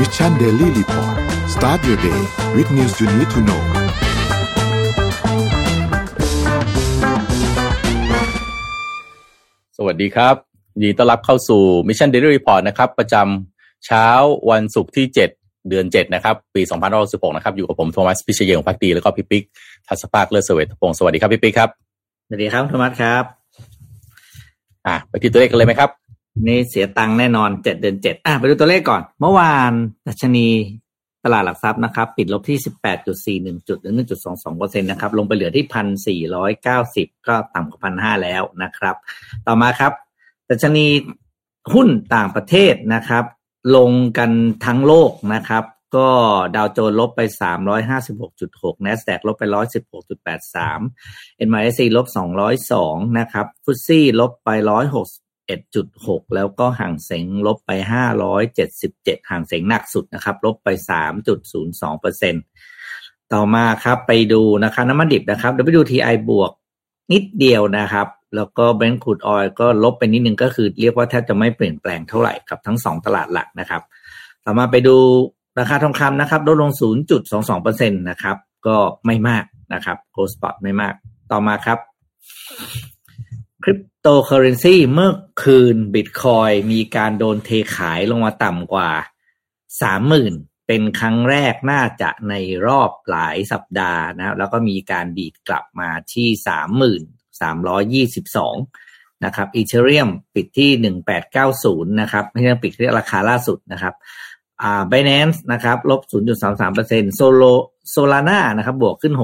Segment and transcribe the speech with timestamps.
[0.00, 1.16] Mission Daily Report
[1.54, 2.20] start your day
[2.54, 3.62] with news you need to know
[9.76, 10.34] สวัสดีครับ
[10.74, 14.06] ยินดีต้อนรับเข้าสู่ Mission Daily Report นะครับ ประจำเช้า
[14.50, 16.62] วันศุกร์ที่ 7 เดือน 7 นะครับ ปี
[16.98, 19.42] 2516นะครับ อยู่กับผมโทมัสพิเชยงพักดีแล้วก็พี่ปิ๊ก
[19.88, 21.70] ทัศภาคเลิศเสวตพงศ์สวัสดีครับพี่ปิ๊กครับ
[22.26, 23.24] สวัสดีครับโทมัสครับ
[24.86, 25.90] อะไปที่ตัวเลขกันเลยไหมครับ
[26.46, 29.72] นี่เสียตังค์แน่นอนเจ็ดเดือนเจ็ดอะไปดูตัวเลขก่อน เมื่อวาน
[30.06, 30.48] ดัชนี
[31.24, 38.96] ตลาดหลักทรัพย์นะครับ ปิดลบที่สิบแปดจุดสี่หนึ่งจุดหรือหนึ่งจุดสองสองเปอร์เซ็นต์นะครับ ลงไปเหลือที่พันสี่ร้อยเก้าสิบก็ต่ำกว่าพันห้าแล้วนะครับ
[39.46, 39.92] ต่อมาครับ
[40.48, 40.86] ดัชนี
[41.74, 43.24] หุ้นต่างประเทศนะครับ
[43.76, 44.30] ลงกัน
[44.64, 45.64] ทั้งโลกนะครับ
[45.96, 46.08] ก็
[46.56, 47.20] ดาวโจนส์ลบไป
[48.02, 49.44] 356.6 NASDAQ ลบไป
[50.64, 52.06] 116.83 NYSE ลบ
[52.62, 54.48] 202 นะครับฟุตซี่ลบไป
[55.48, 57.70] 161.6แล้วก็ห่างเสงลบไป
[58.50, 60.68] 577ห่างเสงหนักสุดนะครับลบไป
[61.60, 66.50] 3.02%ต่อมาครับไปดูนะครับน้ำมันดิบนะครับ WTI บวก
[67.12, 73.82] นิดเดียวนะครับ แล้วก็เบรนท์ครูดออยก็ลบไปนิดนึงก็คือเรียกว่าแทบจะไม่เปลี่ยนแปลงเท่าไหร่ครับทั้งสองตลาดหลักนะครับ
[74.44, 74.96] ต่อมาไปดู
[75.58, 76.70] ราคาทองคำนะครับลดลง
[77.30, 80.94] 0.22%นะครับ ก็ไม่มากนะครับโกลสปอตไม่มาก
[81.32, 81.78] ต่อมาครับ
[84.08, 85.12] โตเคอเรนซีเมื่อ
[85.42, 88.90] คืนบิตคอยมีการโดนเทขายลงมาต่ำกว่า
[89.98, 92.34] 30,000เป็นครั้งแรกน่าจะใน
[92.66, 97.00] รอบหลายสัปดาห์นะแล้วก็มีการดีดกลับมาที่30,322น
[97.40, 98.56] สามร้อยี่สิบสอง
[99.24, 100.70] นะครับอีเทเรียมปิดที่
[101.34, 103.94] 1890นะครับไม่ใช่ปิดที่ราคาล่าสุดนะครับ
[104.62, 106.00] อ่า Binance นะครับลบ
[106.58, 107.42] 0.33%โซโล
[107.90, 109.14] โซลาร่านะครับบวกขึ้น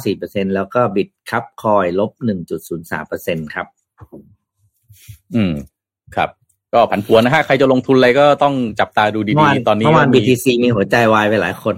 [0.00, 2.10] 6.54%แล้วก็บิตคับคอยลบ
[2.78, 3.68] 1.03%ครับ
[5.34, 5.52] อืม
[6.16, 6.28] ครับ
[6.72, 11.74] ก็ผันผวนนะฮะใครจะลงทุนอะไรก็ต้องจับตาดูเมื่อวานดีๆตอนนี้เมื่อวานก็มี BTC มีหัวใจวายไปหลายคน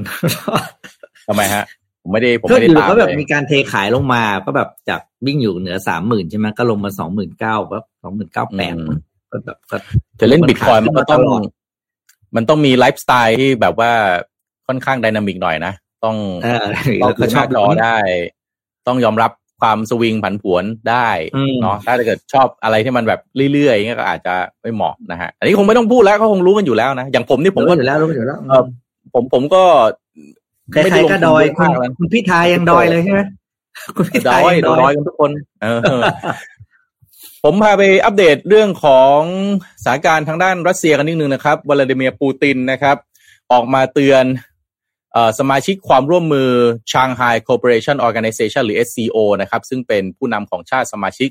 [1.28, 1.64] ทำไมฮะ
[2.02, 8.74] ผมไม่ได้ผมก็ไม่อได้ยู่ตามก็แบบเลยมีการเทขายลงมา ก็แบบจากวิ่งอยู่เหนือสามหมื่นใช่ไหมก็ลงมาสองหมื่นเก้าแบบสองหมื่นเก้าแปด
[9.30, 9.76] ก็แบบก็
[10.20, 11.42] จะเล่นบิตคอยมันก็ต้องตลอด
[12.36, 13.90] มันต้องมีไลฟ์สไตล์ที่แบบว่า
[14.66, 15.72] ค่อนข้างไดนามิกหน่อยนะ
[16.04, 16.64] ต้องเออ
[17.02, 17.96] ต้อแล้งวก็ชอบหน้าจอได้
[18.86, 19.30] ต้องยอมรับ
[19.60, 23.20] ความสวิงผันผวนได้อืมเนาะถ้าเกิดชอบอะไรที่มันแบบ
[23.52, 28.64] เรื่อยๆอย่างเงี้ยก็อาจจะไม่เหมาะนะฮะอันนี้คงไม่ต้องพูดแล้วก็คงรู้กันอยู่แล้วนะอย่างผมนี่ผมรู้ก็อยู่แล้วรู้อยู่แล้วเออ
[29.14, 29.62] ผมผมก็
[30.72, 33.20] ใครๆก็ดอยคุณมากแล้วคุณพิธายังดอยเลยใช่ไหม
[33.96, 35.30] คุณพิดธาอยยังดดออยยกันทุกคน
[35.62, 35.80] เออ
[37.44, 39.20] ผมพาไปอัปเดตเรื่องของ
[39.84, 42.96] สถานการณ์ทางด้านรัสเซียกันนิดนึงนะครับวลาดิเมียร์ปูตินนะครับ
[43.52, 44.49] ออกมาเตือนเอ่อ
[45.38, 46.50] สมาชิกความร่วมมือ
[46.92, 51.30] Shanghai Cooperation Organization หรือ SCO นะครับซึ่งเป็นผู้นำของชาติสมาชิก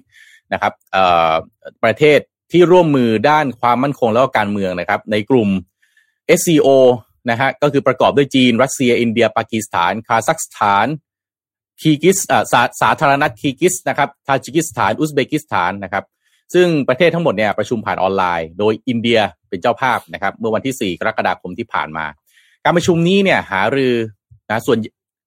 [0.53, 0.73] นะครับ
[1.83, 2.19] ประเทศ
[2.51, 5.49] ที่ร่วมมือด้านความมั่นคงและก็การเมืองนะครับในกลุ่ม
[6.39, 6.69] SCO
[7.29, 10.87] นะฮะก็คือประกอบด้วยจีน รัสเซีย อินเดีย ปากีสถาน คาซัคสถาน
[11.81, 16.05] คีกิสอ่าสาสาธารณรัฐคีกิสนะครับทาจิกิสถาน อุซเบกิสถานนะครับ
[16.53, 19.19] ซึ่งประเทศทั้งหมดเนี่ยประชุมผ่านออนไลน์ โดยอินเดีย
[19.49, 22.05] เป็นเจ้าภาพนะครับ เมื่อวันที่ 4 กรกฎาคมที่ผ่านมา
[22.65, 23.93] การประชุมนี้เนี่ยหารือ
[24.49, 24.77] นะส่วน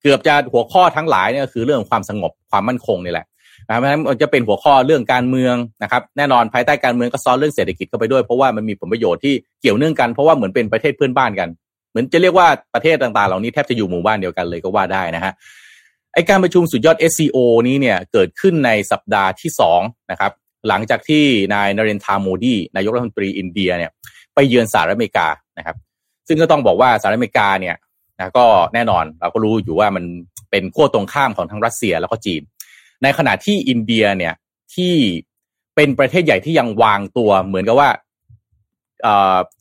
[0.01, 3.25] เกือบจะหัวข้อทั้งหลายเนี่ยคือเรื่องความสงบความมั่นคงนี่แหละ
[3.67, 11.49] นะเพราะฉะนั้นจะเป็นหัวข้อเรื่องการเมืองนะครับ แน่นอนภายใต้การเมืองก็ซ้อนเรื่องเศรษฐกิจเข้าไปด้วยเพราะว่ามันมีผลประโยชน์ที่เกี่ยวเนื่องกันเพราะว่าเหมือนเป็นประเทศเพื่อนบ้านกัน
[11.91, 15.33] เหมือนจะเรียกว่าประเทศต่างๆ เหล่านี้แทบจะอยู่หมู่บ้านเดียวกันเลยก็ว่าได้นะฮะ
[16.13, 20.31] ไอการประชุมสุดยอด SCO นี้เนี่ยเกิดขึ้นในสัปดาห์ที่สองนะครับ
[20.67, 21.23] หลังจากที่
[21.53, 23.91] นายนเรนทราโมดีนายกรัฐมนตรีอินเดียเนี่ย
[24.33, 25.27] ไปเยือนสหรัฐอเมริกา
[25.57, 25.75] นะครับ
[26.27, 27.75] ซึ่งก็ต้องบอกว่าสหรัฐอเมริกาเนี่ย
[28.17, 30.03] นะก็แน่นอนเราก็รู้อยู่ว่ามัน
[30.51, 32.41] เป็นขั้วตรงข้ามของทั้งรัสเซียแล้วก็จีน
[33.03, 34.33] ในขณะที่อินเดียเนี่ย
[34.75, 34.93] ที่
[35.75, 37.89] เป็นประเทศใหญ่ที่ยังวางตัวเหมือนกับว่า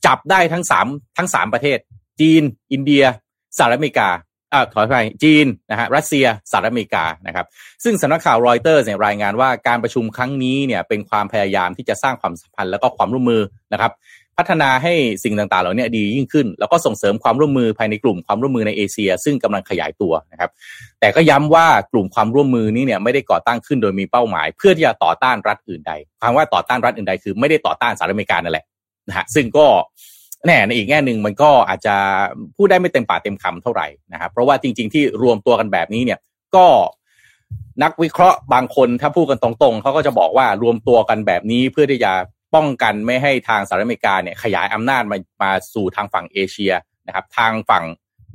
[0.07, 0.87] จับได้ทั้งสาม
[1.19, 1.79] ทั้งสามประเทศ
[2.21, 2.43] จีน
[2.73, 3.05] อินเดีย
[3.57, 4.11] สหรัฐอเมริกา
[4.53, 7.47] อ่าขออภัยจีนนะฮะรัสเซียสหรัฐอเมริกานะครับ
[7.85, 13.43] ซึ่งสำนักข่าวรอยเตอร์เนี่ยรายงานว่าการประชุมครั้งนี้เนี่ยเป็นความพยายามที่จะสร้างความสัมพันธ์แล้วก็ความร่วมมือ
[13.73, 13.93] นะครับ
[14.39, 14.93] พัฒนาให้
[15.25, 20.51] สิ่งต่างๆ เหล่านี้ดียิ่งขึ้น แล้วก็ส่งเสริมความร่วมมือภายในกลุ่มความร่วมมือในเอเชีย ซึ่งกำลังขยายตัวนะครับ
[21.01, 25.93] แต่ก็ย้ำว่ากลุ่มความร่วมมือนี้เนี่ยไม่ได้ก่อตั้งขึ้นโดยมีเป้าหมาย เพื่อที่จะต่อต้านรัฐอื่นใด
[26.23, 28.65] คำว่าต่อต้านรัฐอื่นใดคือไม่ได้ต่อต้านสหรัฐอเมริกานั่นแหละ
[29.09, 29.67] นะฮะซึ่งก็
[30.47, 31.95] แน่ในอีกแง่หนึ่งมันก็อาจจะ
[32.57, 36.19] พูดได้ไม่เต็มปากเต็มคำเท่าไหร่นะครับเพราะว่าจริง ๆ ที่รวมตัวกันแบบนี้เนี่ย
[36.57, 36.67] ก็
[37.83, 42.13] นักวิเคราะห์บางคนถ้าพูดกันตรงๆเขาก็จะบอกว่ารวมตัวกันแบบนี้เพื่อที่จะ
[42.55, 46.73] ป้องกันไม่ให้ทางสหรัฐอเมริกาเนี่ยขยายอำนาจมามาสู่ทางฝั่งเอเชีย
[47.07, 47.85] นะครับ ทางฝั่ง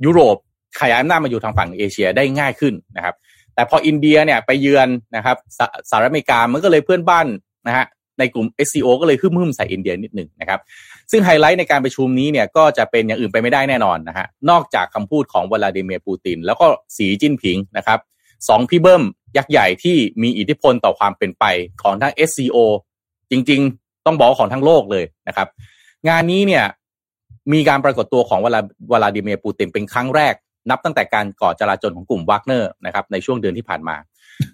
[0.04, 0.36] ยุโรป
[0.80, 3.14] ขยายอำนาจมาอยู่ทางฝั่งเอเชียได้ง่ายขึ้นนะครับ
[3.54, 7.26] แต่พออินเดียเนี่ยไปเยือนนะครับสหสหรัฐอเมริกามันก็เลยเพื่อนบ้าน
[7.66, 7.86] นะฮะ
[8.18, 10.60] ในกลุ่ม SCO ก็เลยหึ่มๆใส่อินเดียนิดหนึ่งนะครับ
[11.10, 16.66] ซึ่งไฮไลท์ในการประชุมนี้เนี่ยก็จะเป็นอย่างอื่นไปไม่ได้แน่นอนนะฮะนอกจากคำพูดของวลาดิเมียร์ปูติน แล้วก็
[16.96, 17.98] สีจิ้นผิงนะครับ
[18.48, 19.02] สองพี่เบิ้ม
[19.36, 21.44] ยักษ์ใหญ่ที่มีอิทธิพลต่อความเป็นไป
[21.82, 22.56] ของทั้ง SCO
[23.30, 23.62] จริง
[24.08, 25.48] ต้องบอกของทั้งโลกเลยนะครับ
[26.08, 26.64] งานนี้เนี่ย
[27.52, 28.60] มีการปรากฏตัวของวลา
[28.92, 30.34] วลาดิเมียร์ปูตินเป็นครั้งแรก
[30.70, 33.96] นับตั้งแต่การก่อจราจนของกลุ่มวากเนอร์นะครับในช่วงเดือนที่ผ่านมา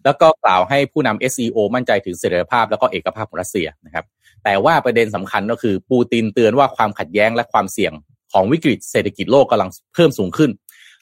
[0.04, 4.04] แล้วก็กล่าวให้ผู้นำ SEO มั่นใจถึงเสถียรภาพ แล้วก็เอกภาพของรัสเซียนะครับ
[4.44, 7.92] แต่ว่าประเด็นสำคัญก็คือปูตินเตือนว่าความขัดแย้งและความเสี่ยง
[8.32, 10.50] ของวิกฤตเศรษฐกิจโลกกำลังเพิ่มสูงขึ้น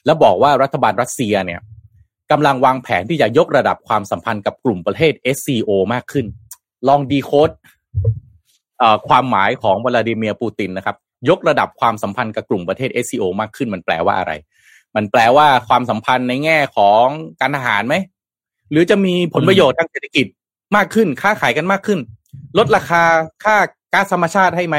[0.05, 1.59] และบอกว่ารัฐบาลรัสเซียเนี่ย
[2.31, 6.25] กำลังวางแผนที่จะยกระดับความสัมพันธ์กับกลุ่มประเทศ SCO มากขึ้น
[6.87, 7.49] ลองดีโคด
[9.07, 10.95] ความหมายของวลาดิเมียร์ปูตินนะครับ
[11.29, 14.33] ยกระดับความสัมพันธ์กับกลุ่มประเทศ SCO มากขึ้นมันแปลว่าอะไร
[14.95, 17.05] มันแปลว่าความสัมพันธ์ในแง่ของ
[17.41, 17.95] การทหารไหม
[18.71, 20.25] หรือจะมีผลประโยชน์ทางเศรษฐกิจ
[20.75, 21.99] มากขึ้น ค้าขายกันมากขึ้น
[22.57, 23.03] ลดราคา
[23.43, 23.55] ค่า
[23.93, 24.77] ก๊าซธรรมชาติให้ไหม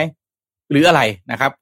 [0.71, 1.01] หรืออะไร
[1.31, 1.53] นะครับ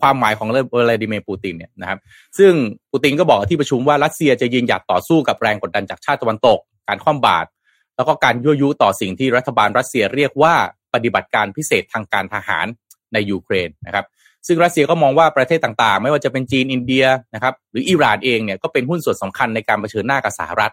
[0.00, 0.48] ความหมายของ
[0.78, 1.98] วลาดิเมียร์ปูตินเนี่ยนะครับ
[2.38, 2.52] ซึ่ง
[2.90, 6.58] ปูตินก็บอกที่ประชุมว่ารัสเซียจะยืนหยัดต่อสู้กับแรงกดดันจากชาติตะวันตก
[6.88, 7.48] การคว่ำบาตร
[7.96, 10.54] แล้วก็การยั่วยุต่อสิ่งที่รัฐบาลรัสเซียเรียกว่า
[10.94, 12.66] ปฏิบัติการพิเศษทางการทหาร
[13.12, 14.06] ในยูเครนนะครับ
[14.46, 17.04] ซึ่งรัสเซียก็มองว่าประเทศต่างๆ ไม่ว่าจะเป็นจีนอินเดีย
[17.34, 20.72] นะครับหรืออิหร่านเองเนี่ยก็เป็นหุ้นส่วนสำคัญในการเผชิญหน้ากับสหรัฐ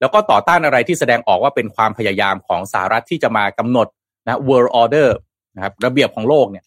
[0.00, 3.88] แล้วก็ต่อต้านอะไรที่แสดงออกว่าเป็นความพยายามของสหรัฐที่จะมากำหนด
[4.26, 5.08] นะ world order
[5.56, 6.64] นะครับระเบียบของโลกเนี่ย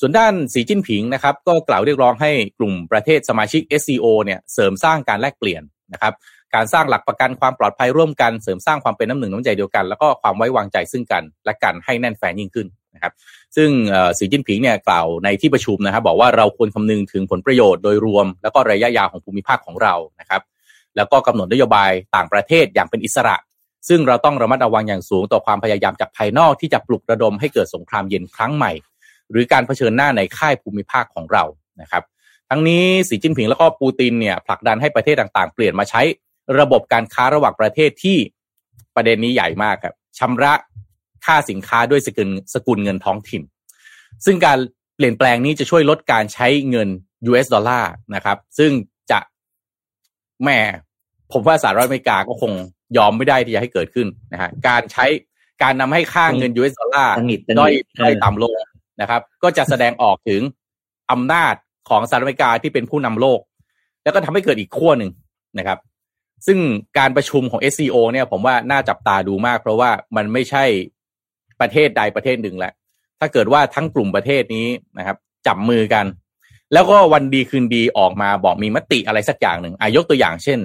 [0.00, 5.62] ส่วนด้านสีจิ้นผิงนะครับ ก็กล่าวเรียกร้องให้กลุ่มประเทศสมาชิก SCO เนี่ยเสริมสร้างการแลกเปลี่ยน
[5.92, 6.14] นะครับ
[6.54, 13.12] การสร้างหลักประกันความปลอดภัยร่วมกันเสริมสร้างความเป็นน้ำหนึ่งน้ำใจเดียวกัน แล้วก็ความไว้วางใจซึ่งกันและกันให้แน่นแฟนยิ่งขึ้นนะครับ
[13.56, 13.68] ซึ่ง
[14.18, 20.42] สีจิ้นผิงเนี่ยกล่าวในที่ประชุมนะครับบอกว่าเราควรคำนึงถึงผลประโยชน์โดยรวม แล้วก็ระยะยาวของภูมิภาคของเรานะครับ
[20.96, 23.36] แล้วก็กำหนดนโยบายต่างประเทศอย่างเป็นอิสระ
[23.88, 28.72] ซึ่งเราต้องระมัดระวังอย่างสูงต่อความพยายามจากภายนอกที่จะปลุกระดมให้เกิดสงครามเย็นครั้งใหม่
[29.30, 31.44] หรือการเผชิญหน้าในค่ายภูมิภาคของเรา
[31.80, 32.02] นะครับ
[32.50, 36.02] ทั้งนี้สีจิ้นผิงแล้วก็ปูตินเนี่ยผลักดันให้ประเทศต่างๆ เปลี่ยนมาใช้
[36.60, 38.18] ระบบการค้าระหว่างประเทศที่
[38.94, 40.54] ประเด็นนี้ใหญ่มากครับชำระ
[41.24, 43.42] ค่าสินค้าด้วยสกุลสกุลเงินท้องถิ่น
[44.24, 44.58] ซึ่งการ
[44.96, 46.88] เปลี่ยนแปลงนี้จะช่วยลดการใช้เงิน
[47.30, 48.70] US ดอลลาร์นะครับ ซึ่ง
[49.10, 49.18] จะ
[50.44, 50.58] แม่
[51.32, 52.52] ผมว่าสหรัฐอเมริกาก็คง
[52.96, 55.06] ยอมไม่ได้ที่จะให้เกิดขึ้นนะฮะการใช้
[55.62, 57.14] การนำให้ค่าเงิน US ดอลลาร์
[57.58, 58.52] ด้อยด้อยต่ำลง
[59.00, 60.42] นะครับ ก็จะแสดงออกถึง
[61.10, 61.54] อำนาจ
[61.88, 63.40] ของสหรัฐอเมริกาที่เป็นผู้นำโลก
[64.02, 65.10] แล้วก็ทำให้เกิดอีกขั้วหนึ่ง
[65.58, 65.78] นะครับ
[66.46, 66.58] ซึ่ง
[66.98, 70.64] การประชุมของ SCO เนี่ยผมว่าน่าจับตาดูมาก เพราะว่ามันไม่ใช่
[71.60, 72.72] ประเทศใดประเทศหนึ่งแหละ
[73.20, 74.66] ถ้าเกิดว่าทั้งกลุ่มประเทศนี้
[74.98, 76.06] นะครับจับมือกัน
[76.72, 80.58] แล้วก็วันดีคืนดีออกมาบอกมีมติอะไรสักอย่างหนึ่งอายกตัวอย่างเช่น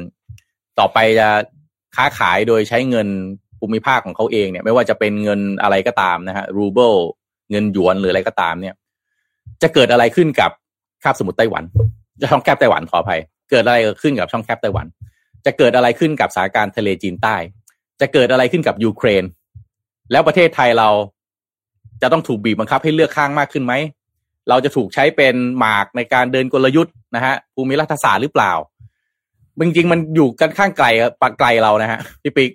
[0.79, 1.27] ต่อไปจะ
[1.95, 3.07] ค้าขายโดยใช้เงิน
[3.59, 6.93] ภูมิภาคของเขาเองเนี่ย ไม่ว่าจะเป็นเงินอะไรก็ตามนะฮะรูเบิล
[7.51, 8.75] เงินหยวนหรืออะไรก็ตามเนี่ย
[9.61, 10.51] จะเกิดอะไรขึ้นกับ
[11.03, 11.63] คาบสมุทรไต้หวัน
[12.21, 13.19] จะช่องแคบไต้หวันขออภัย
[13.49, 14.87] เกิดอะไรขึ้นกับช่องแคบไต้หวัน
[15.45, 17.35] จะเกิดอะไรขึ้นกับสถานการณ์ทะเลจีนใต้
[18.01, 19.23] จะเกิดอะไรขึ้นกับยูเครน
[20.11, 20.89] แล้วประเทศไทยเรา
[22.01, 23.73] จะต้องถูกบีบบังคับให้เลือกข้างมากขึ้นไหม
[24.49, 28.53] เราจะถูกใช้เป็นหมากในการเดินกลยุทธ์นะฮะภูมิรัฐศาสตร์หรือเปล่า
[29.59, 30.87] จริงๆมันอยู่กันข้างไกล
[31.21, 32.51] ปไกลเรานะฮะพี่ปิ๊ก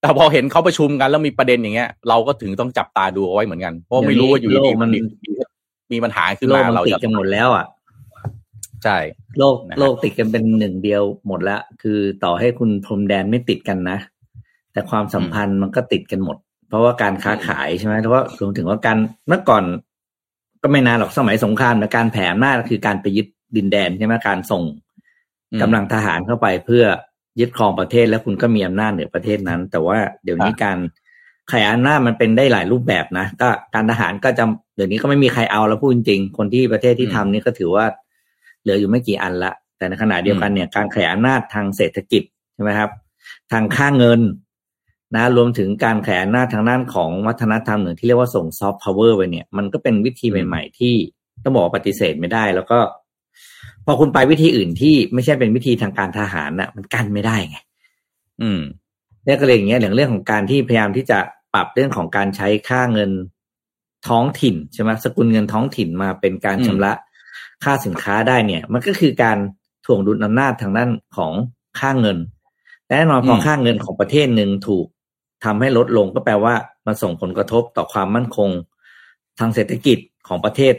[0.00, 4.90] แต่พอเห็นเขาประชุมกันแล้วมีประเด็นอย่างเงี้ย เราก็ถึงต้องจับตาดูเอาไว้เหมือนกันเพราะไม่รู้ว่าอยู่ดีมัน
[5.92, 7.66] มีปัญหาขึ้นมาเราจะหมดแล้วอะ
[8.84, 8.98] ใช่
[9.38, 13.98] โลกโลกติดกันเป็นหนึ่งเดียวหมดละคือต่อให้คุณพรมแดนไม่ติดกันนะ
[14.72, 16.36] แต่ความสัมพันธ์มันก็ติดกันหมด
[16.68, 19.64] เพราะว่าการค้าขายใช่ไหมเพราะว่ารวมถึงว่าการเมื่อก่อน
[20.62, 23.26] ก็ไม่นานหรอกสมัยสงครามนะการแผ่อำนาจคือการไปยึด
[23.56, 24.62] ดินแดนใช่ไหมการส่ง
[25.62, 26.84] กำลังทหารเข้าไปเพื่อ
[27.40, 30.78] ยึดครองประเทศแล้วคุณก็มีอำนาจเหนือประเทศนั้น แต่ว่าเดี๋ยวนี้การ
[31.52, 34.44] ขยายอำนาจมันเป็นได้หลายรูปแบบนะก็การทหารก็จะ
[34.76, 37.84] เดี๋ยวนี้ก็ไม่มีใครเอาแล้วพูดจริงคนที่ประเทศที่ทำนี่ก็ถือว่า
[38.62, 42.22] เหลืออยู่ไม่กี่อันละ แต่ในขณะเดียวกันเนี่ยการขยายอำนาจทางเศรษฐกิจ
[42.54, 42.90] ใช่ไหมครับ
[43.52, 44.20] ทางค่าเงิน
[45.14, 50.94] นะรวมถึงการขยายอำนาจทางด้านของวัฒนธรรมหนึ่งที่เรียกว่าส่งซอฟต์พาวเวอร์ไปเนี่ยมันก็เป็นวิธีใหม่ ๆ ที่
[51.44, 52.78] ต้องบอกปฏิเสธไม่ได้ แล้วก็
[53.86, 57.56] พอคุณไปวิธีอื่นที่ไม่ใช่เป็นวิธีทางการทหารน่ะ มันกั้นไม่ได้ไง
[58.42, 58.60] อืม
[59.24, 61.18] เนี่ยก็เลยอย่างเงี้ยเรื่องเรื่องของการที่พยายามที่จะ
[61.54, 63.10] ปรับเรื่องของการใช้ค่าเงิน
[64.08, 66.92] ท้องถิ่นใช่ไหมสกุลเงินท้องถิ่นมาเป็นการชำระ
[67.64, 69.38] ค่าสินค้าได้เนี่ย มันก็คือการ
[69.86, 71.32] ถ่วงดุลอำนาจทางด้านของ
[71.80, 72.18] ค่าเงิน
[72.90, 74.86] แน่นอนพอค่าเงินของประเทศหนึ่งถูก
[75.44, 76.54] ทำให้ลดลงก็แปลว่า
[76.86, 78.50] มันส่งผลกระทบต่อความมั่นคง
[79.38, 79.98] ทางเศรษฐกิจ
[80.28, 80.74] ของประเทศ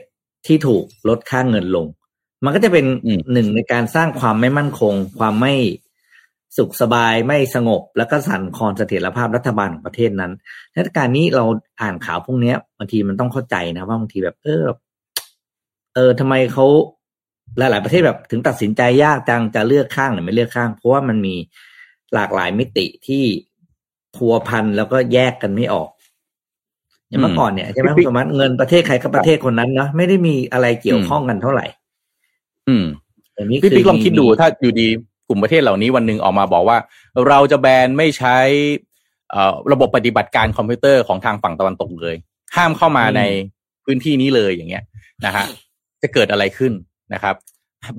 [0.48, 1.86] ที่ถูกลดค่าเงินลง
[2.46, 2.86] มันก็จะเป็น
[3.34, 5.54] หนึ่งในการสร้างความไม่มั่นคง ความไม่
[6.58, 10.32] สุขสบายไม่สงบ แล้วก็สั่นคลอนเสถียรภาพรัฐบาลของประเทศนั้น
[10.72, 11.46] ในการนี้เรา
[11.82, 14.64] อ่านข่าวพวกเนี้ยบางทีมันต้องเข้าใจนะว่าบางทีแบบเออ
[15.96, 16.66] เออทำไมเขา
[17.58, 21.36] หลาย ๆ ประเทศแบบถึงตัดสินใจยากจังจะเลือกข้างหรือไม่เลือกข้าง เพราะว่ามันมี
[22.14, 23.24] หลากหลายมิติที่
[24.16, 25.90] พัวพันแล้วก็แยกกันไม่ออก
[27.10, 31.66] อย่างเมื่อก่อนเนี่ยใช่ไหมคุณสมบัติเงินประเทศใครก็ประเทศคนนั้นเนาะไม่ได้มีอะไรเกี่ยวข้องกันเท่าไหร่
[32.68, 32.86] อืม
[33.38, 34.88] อันนี้พี่คือปิ๊กลองคิดดูถ้าอยู่ดี
[35.28, 36.78] กลุ่มประเทศเหล่านี้วันหนึ่งออกมาบอกว่า
[37.28, 38.38] เราจะแบนไม่ใช้
[39.32, 42.16] เอ่อระบบปฏิบัติการคอมพิวเตอร์ของทางฝั่งตะวันตกเลย
[42.56, 43.22] ห้ามเข้ามาใน
[43.86, 44.84] พื้นที่นี้เลยอย่างเงี้ย
[45.26, 45.46] นะฮะ
[46.02, 46.74] จะเกิดอะไรขึ้น
[47.14, 47.36] นะครับ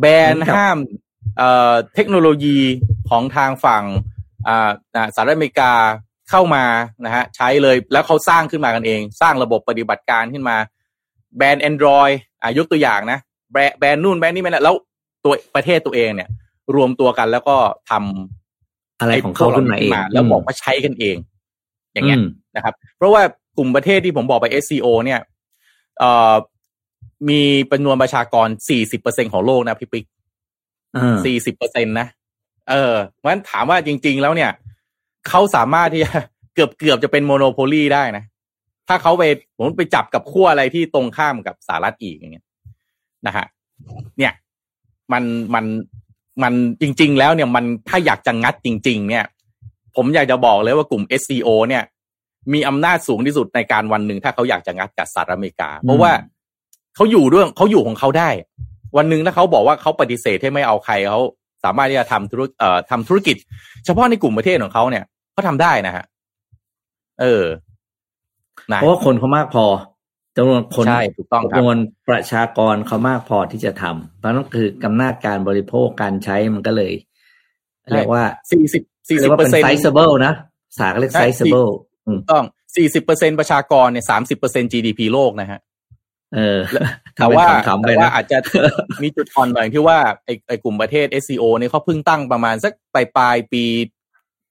[0.00, 0.76] แบนห้าม
[1.38, 2.58] เอ่อเทคโนโลยี
[3.10, 3.84] ของทางฝั่ง
[4.46, 5.72] อ่าอ่าสหรัฐอเมริกา
[6.30, 6.64] เข้ามา
[7.04, 10.56] นะฮะใช้เลยแล้วเขาสร้างขึ้นมากันเอง สร้างระบบปฏิบัติการขึ้นมา
[11.36, 13.18] แบน Android อ่ายกตัวอย่างนะ
[13.52, 14.76] แบนแบนนู่นแบนนี่แบนนั่นแล้ว
[15.24, 16.28] ตัวประเทศตัวเองเนี่ย
[16.74, 17.56] รวมตัวกันแล้วก็
[17.90, 21.16] ทำอะไรของเขาขึ้นมาเองแล้วบอกว่าใช้กันเอง
[21.92, 22.24] อย่างเงี้ยม
[22.56, 23.22] นะครับ เพราะว่า
[23.58, 25.20] กลุ่มประเทศที่ผมบอกไป SCO เนี่ย
[25.98, 26.34] เอ่อ
[27.28, 28.48] มีจำนวนประชากร
[28.90, 30.04] 40%ของโลกนะพี่ปิ๊ก
[30.96, 32.06] อ่าสี่สิบเปอร์เซ็นต์นะ
[32.70, 34.50] เออเพราะฉะนั้นถามว่าจริง ๆ แล้วเนี่ย
[35.28, 36.10] เขาสามารถที่จะ
[36.54, 38.24] เกือบเกือบจะเป็นโมโนโพลีได้นะ
[38.88, 39.22] ถ้าเขาไป
[39.56, 42.46] ผมไปจับกับขั้วอะไรที่ตรงข้ามกับสหรัฐอีกอย่างเงี้ย
[43.26, 43.46] นะฮะ
[44.18, 44.32] เนี่ย
[45.12, 45.24] มัน
[45.54, 45.64] มัน
[46.42, 49.24] มันจริง ๆ แล้วเนี่ยมันถ้าอยากจะงัดจริง ๆ เนี่ย
[49.96, 51.82] ผมอยากจะบอกเลยว่ากลุ่ม SCO เนี่ย
[52.52, 56.12] มีอำนาจสูงที่สุดในการวันหนึ่งถ้าเขาอยากจะงัดกับสหรัฐอเมริกา เพราะว่า
[56.96, 58.28] เขาอยู่ด้วยเขาอยู่ของเขาได้
[58.96, 61.20] วันหนึ่งถ้าเขาบอกว่าเขาปฏิเสธให้ไม่เอาใครเขา
[61.64, 63.36] สามารถที่จะทำธุรเอ่อทำธุรกิจ
[63.84, 66.04] เฉพาะในกลุ่มประเทศของเขาเนี่ยเขาทำได้นะฮะ
[67.20, 67.44] เออ
[68.72, 69.66] นะเพราะว่าคนเขามากพอ
[70.36, 71.76] จำนวนคนใช่ถูกต้องครับจำนวน
[72.08, 76.92] ประชากรเขามากพอที่จะทำเพราะนั่นคือกำนาจการบริโภคการใช้มันก็เลย
[77.92, 80.32] เรียกว่าสี่สิบสี่เรีสิยบกว่าเปอเป็นร์เซ็นต์ sizable นะ
[80.78, 81.72] สากเรียกใช่ sizable
[82.06, 82.44] อืมต้อง
[82.76, 85.60] สี่สิบเปอร์เซ็นประชากรเนี่ยสามสิบเปอร์เซ็น GDP โลกนะฮะ
[86.36, 86.60] เออ
[87.16, 88.38] แต่ว่าทำเป็นขำๆไปแต่ว่านะอาจจะ
[89.02, 93.64] มีจุดอ่อนหน่อยที่ว่าไอ้ไอ้กลุ่มประเทศ SCO เนี่ยเขาเพิ่งตั้งประมาณสักปลายปลายปี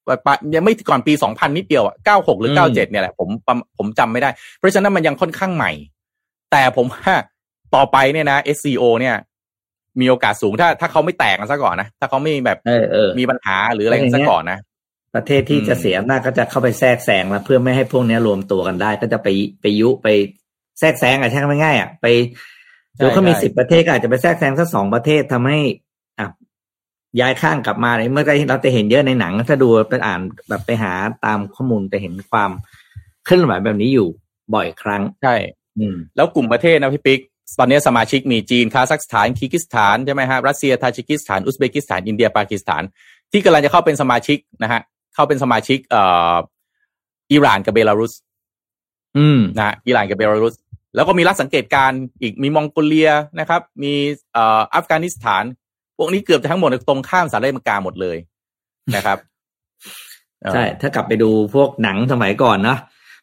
[0.07, 5.71] ปลายปลายยังไม่ก่อนปีสองพันนิดเดียวอะเก้าหกหรือเก้าเจ็ดเนี่ยแหละผมประผมจำไม่ได้ เพราะฉะนั้นมันยังค่อนข้างใหม่
[6.51, 7.13] แต่ผมว่า
[7.75, 9.15] ต่อไปเนี่ยนะ SCO เนี่ย
[9.99, 14.59] มีโอกาสสูงถ้าถ้าเขาไม่แตกกันซะก่อนนะ ถ้าเขาไม่แบบเออเออมีปัญหาหรืออะไรกันซะก่อนนะ
[15.15, 19.27] ประเทศที่อืมจะเสียอำนาจก็จะเข้าไปแทรกแซงแล้วเพื่อไม่ให้พวกเนี้ยรวมตัวกันได้ ก็จะไป
[19.61, 20.07] ไปยุไป
[20.79, 22.05] แทรกแซงอะใช่ไหมง่ายๆอะไป
[22.97, 25.59] หรือเขามีสิบประเทศก็อาจจะไปแทรกแซงสักสองประเทศทำให้
[26.19, 26.27] อะ
[27.19, 30.93] ย้ายข้างกลับมาเมื่อกี้เราจะเห็นเยอะในหนัง ถ้าดูไปอ่านแบบไปหา
[31.25, 32.51] ตามข้อมูลจะเห็นความ
[33.25, 34.07] เคลื่อนไหวแบบนี้อยู่
[34.53, 35.35] บ่อยครั้งใช่
[35.79, 37.19] อืมแล้วกลุ่มประเทศนะพี่ปิ๊ก
[37.59, 42.83] ตอนนี้สมาชิกมีจีนคาซัคสถานคีร์กีซสถานใช่ไหมฮะรัสเซียทาจิกิสถานอุซเบกิสถานอินเดียปากีสถาน
[43.31, 44.81] ที่กำลังจะเข้าเป็นสมาชิกนะฮะ
[45.15, 46.35] เข้าเป็นสมาชิกเอ่อ
[47.31, 48.13] อิหร่านกับเบลารุส
[49.17, 50.55] อืมนะฮะอิหร่านกับเบลารุส
[50.95, 53.93] แล้วก็มีรัฐสังเกตการณ์อีกมีมองโกเลียนะครับ มี
[54.33, 55.43] เอ่ออัฟกานิสถาน
[55.97, 58.17] พวกนี้เกือบจะทั้งหมดตรงข้ามสหรัฐอเมริกาหมดเลย
[58.95, 59.17] นะครับ
[60.53, 62.79] ใช่ถ้ากลับไปดูพวกหนังสมัยก่อนเนาะ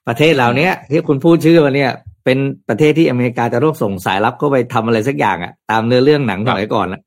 [0.09, 1.93] ประเทศเหล่าเนี้ยที่คุณพูดชื่อมาเนี่ย
[2.25, 7.01] เป็นประเทศที่อเมริกาจะรวบส่งสายลับเข้าไปทำอะไรสักอย่างอะตามเนื้อเรื่องหนังสมัยก่อนอะ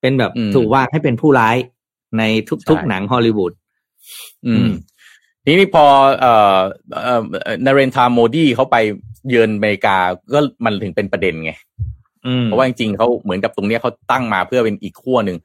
[0.00, 1.56] เป็นแบบอืมถูกวางให้เป็นผู้ร้าย
[2.18, 3.52] ในทุกใช่ๆหนังฮอลลีวูด
[4.46, 4.72] อือืม
[5.44, 5.84] มทีนี้พอ
[6.20, 6.58] เอ่อ
[7.04, 7.22] เอ่อ
[7.64, 8.76] นาเรนทาโมดีเขาไป
[9.28, 9.96] เยือนอเมริกา
[10.34, 11.52] ก็มันถึงเป็นประเด็นไง
[12.26, 15.38] อืมเพราะว่าจริงๆเขาเหมือนกับตรงเนี้ยเขาตั้งมาเพื่อเป็นอีกขั้วหนึ่ง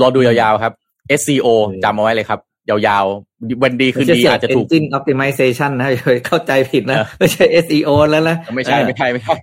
[0.00, 0.72] รอดูยาวๆครับ
[1.20, 1.46] SCO
[1.84, 2.40] จำเอาไว้เลยครับ
[2.70, 9.36] ยาวๆวันดีคืไม่นใช่ดีเสียอาจจะถูก engine optimization นะอย่าไปเข้าใจผิดนะเออไม่ใช่ SEO แล้วนะไม่ใช่ไม่ใช่ไม่ใช่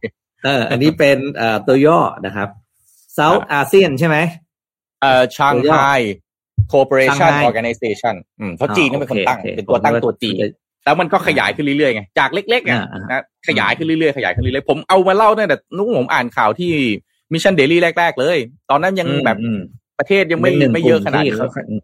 [0.45, 2.49] เออ อันนี้เป็นเอ่อตัวย่อนะครับ
[3.17, 4.17] South ASEAN ใช่ไหม
[5.01, 6.28] เอ่อ Shanghai Cooperation
[6.71, 10.31] Shanghai Organization อืมเพราะจีนนั่นเป็นคนตั้งโอเคเป็นตัวตั้งโอเคตัวจี
[10.85, 16.71] แล้วมันก็ขยายขึ้นเรื่อยๆไงจากเล็กๆอะอ่านะขยายขึ้นเรื่อยๆขยายขึ้นเรื่อยๆผมเอามาเล่าตั้งแต่นุ้งผมอ่านข่าวที่
[17.33, 18.37] Mission Daily แรก ๆ เลย
[18.69, 19.59] ตอนนั้นยังแบบอืม
[19.99, 21.83] ประเทศยังไม่เป็นหนึ่งไม่เยอะขนาดกลุ่นี้ที่เขาอืม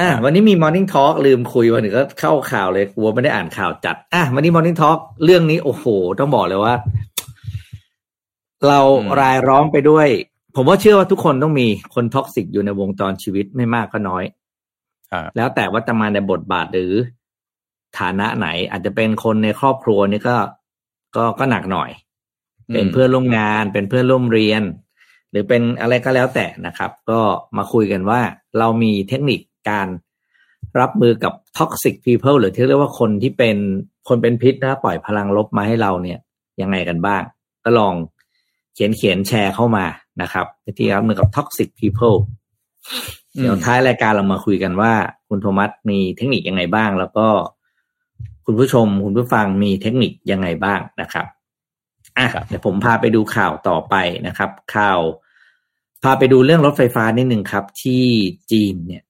[0.00, 5.84] อะวันนี้มี Morning Talk ลืมคุยวันหนึ่งก็เข้าข่าวเลยกลัวไม่ได้อ่านข่าวจัด อะวันนี้ Morning Talk เรื่องนี้โอ้โห
[6.20, 6.74] ต้องบอกเลยว่า
[8.68, 8.80] เรา
[9.20, 10.08] รายล้อมไปด้วย
[10.56, 14.24] ผมว่าเชื่อว่าทุกคนต้องมีคน toxic อยู่ในวงจรชีวิตไม่มากก็น้อย
[15.12, 16.92] อ่าแล้วแต่ว่าจะมาในบทบาทหรือ
[17.98, 20.36] ฐานะไหน อาจจะเป็นคนในครอบครัวนี่ก็
[21.16, 21.90] ก็ก็หนักหน่อย
[22.72, 24.62] เป็นเพื่อนร่วมงานเป็นเพื่อนร่วมเรียน
[25.30, 27.20] หรือเป็นอะไรก็แล้วแต่นะครับ ก็
[27.56, 28.20] มาคุยกันว่า
[28.58, 29.88] เรามีเทคนิคการ
[30.80, 33.56] รับมือกับ toxic people หรือที่เรียกว่าคนที่เป็น
[34.08, 36.18] คนเป็นพิษนะปล่อยพลังลบมาให้เราเนี่ย
[36.60, 37.22] ยังไงกันบ้าง
[37.64, 37.94] ก็ลอง
[38.74, 39.84] เขียนเขียนแชร์เข้ามา
[40.22, 42.18] นะครับวิธีรับมือกับ toxic people
[43.40, 44.92] เดี๋ยวท้ายรายการเรามาคุยกันว่า
[45.28, 47.26] คุณโทมัสมีเทคนิคยังไงบ้าง แล้วก็
[48.46, 51.26] คุณผู้ชมคุณผู้ฟังมีเทคนิคยังไงบ้างนะครับ
[52.18, 53.94] อะเดี๋ยวผมพาไปดูข่าวต่อไป
[54.26, 55.00] นะครับ ข่าว
[56.02, 58.04] พาไปดูเรื่องรถไฟฟ้านิดหนึ่งครับ ที่
[58.52, 59.02] จีนเนี่ย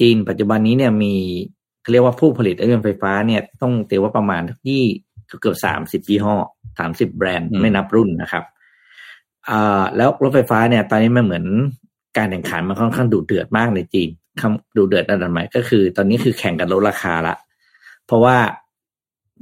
[0.00, 1.14] จีนปัจจุบันนี้เนี่ยมี
[1.92, 4.80] เรียกว่าผู้ผลิตรถยนต์ไฟฟ้าเนี่ยต้องเตียว่าประมาณที่
[5.40, 6.36] เกือบสามสิบยี่ห้อ
[6.78, 8.44] สามสิบแบรนด์ไม่นับรุ่นนะครับ
[9.48, 11.44] อ่าแล้วรถไฟฟ้าเนี่ยตอนนี้มันเหมือน
[12.16, 14.08] การแข่งขันมันค่อนข้างดุเดือดมากในจีน
[14.40, 17.34] คำดุเดือดระดับไหนก็คือ ตอนนี้คือแข่งกันลดราคาละ
[18.06, 18.36] เพราะว่า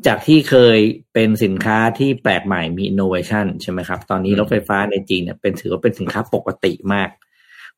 [0.07, 0.79] จากที่เคย
[1.13, 7.09] เป็นสินค้าที่แปลกใหม่มีอินโนเวชันใช่ไหมครับ ตอนนี้รถไฟฟ้าในจีนเนี่ยเป็นถือว่าเป็นสินค้าปกติมาก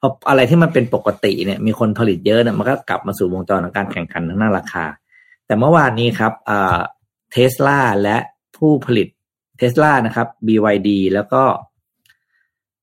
[0.00, 4.84] พราะอะไรที่มันเป็นปกติเนี่ยมีคนผลิตเยอะเนี่ยมันก็กลับมาสู่วงจรของการแข่งขันทางด้านราคา
[5.46, 6.32] แต่เมื่อวานนี้ครับ
[7.32, 8.16] เทสลาและ
[8.56, 9.08] ผู้ผลิต
[9.58, 11.42] เทสลานะครับ BYD แล้วก็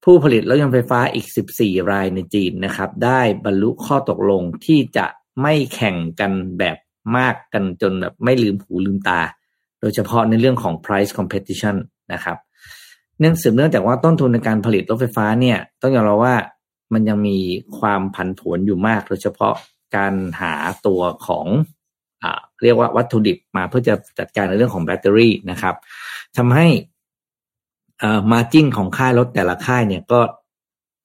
[0.10, 1.28] ผู้ผลิตรถยนต์ไฟฟ้าอีก
[1.60, 5.06] 14 รายในจีนนะครับ ได้บรรลุข้อตกลงที่จะ
[5.42, 6.78] ไม่แข่งกันแบบ
[7.18, 9.22] มากกันจนแบบไม่ลืมหูลืมตา
[9.82, 11.76] โดยเฉพาะในเรื่องของ price competition
[12.14, 12.38] นะครับ
[13.20, 16.36] เนื่องสืบเนื่องจากว่าต้นทุนในการผลิตรถไฟฟ้าเนี่ย ต้องยอมรับว่า
[16.94, 17.38] มันยังมี
[17.80, 19.54] ความผันผวนอยู่มาก โดยเฉพาะ
[19.96, 20.54] การหา
[20.86, 21.46] ตัวของ
[22.24, 22.26] อ
[22.64, 25.76] เรียกว่าวัตถุดิบมาเพื่อจะจัดการในเรื่องของแบตเตอรี่นะครับ
[26.38, 26.68] ทำให้
[28.32, 30.22] มาจิ้นของค่ายรถแต่ละค่ายเนี่ยก็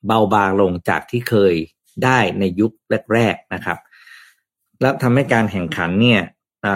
[0.07, 1.55] เบาบางลงจากที่เคย
[2.05, 2.73] ได้ในยุค
[3.15, 3.79] แรกๆนะครับ
[4.81, 6.21] แล้วทำให้การแข่งขันเนี่ย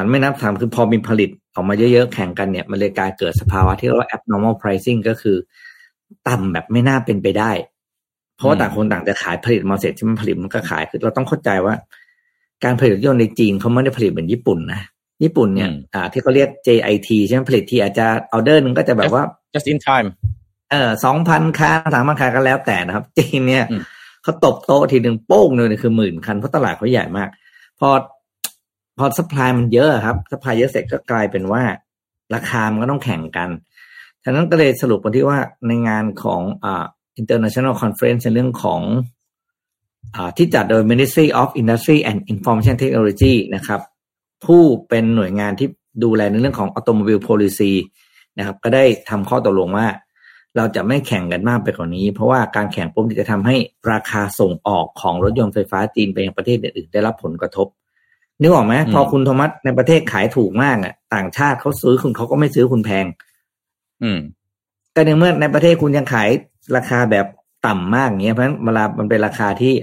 [0.08, 5.36] ไม่นับถามคือพอมีผลิตออกมาเยอะๆแข่งกันเนี่ย มันเลยกลายเกิดสภาวะที่เรียกว่า abnormal pricing ก็คือ
[6.28, 7.50] ต่ำแบบไม่น่าเป็นไปได้
[8.36, 11.74] เพราะว่าต่างคนต่างจะขายผลิตมาเสร็จที่มันผลิตมันก็ขายคือเราต้องเข้าใจว่า
[12.64, 14.80] การผลิตรถยนต์ในจีนเขาไม่ได้ผลิตเหมือนญี่ปุ่นนะ
[15.23, 20.07] ญี่ปุ่นเนี่ย อ่า ที่เขาเรียก JIT ใช่ไหมผลิตที่อาจจะออเดอร์หนึ่งก็จะแบบว่า just in time
[20.71, 23.65] เออสองพันคันสามพันคันก็แล้วแต่นะครับ จีนเนี่ย
[24.23, 27.29] เขาตบโต๊ะทีหนึ่งโป้งเลยคือหมื่นคันเพราะตลาดเขาใหญ่มาก
[27.79, 27.89] พอ
[28.97, 31.63] พอสป라이มันเยอะครับสป라이เยอะเสร็จก็กลายเป็นว่า
[32.33, 33.49] ราคามันก็ต้องแข่งกัน
[34.23, 36.85] ฉะนั้นก็เลยสรุปกันที่ว่าในงานของอ่า
[37.21, 38.81] International Conference ในเรื่องของ
[40.15, 43.81] อที่จัดโดย Ministry of Industry and Information Technology นะครับ
[44.44, 45.68] ผู้เป็นหน่วยงานที่
[46.04, 47.72] ดูแลในเรื่องของ Automobile Policy
[48.38, 49.86] นะครับ ก็ได้ทำข้อตกลงว่า
[50.56, 53.56] เราจะไม่แข่งกันมากไปกว่านี้ เพราะว่าการแข่งปุ๊บจะทำให้
[53.92, 57.66] ราคาส่งออกของรถยนต์ไฟฟ้าจีนไปยังประเทศอื่นๆได้รับผลกระทบ
[58.40, 63.06] นึกออกไหมพอคุณโทมัสในประเทศขายถูกมากอะ ต่างชาติเขาซื้อคุณเขาก็ไม่ซื้อคุณแพง
[64.02, 64.18] อืม
[64.92, 66.28] แต่ในเมื่อในประเทศคุณยังขาย
[66.76, 67.26] ราคาแบบ
[67.66, 69.74] ต่ำมากเงี้ยเพราะฉะนั้นเวลามันเป็นราคาที่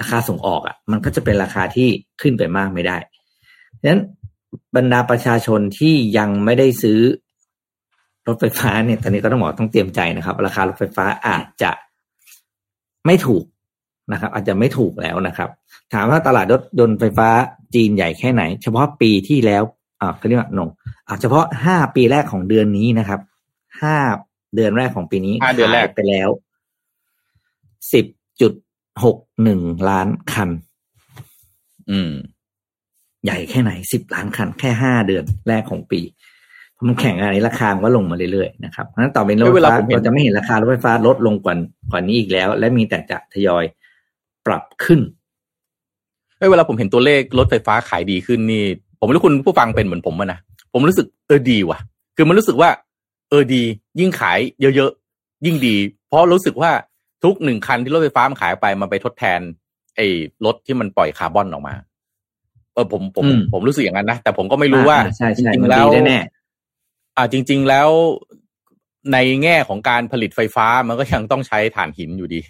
[0.00, 1.88] ราคาส่งออกอะ่ะ มันก็จะเป็นราคาที่
[2.20, 2.96] ขึ้นไปมากไม่ได้
[3.80, 4.02] ดังนั้น
[4.76, 7.00] บรรดาประชาชนที่ยังไม่ได้ซื้อ
[8.26, 11.70] รถไฟฟ้าเนี่ยตอนนี้ก็ต้องบอกต้องเตรียมใจนะครับ ราคารถไฟฟ้าอาจจะ
[13.06, 13.44] ไม่ถูก
[14.12, 15.50] นะครับ อาจจะไม่ถูกแล้วนะครับ
[15.92, 17.28] ถามว่าตลาดรถยนต์ไฟฟ้า
[17.74, 19.62] จีนใหญ่แค่ไหน เฉพาะปีที่แล้ว
[20.00, 20.68] อ่าเขาเรียกว่าหนง
[21.06, 23.20] อ่าเฉพาะห้าปีแรกของเดือนนี้นะครับ
[23.82, 23.96] ห้า
[24.54, 26.28] เดือนแรกของปีนี้ห้าเดือนแรกไปแล้ว
[27.92, 28.06] สิบ
[28.40, 28.52] จุด
[29.04, 30.50] หกหนึ่งล้านคัน
[31.90, 32.10] อืม
[33.24, 36.00] ใหญ่แค่ไหนสิบล้านคันแค่ห้าเดือนแรกของปี
[36.86, 41.54] มันแข่งอะไรราคาก็ลงมาเรื่อยๆนะครับเพราะฉะนั้นต่อไปรถไฟฟ้าเราจะไม่เห็นราคารถไฟฟ้าลดลงกว่า
[41.90, 43.64] กว่านี้อีกแล้ว และมีแต่จะทยอย
[44.46, 45.00] ปรับขึ้น
[46.50, 48.64] เวลาผมเห็นตัวเลขรถไฟฟ้าขายดีขึ้นนี่
[48.98, 50.38] ผมไม่รู้คุณผู้ฟังเป็นเหมือนผมนะ
[50.72, 51.78] ผมรู้สึกเออดีว่ะ
[52.16, 52.70] คือมันรู้สึกว่า
[53.30, 53.62] เออดี
[54.00, 55.76] ยิ่งขายเยอะๆยิ่งดี
[56.08, 56.70] เพราะรู้สึกว่า
[57.24, 59.40] ทุกหนึ่งคันที่รถไฟฟ้ามันขายไปมาไปทดแทน
[59.96, 60.06] ไอ้
[60.44, 64.98] รถที่มันปล่อยคาร์บอนออกมาเออผมผมผมรู้สึกอย่างนั้นนะ แต่ผมก็ไม่รู้ว่า
[65.36, 65.86] จริงๆแล้ว
[67.16, 67.88] อ่าจริง ๆแล้ว
[69.12, 72.40] ในแง่ของการผลิตไฟฟ้ามันก็ยังต้องใช้ถ่านหินอยู่ดี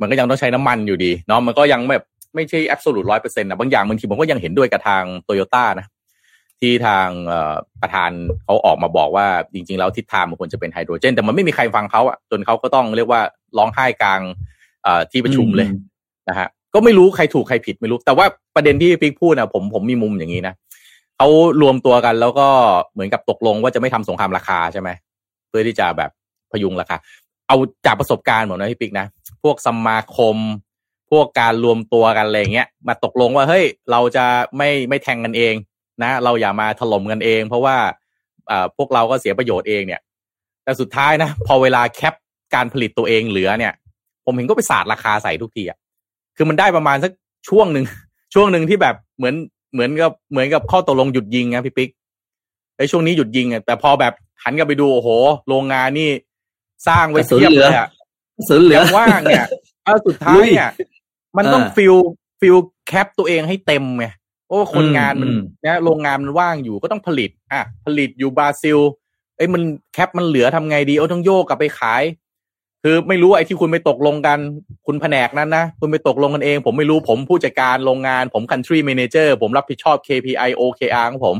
[0.00, 2.02] มันก็ยังต้องใช้น้ำมันอยู่ดีเนาะมันก็ยังแบบ
[2.34, 5.86] ไม่ใช่แอบสูตรร้อยเปอร์เซ็นต์นะบางอย่างบางทีผมก็ยังเห็นด้วยกับทางโตโยต้านะ
[6.60, 7.08] ที่ทาง
[7.82, 8.10] ประธาน
[8.44, 13.20] เขาออกมาบอกว่า จริง ๆ แล้วทิศทางมันควรจะเป็นไฮโดรเจน แต่มันไม่มีใครฟังเขาอะจนเขาก็ต้องเรียกว่า
[13.58, 14.20] ร้องไห้กลาง
[15.10, 15.68] ที่ประชุมเลย
[16.28, 20.54] นะฮะ ก็ไม่รู้ใครถูกใครผิดไม่รู้ แต่ว่าประเด็นที่ปิ๊กพูดนะผมผมมีมุมอย่างนี้นะ
[21.16, 21.28] เขา
[21.62, 22.48] รวมตัวกันแล้วก็
[22.92, 24.90] เหมือนกับตกลงว่าจะไม่ทำสงครามราคาใช่ไหม
[25.48, 26.10] เพื่อที่จะแบบ
[26.52, 26.96] พยุงราคา
[27.48, 29.06] เอาจากประสบการณ์หมดนะพี่ปิ๊กนะ
[29.42, 30.36] พวกสมาคม
[31.10, 34.24] พวกการรวมตัวกันอะไรเงี้ยมาตกลงว่าเฮ้ยเราจะ
[34.56, 35.54] ไม่ไม่แทงกันเอง
[36.02, 37.76] นะ เราอย่ามาถล่มกันเอง เพราะว่า
[38.50, 40.00] อพวกเราก็เสียประโยชน์เองเนี่ย
[40.64, 42.14] แต่สุดท้ายนะ พอเวลาแคป
[42.54, 43.72] การผลิตตัวเองเหลือเนี่ย
[44.24, 45.78] ผมเห็นก็ไปศาสตร์ราคาใส่ทุกทีอะ
[46.38, 47.12] คือมันได้ประมาณสัก
[47.48, 47.84] ช่วงหนึ่ง
[48.34, 49.34] ช่วงหนึ่งที่แบบเหมือน
[49.72, 51.90] เหมือนกับเหมือนกับข้อตกลงหยุดยิงนะพี่ปิ๊ก
[52.76, 55.08] ไอ้ช่วงนี้หยุดยิงอะแต่พอแบบหันกลับไปดูโอ้โห
[55.48, 56.10] โรงงานนี่
[56.88, 57.88] สร้างไว้เทียบเลยอะ
[58.48, 59.46] สือเหลือว่างเนี่ย
[59.84, 60.70] เอาสุดท้ายเนี่ย
[61.36, 61.94] มันต้องเออ fill
[62.40, 62.56] fill
[62.86, 64.06] cap ตัวเองให้เต็มไง
[64.48, 68.78] โอ้คนอืมงานมันอืมนะโรงงานมันว่างอยู่ก็ต้องผลิต อะ ผลิตอยู่บราซิล
[69.36, 69.62] เอ้ยมัน
[69.94, 72.02] cap มันเหลือทำไงดี เอาต้องโยกกลับไปขาย
[72.82, 74.38] คือไม่รู้ไอ้ที่คุณไปตกลงกัน
[74.86, 81.36] คุณแผนกนั้นนะ คุณไปตกลงกันเอง ผมไม่รู้ผมผู้จัดการโรงงาน ผม country manager ผมรับผิดชอบ KPI OKR ของผม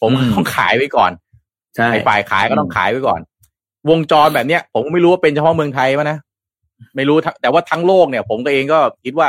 [0.00, 1.12] ผมอืมต้องขายไว้ก่อน
[1.76, 3.20] ใช่ไอ้ฝ่ายขายก็ต้องขายไว้ก่อน
[3.90, 6.18] วงจรแบบเนี้ย ผมไม่รู้ว่าเป็นเฉพาะเมืองไทยปะนะ
[6.96, 9.28] ไม่รู้ทั้งแต่ว่าทั้งโลกเนี่ย ผมก็เองก็คิดว่า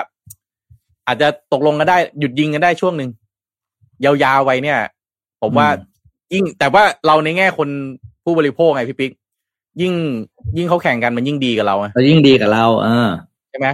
[1.07, 3.09] อาจจะตกลงกันได้หยุดยิงกันได้ช่วงหนึ่ง
[4.05, 4.79] ยาวๆไว้เนี่ย
[5.41, 5.67] ผมว่า
[6.33, 7.69] ยิ่งแต่ว่าเราในแง่คน
[8.23, 9.11] ผู้บริโภคไงพี่ปิ๊ก
[9.81, 9.93] ยิ่ง
[10.57, 13.09] ยิ่งเขาแข่งกันมันยิ่งดีกับเราไงเรายิ่งดีกับเรา เออ
[13.49, 13.67] ใช่ไหม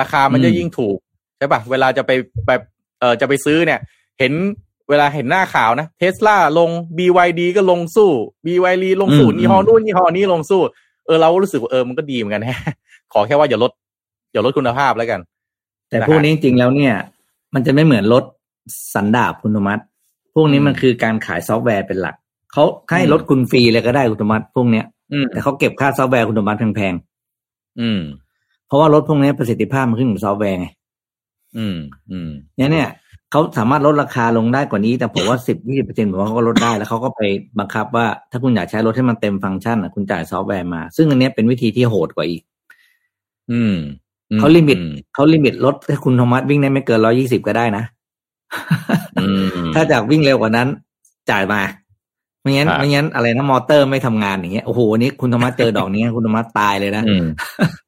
[0.00, 0.96] ราคามันจะอืมยิ่งถูก
[1.38, 2.10] ใช่ปะเวลาจะไป
[2.46, 2.60] แบบ
[3.00, 3.80] เออจะไปซื้อเนี่ย
[4.18, 4.32] เห็น
[4.88, 8.10] เวลาเห็นหน้าข่าวนะเทสลาลง BYD ก็ลงสู้
[8.46, 10.60] BYD ลงสู้ยี่ห้อนู่นยี่ห้อนี้ลงสู้
[11.06, 12.58] เออเราก็รู้สึกว่าเออมันก็ดีเหมือนกันแฮะ
[13.12, 13.72] ขอแค่ว่าอย่าลด
[14.32, 15.20] อย่าลดคุณภาพแล้วกัน
[15.88, 16.94] แต่นะฮะพวกนี้จริงๆแล้วเนี่ย
[17.54, 18.24] มันจะไม่เหมือนรถ
[18.94, 19.78] สันดาปคุณโทมัส
[20.34, 22.14] พวกนี้มันคือการขายซอฟต์แวร์เป็นหลัก
[22.52, 22.64] เขา
[22.96, 26.94] ให้อืมรถคุณฟรีเลยก็ได้คุณโทมัสพวกเนี้ยอืมแต่เขาเก็บค่าซอฟต์แวร์คุณโทมัสแพง
[27.80, 30.66] อืมๆเพราะว่ารถพวกนี้ประสิทธิภาพมันขึ้นอยู่กับซอฟต์แวร์ไง
[31.56, 31.76] อืม
[32.10, 32.88] อืมเนี่ยเนี่ย
[33.30, 37.20] เขาสามารถลดราคาลงได้กว่านี้ แต่ผมว่าสิบยี่สิบเปอร์เซ็นต์ผมว่าเขาก็ลดได้แล้วเขาก็ไป
[37.58, 42.42] บังคับว่าถ้าคุณอยากใช้รถให้มันเต็มฟังก์ชันอะคุณจ่ายซอฟต์แวร์มา ซึ่งอันเนี้ยเป็นวิธีที่โหดกว่าอีก
[43.52, 43.74] อืม
[44.30, 44.84] อืเขา limit อื
[45.14, 47.84] เขา limit รถให้คุณโทมัสวิ่งได้ไม่เกินร้อยยี่สิบก็ได้นะ
[49.22, 50.68] อืมถ้าอยากวิ่งเร็วกว่านั้น
[51.30, 51.60] จ่ายมา
[52.42, 57.24] ไม่งั้นครับไม่งั้นอะไรนะมอเตอร์ไม่ทำงานอย่างเงี้ยโอ้โหวันนี้คุณโทมัสเจอดอกนี้คุณโทมัสตายเลยนะอืม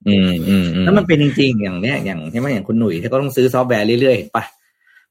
[0.08, 4.44] อืมอืมอืมแล้วมันเป็นจริง ๆ อย่างเนี้ยอย่างใช่ไหมอย่างคุณหนุ่ยที่เขาต้องซื้อซอฟต์แวร์เรื่อยๆเห็นปะ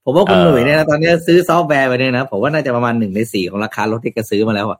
[0.06, 4.80] ผมว่าคุณเออหนุ่ยเนี่ยนะตอนนี้ซื้อซอฟต์แวร์ไปเนี่ยนะผมว่าน่าจะประมาณหนึ่งในสี่ของราคารถที่แกซื้อมาแล้วอะ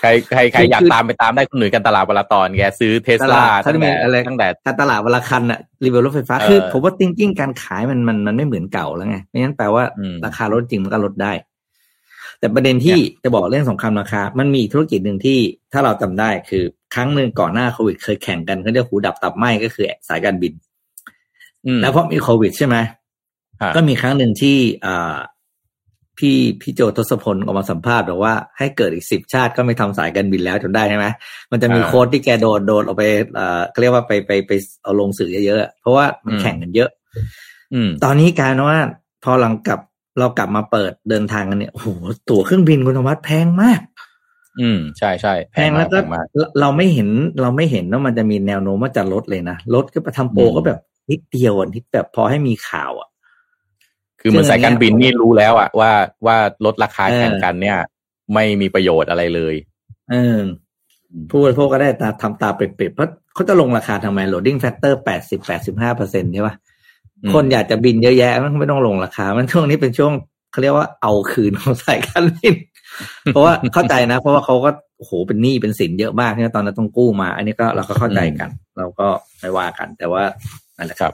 [0.00, 11.32] ใครใครใครอยากตามไปตามได้คุณหนุ่ยกันตลาดวลาตอนแกซื้อเทสลาถ้าตั้งมีแต่อะไรตั้งแต่ถ้าตลาดวันละคันอะรีวิวรถไฟฟ้าเออคือผมว่าจริงๆการขายมันมันมันไม่เหมือนเก่าแล้วไงไม่งั้นแปลว่าอืมราคารถจริงมันก็ลดได้
[12.40, 15.38] แต่ประเด็นที่จะบอกเรื่องสงครามราคา มันมีธุรกิจหนึ่งที่
[15.72, 20.52] ถ้าเราจำได้คือครั้งหนึ่งก่อนหน้าโควิดเคยแข่งกันเขาเรียกหูดับตับไหมก็คือสายการบิน
[21.66, 22.76] อืมแล้วพอมีโควิดใช่ไหม
[23.62, 25.16] ฮะก็มีครั้งหนึ่งที่อ่า
[26.18, 31.06] พี่พี่โจทศพลออกมาสัมภาษณ์บอกว่าให้เกิดอีกสิบชาติก็ไม่ทำสายการบินแล้วจนได้ใช่ไหม
[31.52, 36.90] มันจะมีอ่าโค้ดที่แกโดนโดนเอาไปเอ่อเขาเรียกว่าไปไปไปเอาลงสื่อเยอะๆอะเพราะว่ามันอืมแข่งกันเยอะ
[37.74, 38.80] อืม ตอนนี้กลารว่า
[39.24, 39.80] พอหลังกลับ
[40.18, 41.88] เรากลับมาเปิดเดินทางกันเนี่ยโอ้โห
[42.28, 43.80] ตั๋วเครื่องบินคุณธวัฒน์แพงมาก
[44.60, 47.08] อืมใช่ใช่แพงแล้วก็พมากเราเราไม่เห็น
[47.40, 50.78] เราไม่เห็นว่ามันจะมีแนวโน้มว่าจะลดเลยนะลดก็ไปทำโปรอืมก็แบบ
[51.10, 53.08] นิดเดียวอะนิดแบบพอให้มีข่าวอะ
[54.20, 55.90] คือเหมือนซึ่งสายการบินอันเนี้นี่ยรู้แล้วอะว่า
[56.26, 57.78] ว่าลดราคาเออแข่งกันเนี่ย
[58.34, 59.54] ไม่มีประโยชน์อะไรเลย
[60.10, 60.40] เออ
[61.30, 66.67] ผู้บริโภคก็ได้ตาทำตาเปรียบๆเพราะเขาจะลงราคาทำไม loading factor แปดสิบแปดสิบห้าเปอร์เซ็นใช่ปะอืม
[67.34, 70.12] คนอยากจะบินเยอะแยะมันไม่ต้องลงราคา มันช่วงนี้เป็นช่วง
[70.52, 72.54] เขาเรียกว่าเอาคืนของสายการบิน
[73.26, 79.08] เพราะว่าเข้าใจนะ เพราะว่าเขาก็โอ้โหเป็นหนี้เป็นสินเยอะมากเนี่ยตอนนั้นต้องกู้มา อันนี้ก็เราก็เข้าใจกัน เราก็
[79.40, 80.22] ไม่ว่ากัน แต่ว่า
[80.76, 81.12] นั่นแหละครับ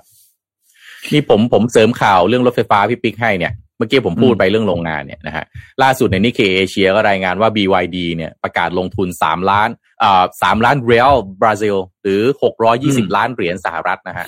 [1.12, 5.44] นี่ผมผมเสริมข่าวเรื่องรถไฟฟ้าพี่ปิ๊กให้เนี่ยเมื่อกี้ผมพูดไปเรื่องโรงงานเนี่ยนะฮะ
[5.82, 9.68] ล่าสุดในนิเคเอเชียก็รายงานว่า BYD เนี่ยประกาศลงทุนสามล้าน
[10.02, 14.26] อ่าสามล้านเรียลบราซิล หรือหกร้อยี่สิบล้านเหรียญสหรัฐนะฮะ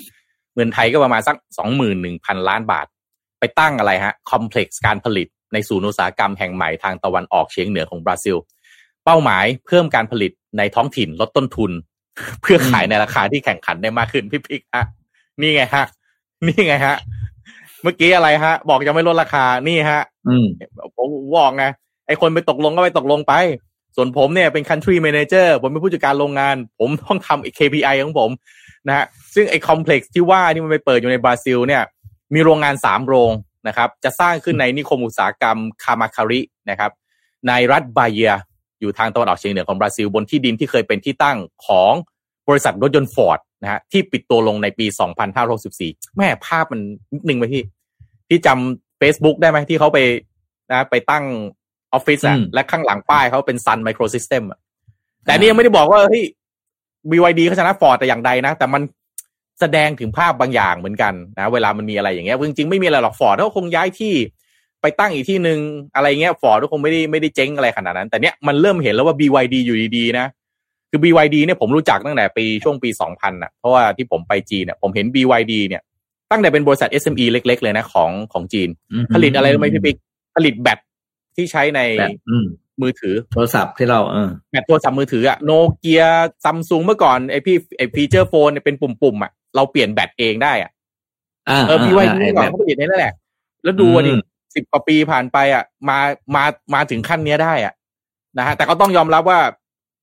[0.56, 2.86] เงินไทยก็ประมาณสักสองหมื่นหนึ่งพันล้านบาท
[3.40, 8.36] ไปตั้งอะไรฮะคอมเพล็กซ์การผลิตในศูนย์อุตสาหกรรมแห่งใหม่ทางตะวันออกเฉียงเหนือของบราซิล
[9.04, 11.70] เป้าหมายเพิ่มการผลิตในท้องถิ่นลดต้นทุน
[12.42, 14.84] เพื่อขายในราคาที่แข่งขันได้มากขึ้นพี่พิกฮะ
[15.40, 15.84] นี่ไงฮะ
[16.46, 16.96] นี่ไงฮะ
[17.82, 20.46] เมื่อกี้อะไรฮะ บอกจะไม่ลดราคานี่ฮะ อืม
[20.96, 21.64] ผมบอกไง
[22.06, 23.32] ไอคนไปตกลงก็ไปตกลงไป
[23.96, 28.30] ส่วนผมเนี่ยเป็น country manager ผมเป็นผู้จัดการโรงงาน ผมต้องทำ KPI ของผม
[28.88, 31.82] นะฮะ ซึ่งไอคอมเพล็กซ์ที่ว่าที่มันไปเปิดอยู่ในบราซิลเนี่ย
[32.34, 33.32] มีโรงงานสามโรง
[33.68, 36.90] นะครับ จะสร้างขึ้นในนิคมอุตสาหกรรมคามาคารินะครับ
[37.48, 38.32] ในรัฐบาเยีย
[38.80, 41.92] อยู่ทางตะวันออกเฉียงเหนือของบราซิล บนที่ดินที่เคยเป็นที่ตั้งของ
[42.48, 44.86] บริษัทรถยนต์ฟอร์ดนะฮะที่ปิดตัวลงในปี
[45.52, 46.80] 2564 แม่ภาพมัน
[47.14, 47.62] นิดนึงไหมพี่
[48.28, 49.98] ที่จำ Facebook ได้ไหมที่เขาไป
[50.70, 51.24] นะไปตั้ง
[51.92, 54.58] ออฟฟิศอะอืมและข้างหลังป้ายเขาเป็น Sun Microsystem อะ
[55.24, 56.24] แต่นี่ยังไม่ได้บอกว่าเฮ้ย
[57.10, 58.82] BYD เขาชนะฟอร์ดแต่อย่างใดนะ แต่มัน
[59.60, 64.14] แสดงถึงภาพบางอย่างเหมือนกันนะเวลามันมีอะไรอย่างเงี้ยจริงๆไม่มีอะไรหรอกฟอร์ดเขาคงย้ายที่
[64.82, 65.58] ไปตั้งอีกที่หนึ่ง
[65.94, 70.26] อะไรเงี้ยฟอร์ดก็คงไม่ได้ไม่ได้เจ๊งอะไรขนาดนั้น แต่เนี้ยมันเริ่มเห็นแล้วว่า BYD อยู่ดีๆนะ
[70.90, 75.82] คือ BYD เนี่ยผมรู้จักตั้งแต่ปีช่วงปี 2000น่ะเพราะว่าที่ผมไปจีนเนี่ยผมเห็น BYD เนี่ย
[76.30, 78.68] ตั้งแต่เป็นบริษัท SME เล็ก ๆ เลยนะของของจีน
[79.14, 79.96] ผลิตอะไรรู้ไหมพี่ปิ๊ก
[80.36, 80.78] ผลิตแบต
[81.36, 82.46] ที่ใช้ในแบบอืม
[82.82, 86.02] มือถือโทรศัพท์ที่เราเออแบตโทรศัพท์มือถืออะโนเกีย
[86.44, 90.70] ซัมซุงเมื่อก่อนไอพี่ไอฟีเจอร์โฟนเนี่ยเป็นปุ่มๆอะ เราเปลี่ยนแบตเองได้อะ
[91.48, 93.14] อ่าเออ BYD ไอ้ก่อแบนบเขาผลิตในนั่นแหละ
[93.64, 94.20] แล้วดูดิอืม
[94.54, 95.98] สิบกว่าปีผ่านไปอะ มา
[96.34, 97.74] มามาถึงขั้นเนี้ยได้อะ
[98.38, 99.40] นะฮะแต่ก็ต้องยอมรับว่า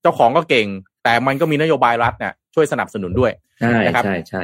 [0.02, 0.68] เจ้าของก็เก่ง
[1.04, 4.44] แต่มันก็มีนโยบายรัฐเนี่ยช่วยสนับสนุนด้วยใช่นะครับใช่ใช่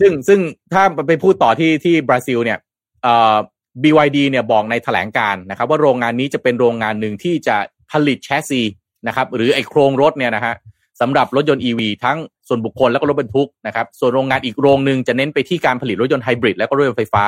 [0.00, 0.40] ซึ่งซึ่ง
[0.72, 2.58] ถ้าไปพูดต่อที่ที่บราซิลเนี่ย
[3.02, 3.36] เอ่อ
[3.82, 7.56] BYD เนี่ยบอกในแถลงการนะครับ ว่าโรงงานนี้จะเป็นโรงงานหนึ่งที่จะ
[7.92, 8.62] ผลิตแชสซี
[9.06, 10.54] นะครับ หรือไอโครงรถเนี่ยนะฮะ
[11.00, 17.24] สำหรับรถยนต์ EV ทั้งส่วนบุคคลแล้วก็รถบรรทุกนะครับ ส่วนโรงงานอีกโรงหนึ่งจะเน้นไปที่การผลิตรถยนต์ไฮบริดแล้วก็รถยนต์ไฟฟ้า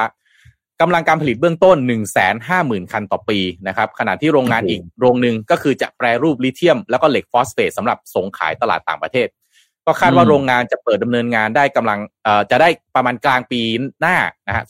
[0.81, 2.01] กำลังการผลิตเบื้องต้น 1 5 0
[2.61, 9.29] 0 0 0 คันต่อปีนะครับ ขณะที่โรงงานอีกโรงหนึ่งก็คือจะแปรรูปลิเธียม แล้วก็เหล็กฟอสเฟตสำหรับส่งขายตลาดต่างประเทศ
[9.87, 13.61] ก็คาดว่าโรงงานจะเปิดดำเนินงานได้กำลังเอ่อจะได้ประมาณกลางปี
[14.01, 14.65] หน้านะฮะ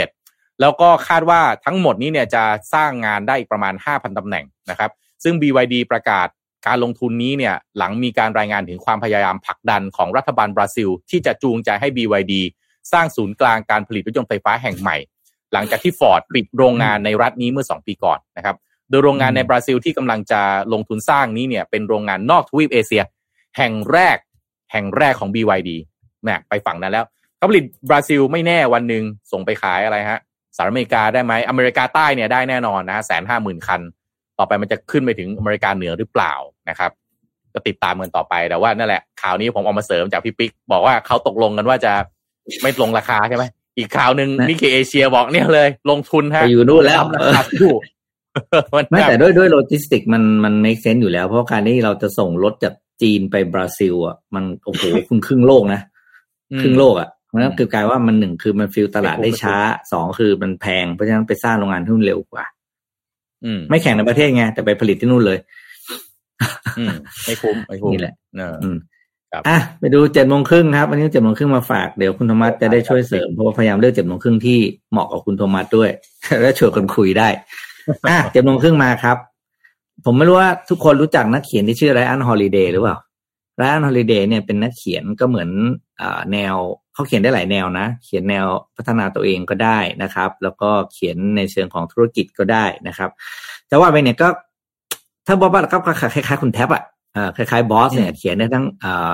[0.00, 4.90] 2067 แล้วก็คาดว่าทั้งหมดนี้เนี่ยจะสร้างงานได้อีกประมาณ 5,000ตำแหน่งนะครับ
[5.24, 6.28] ซึ่ง BYD ประกาศ
[6.66, 12.32] การลงทุนนี้เนี่ยหลังมีการรายงานถึงความพยายามผลักดันของรัฐบาลบราซิล ที่จะจูงใจให้ BYD
[12.92, 14.96] สร้างศูนย์กลางการผลิตรถยนต์ไฟฟ้าแห่งใหม่
[15.52, 18.56] หลังจากที่ฟอร์ดปิดโรงงานในรัฐนี้เมื่อ 2 ปีก่อนนะครับ
[18.90, 20.40] โดยโรงงานในบราซิลที่กำลังจะ
[20.72, 23.02] ลงทุนสร้างนี้เนี่ยเป็นโรงงานนอกทวีปเอเชีย
[23.56, 24.16] แห่งแรก
[24.72, 25.70] แห่งแรกของ BYD
[26.22, 27.04] แหมไปฝั่งนั้นแล้ว
[27.36, 30.20] เขาผลิตบราซิลไม่แน่วันหนึ่งส่งไปขายอะไรฮะ
[30.56, 33.80] สหรัฐอเมริกาได้ไหมอเมริกาใต้เนี่ยได้แน่นอนนะแสนห้าหมื่นคัน
[34.38, 36.32] ต่อไปมันจะขึ้นไปถึงอเมริกาเหนือหรือเปล่า
[36.68, 36.90] นะครับ
[37.54, 41.92] ก็ติดตามกันต่อไปแต่ว่านั่นแหละข่าวนี้ผมเอามาเสริมจากพี่ปิ๊กบอกว่าเขาตกลงกันว่าจะ
[42.62, 43.44] ไม่ลงราคาใช่ไหม
[43.78, 47.72] อีกข่าวหนึ่งนะนิกเกเอเชียบอกเนี่ยเลย ลงทุนฮะไปอยู่นู่นแล้วทำราคาสู้
[48.76, 55.80] มันไม่แบบแต่ด้วยด้วยโลจิสติกมันมัน make sense อยู่แล้ว เพราะการที่เราจะส่งรถจากจีนไปบราซิล อะ มันโอ้โหคุณครึ่งโลกนะ
[56.60, 59.56] ครึ่งโลกอะเพราะฉะนั้นคือกลายว่ามันหนึ่งคือมัน fill ตลาดได้ช้า
[59.92, 62.57] สองคือมันแพงเพราะฉะนั้นไปสร้างโรงงานที่นู่นเร็วกว่าอืม
[63.70, 65.38] ไม่แข่งในประเทศไงแต่ไปผลิตที่นู่นเลย
[66.78, 66.94] อืม
[67.26, 68.76] ไม่คุ้มไม่คุ้มนี่แหละเอออืม
[69.32, 74.58] ครับอะไปดูเจ็ดโมงครึ่งครับ วันนี้เจ็ดโมงครึ่งมาฝากเดี๋ยวคุณโทมัสจะได้ช่วยเสริมเพราะว่าพยายามเลือกเจ็ดโมงครึ่งที่
[74.92, 75.90] เหมาะกับคุณโทมัสด้วย
[76.42, 77.28] และชวนคนคุยได้
[78.08, 79.16] อะเจ็ดโมงครึ่งมาครับ
[80.04, 82.96] ผมไม่รู้ว่าทุกคนรู้จักนักเขียนที่ชื่อไรอันฮอลิเดย์หรือเปล่า
[83.56, 85.48] ไรอันฮอลิเดย์เนี่ยเป็นนักเขียนก็เหมือน
[86.00, 86.56] อ่าแนว
[86.98, 93.10] เขาเขียนได้หลายแนวนะ เขียนแนวพัฒนาตัวเองก็ได้นะครับ แล้วก็เขียนในเชิงของธุรกิจก็ได้นะครับ
[93.68, 94.28] แต่ว่าไปเนี่ยก็
[95.26, 95.78] ถ้าบอสบ้านก็
[96.14, 96.82] คล้ายๆคุณแท็บอะ
[97.14, 99.12] เอ่อคล้ายๆบอสเนี่ยเขียนได้ทั้งอ่า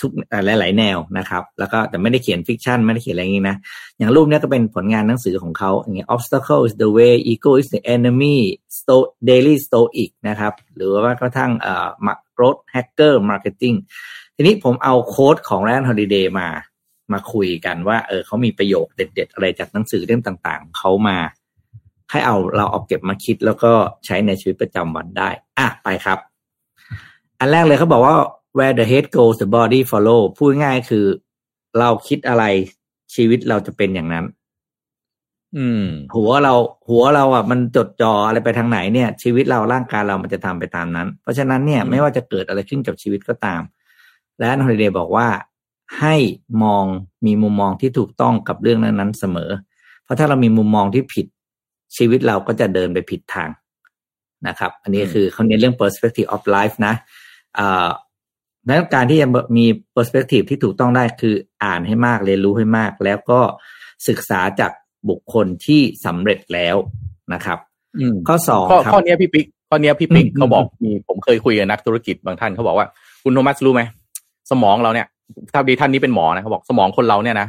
[0.00, 3.56] ทุกอ่าหลายๆแนวนะครับ แล้วก็แต่ไม่ได้เขียน fiction ไม่ได้เขียนอะไรอย่างนี้นะ
[3.98, 8.36] อย่างรูปเนี้ยก็เป็นผลงานหนังสือของเขาอย่างเงี้ย obstacle is the way ego is the enemy
[8.76, 8.96] sto
[9.30, 11.88] daily stoic นะครับ หรือว่ากระทั่งเอ่อ
[12.36, 13.76] growth hacker marketing
[14.36, 16.48] ทีนี้ผมเอาโค้ดของแรนฮอลิเดย์มา
[17.12, 21.18] มาคุยกันว่า เออเขามีประโยคเด็ด ๆ อะไรจากหนังสือเล่มต่างๆเขามา
[22.10, 23.72] ให้เอาเราเอาเก็บมาคิดแล้วก็
[24.06, 26.18] ใช้ในชีวิตประจำวันได้ อะ ไปครับ
[27.38, 28.16] อันแรกเลยเขาบอกว่า
[28.56, 31.06] where the head goes the body follow พูดง่ายๆคือ
[31.78, 32.44] เราคิดอะไร
[33.14, 34.24] ชีวิตเราจะเป็นอย่างนั้น
[35.56, 36.54] อืม หัวเรา
[36.88, 43.62] หัวเราอะมันจดจ่ออะไรไปทางไหนเนี่ย ชีวิตเราร่างกายเรามันจะทำไปตามนั้น เพราะฉะนั้นเนี่ยอืมไม่ว่าจะเกิดอะไรขึ้นกับชีวิตก็ตาม
[44.38, 45.26] และฮอลิเดย์บอกว่า
[46.00, 46.14] ให้
[46.62, 46.84] มอง
[47.26, 49.50] มีมุมมองที่ถูกต้องกับเรื่องนั้นๆเสมอ
[50.04, 51.26] เพราะถ้าเรามีมุมมองที่ผิด
[51.96, 53.50] ชีวิตเราก็จะเดินไปผิดทาง
[54.48, 56.94] นะครับ อันนี้อืมคือเขาเน้นเรื่อง perspective of life นะ
[57.58, 57.88] อ่า
[58.66, 59.66] ดังนั้นการที่จะมี
[59.96, 63.40] perspective ที่ถูกต้องได้คืออ่านให้มากเรียนรู้ให้มาก แล้วก็
[64.08, 64.72] ศึกษาจาก
[65.08, 66.76] บุคคลที่สำเร็จแล้ว
[67.34, 67.58] นะครับ
[67.98, 72.86] อืมข้อสองข้อครับข้อเนี้ยพี่ปิ๊กข้อเนี้ยพี่ปิ๊กอืมเขาบอกอืมมีผมเคยคุยกับนักธุรกิจบางท่านเขาบอกว่า
[73.22, 73.82] คุณโทมัสรู้ไหม
[74.50, 75.06] สมองเราเนี่ย
[75.52, 77.48] ถ้าดีท่านนี้เป็นหมอนะเขาบอกสมองคนเราเนี่ยนะ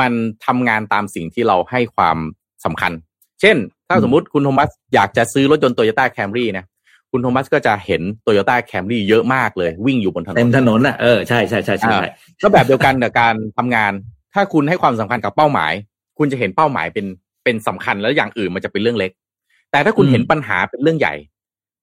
[0.00, 0.12] มัน
[0.46, 2.16] ทำงานตามสิ่งที่เราให้ความ
[2.64, 2.92] สำคัญ
[3.40, 3.56] เช่น
[3.88, 6.64] ถ้าสมมุติคุณโทมัสอยากจะซื้อรถยนต์โตโยต้าแคมรี่นะ
[7.10, 12.08] คุณโทมัสก็จะเห็นโตโยต้าแคมรี่เยอะมากเลย วิ่งอยู่บนถนเต็นมถนนอะเออใช่ใช่ใช่ใช่ใช่
[12.42, 13.92] ก็แบบเดียวกันกับการทำงาน
[14.34, 15.72] ถ้าคุณให้ความสำคัญกับเป้าหมาย
[16.18, 17.06] คุณจะเห็นเป้าหมายเป็น
[17.44, 19.10] เป็นสำคัญแล้วอย่างอื่นมันจะเป็นเรื่องเล็ก
[19.70, 21.14] แต่ถ้าคุณอืมเห็นปัญหาเป็นเรื่องใหญ่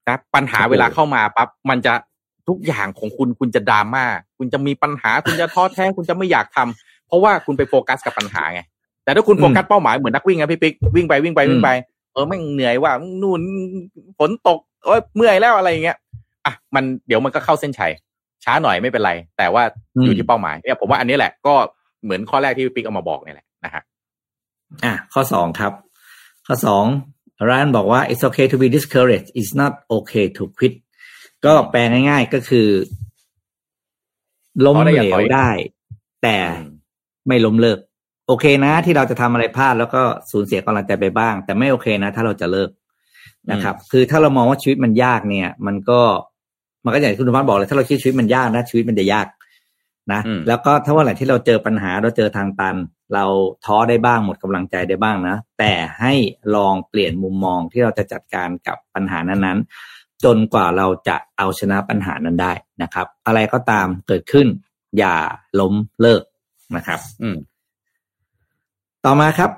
[0.08, 1.94] นะปัญหาโอ้โหเวลาเข้ามาปั๊บมันจะ
[2.48, 4.06] ทุกอย่างของคุณคุณจะดราม่า
[4.38, 8.62] คุณจะมีปัญหาคุณจะท้อแท้คุณจะไม่อยากทำเพราะว่าคุณไปโฟกัสกับปัญหาไง
[9.04, 11.70] แต่ถ้าคุณโฟกัสเป้าหมายเหมือนนักวิ่งไงพี่ปิ๊กวิ่งไปวิ่งไปวิ่งไป
[12.14, 13.42] เออไม่งเหนื่อยว่านู่น
[14.20, 15.98] ฝนตกเอ้ยเมื่อยแล้วอะไรอย่างเงี้ย
[16.46, 17.92] อะมันเดี๋ยวมันก็เข้าเส้นชัย
[18.44, 19.64] ช้าหน่อยไม่เป็นไร แต่ว่า
[19.96, 21.54] อืมอยู่ที่เป้าหมายเนี่ยผมว่าอันนี้แหละก็
[22.04, 23.84] เหมือนข้อแรกที่พี่ปิ๊กเอามาบอกเนี่ยแหละนะฮะ
[24.84, 25.74] อะข้อสองครับ
[26.48, 26.86] ข้อสอง
[27.50, 30.74] ร้านบอกว่า it's okay to be discouraged it's not okay to quit
[31.46, 31.80] ก็แปล
[32.10, 32.68] ง่ายๆก็คือ
[34.66, 35.50] ล้มอ๋อได้เหอย่าลถวอยได้
[36.24, 36.38] แต่
[37.28, 37.80] ไม่ล้มเลิก
[38.28, 40.02] โอเคนะ ที่เราจะทำอะไรพลาดแล้วก็
[40.32, 42.70] สูญเสียกำลังใจไปบ้าง แต่ไม่โอเคนะ ถ้าเราจะเลิก
[43.52, 46.02] นะครับ คือถ้าเรามองว่าชีวิตมันยากเนี่ย มันก็
[46.86, 49.28] มันก็อย่างที่คุณธรรมบอกเลยถ้าเราคิดชีวิตมันยากนะชีวิตมันจะยาก
[50.12, 52.76] นะอืมแล้วก็ถ้าว่าไหนที่เราเจอปัญหาเราเจอทางตัน
[53.14, 53.26] เรา
[53.66, 56.14] ท้อได้บ้างหมดกำลังใจได้บ้างนะ แต่ให้
[56.56, 59.93] ลองเปลี่ยนมุมมองที่เราจะจัดการกับปัญหานั้นๆ
[60.24, 64.48] จนกว่าเราจะเอาชนะปัญหานั้นได้นะครับ อะไรก็ตามเกิดขึ้น
[64.98, 65.16] อย่า
[65.60, 66.24] ล้มเลิก
[66.76, 67.38] นะครับ อืม
[69.06, 69.52] ต่อมาครับ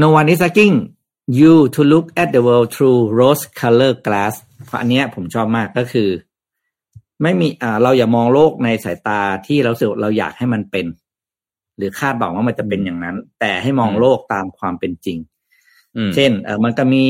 [0.00, 0.76] no one is asking
[1.38, 4.34] you to look at the world through rose color glass
[4.66, 6.08] เพราะอันเนี้ยผมชอบมากก็คือ
[7.22, 10.86] ไม่มีอ่าเราอย่ามองโลกในสายตาที่เราสึกเราอยากให้มันเป็น
[11.76, 15.31] หรือคาดหวังว่ามันจะเป็นอย่างนั้น แต่ให้มองอืมโลกตามความเป็นจริงอืม
[16.14, 17.04] เช่นเออมันก็มี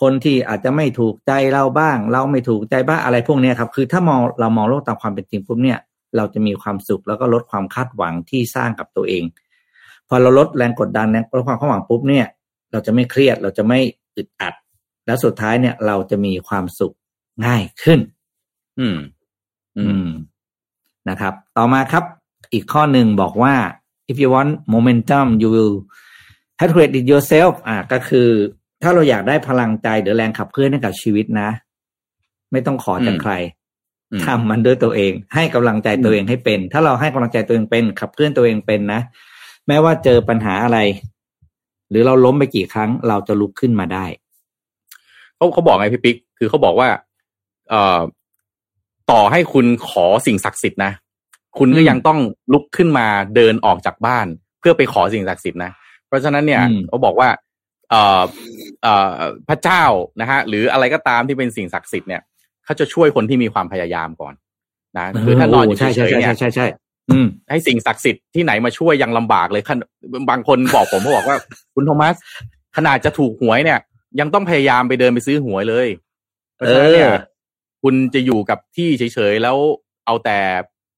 [0.00, 5.78] คนที่อาจจะไม่ถูกใจเราบ้าง เราไม่ถูกใจบ้างอะไรพวกเนี้ยครับ คือถ้ามองเรามองโลกตามความเป็นจริงปุ๊บเนี่ย
[6.16, 9.24] เราจะมีความสุขแล้วก็ลดความคาดหวังที่สร้างกับตัวเอง
[10.08, 12.26] พอเราลดแรงกดดันแรงลดความคาดหวังปุ๊บเนี่ย
[12.72, 13.78] เราจะไม่เครียดเราจะไม่
[14.16, 14.54] อึดอัด
[15.06, 16.94] แล้วสุดท้ายเนี่ย เราจะมีความสุข
[17.46, 18.00] ง่ายขึ้น
[18.78, 18.96] อืม
[19.76, 20.10] อือืมม
[21.08, 22.04] นะครับ ต่อมาครับ
[22.52, 23.54] อีกข้อหนึ่งบอกว่า
[24.10, 25.74] if you want momentum you will
[26.58, 28.28] have to create it yourself อ่าก็คือ
[28.82, 31.48] ถ้าเราอยากได้พลังใจหรือแรงขับเคลื่อนให้กับชีวิตนะ
[32.52, 33.32] ไม่ต้องขอจากอืมใคร
[34.12, 39.00] อืมทำมันด้วยตัวเอง ให้กำลังใจตัวเองให้เป็น ถ้าเราให้กำลังใจตัวเองเป็น ขับเคลื่อนตัวเองเป็นนะ
[39.66, 40.78] แม้ว่าเจอปัญหาอะไร
[41.90, 44.04] หรือเราล้มไปกี่ครั้ง เราจะลุกขึ้นมาได้
[45.36, 46.88] เขาเขาบอกไงพี่ปิ๊กคือเขาบอกว่า
[47.70, 48.00] เอ่อ
[49.10, 50.92] ต่อให้คุณขอสิ่งศักดิ์สิทธิ์นะ
[51.58, 52.18] คุณก็อืมยังต้อง
[52.52, 54.26] ลุกขึ้นมาเดินออกจากบ้าน
[54.60, 55.72] เพื่อไปขอสิ่งศักดิ์สิทธิ์นะ
[56.08, 57.28] เพราะฉะนั้นเนี่ยอืมเขาบอกว่า
[57.90, 58.22] เอ่อ
[58.82, 59.84] เอ่อพระเจ้า
[60.20, 62.22] นะฮะหรืออะไรก็ตามที่เป็นสิ่งศักดิ์สิทธิ์เนี่ย
[62.64, 64.34] เขาจะช่วยคนที่มีความพยายามก่อน
[64.98, 66.66] นะคือถ้านอนอยู่เฉใช่ใช่ยๆใช่เนี่ยใช่ใช่
[67.10, 69.78] อืมให้สิ่งศักดิ์สิทธิ์ที่ไหนมาช่วยยังลำบากเลยขั้น
[70.30, 71.36] บางคนบอกผมเขาบอกว่า
[71.74, 72.14] คุณโทมัส
[72.76, 73.78] ขนาดจะถูกหวยเนี่ย
[74.20, 75.88] ยังต้องพยายามไปเดินไปซื้อหวยเลย
[76.54, 77.16] เพราะฉะนั้นเนี่ยเออ
[77.82, 79.56] คุณจะอยู่กับที่เฉยๆแล้ว
[80.06, 80.38] เอาแต่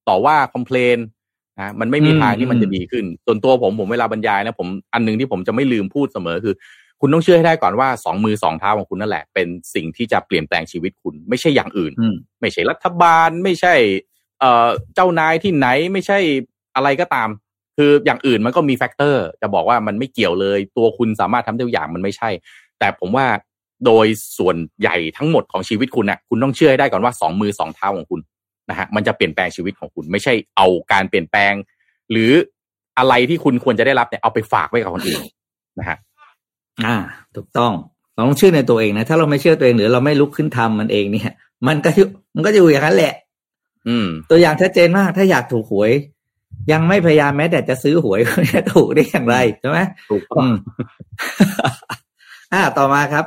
[0.08, 0.96] ต่อว่าคอมเพลน
[1.58, 6.54] นะมันไม่มีอืมทางที่มันอืมจะดีขึ้น ส่วนตัวผมผมเวลาบรรยายนะผมอันหนึงที่ผมจะไม่ลืมพูดเสมอคือ
[7.00, 13.74] คุณต้องเชื่อให้ได้ก่อนว่าสองมือสองเท้าของคุณนั่นแหละ เป็นสิ่งที่จะเปลี่ยนแปลงชีวิตคุณ ไม่ใช่อย่างอื่นอืมไม่ใช่รัฐบาล ไม่ใช่
[14.40, 16.18] เอ่อเจ้านายที่ไหนไม่ใช่
[16.76, 17.28] อะไรก็ตาม
[17.76, 22.30] คืออย่างอื่นมันก็มีแฟกเตอร์ จะบอกว่ามันไม่เกี่ยวเลย ตัวคุณสามารถทำได้ทุกอย่างมันไม่ใช่
[22.78, 23.26] แต่ผมว่า
[23.86, 24.06] โดย
[24.38, 28.20] ส่วนใหญ่ทั้งหมดของชีวิตคุณน่ะ คุณต้องเชื่อให้ได้ก่อนว่าสองมือสองเท้าของคุณ
[28.68, 31.52] นะฮะมันจะเปลี่ยนแปลงชีวิตของคุณ ไม่ใช่เอาการเปลี่ยนแปลง
[32.10, 32.32] หรือ
[32.98, 35.20] อะไรที่คุณควรจะได้รับเนี่ยเอาไปฝากไว้กับคนอื่น
[35.78, 35.96] นะฮะ
[36.86, 36.96] อ่า
[37.36, 37.72] ถูกต้อง
[38.14, 41.32] เราต้องเชื่อในตัวเองนะถ้าเราไม่เชื่อตัวเองหรือเราไม่ลุกขึ้นทำมันเองเนี่ย
[41.68, 43.14] มันก็อยู่มันก็จะอยู่อย่างนั้นแหละ
[43.88, 45.92] อืม ตัวอย่างชัดเจนมาก ถ้าอยากถูกหวย
[46.72, 48.20] ยังไม่พยายามแม้แต่จะซื้อหวย
[48.54, 49.78] จะถูกได้อย่างไรใช่ไหม
[50.10, 50.54] ถูกต้องอืม
[52.52, 53.24] อ่าต่อมาครับ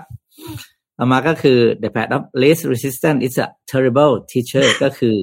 [1.03, 5.15] ต่อมาก็คือ the path of least resistance is a terrible teacher ก็คือ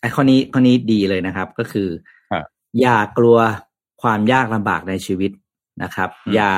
[0.00, 1.88] ไอ้ข้อนี้ข้อนี้ดีเลยนะครับ ก็คือ
[2.30, 2.44] ครับ
[2.80, 3.38] อย่ากลัว
[4.02, 5.30] ความยากลำบากในชีวิต
[5.82, 6.52] นะครับอืมอย่า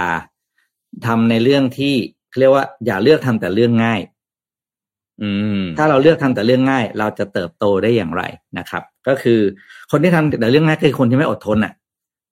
[1.06, 1.94] ทำในเรื่องที่
[2.28, 4.00] เขาเรียกว่า อย่าเลือกทำแต่เรื่องง่าย
[5.22, 8.22] อืมถ้าเราเลือกทำแต่เรื่องง่าย เราจะเติบโตได้อย่างไร
[8.58, 9.40] นะครับ ก็คือ
[9.90, 11.72] คนที่ทำแต่เรื่องง่ายคือคนที่ไม่อดทนอะ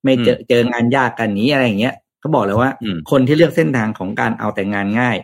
[0.03, 5.17] ไม่เจอเจองานยากกันนี้อะไรอย่างเงี้ยเขาบอกเลยว่าอืมคนที่เลือกเส้นทางของการเอาแต่งานง่าย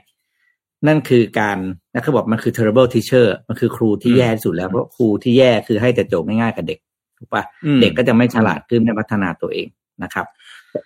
[0.88, 1.58] นั่นคือการ
[1.94, 6.80] นะเขาบอกมันคือ terrible teacher มันคือครูที่แย่ที่สุดแล้วเพราะครูที่แย่คือให้แต่โจทย์ง่ายๆกับเด็ก
[7.18, 9.68] ถูกปะอืมเด็กก็จะไม่ฉลาดขึ้นไม่พัฒนาตัวเอง
[10.04, 10.26] นะครับ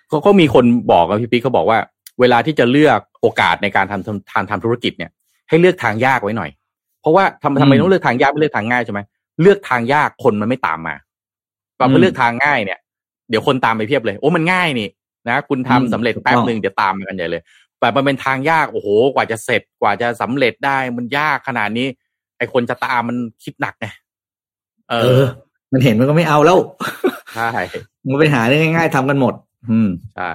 [0.08, 1.78] เขาเขามีคนบอกกับพี่ปิ๊กเขาบอกว่า
[2.20, 5.10] เวลาที่จะเลือกโอกาสในการทำทำทำทำธุรกิจเนี่ย
[5.48, 6.50] ให้เลือกทางยากไว้หน่อย
[7.00, 9.00] เพราะว่าทำทำไมอืมต้องเลือกทางยากไม่เลือกทางง่ายใช่ไหม
[9.42, 10.94] เลือกทางยากคนมันไม่ตามมา
[11.78, 12.78] ตอนอืไปมเลือกทางง่ายเนี่ย
[13.30, 14.88] เดี๋ยวคนตามไปเพียบเลย โอ้มันง่ายนี่
[15.28, 17.42] นะคุณทำอืมสำเร็จถูกแป๊บต้องหนึ่งเดี๋ยวตามมากันใหญ่เลย
[17.80, 21.86] แต่มันเป็นทางยาก โอ้โห กว่าจะเสร็จกว่าจะสำเร็จได้มันยากขนาดนี้
[22.38, 23.86] ไอคนจะตามมันคิดหนักไง
[24.90, 25.26] เอเอออ
[25.72, 26.58] มันเห็นมันก็ไม่เอาแล้ว
[27.36, 27.50] ใช่
[28.08, 29.34] มันไปหาเรื่องง่าย ๆทำกันหมด
[29.70, 30.30] อืมใช่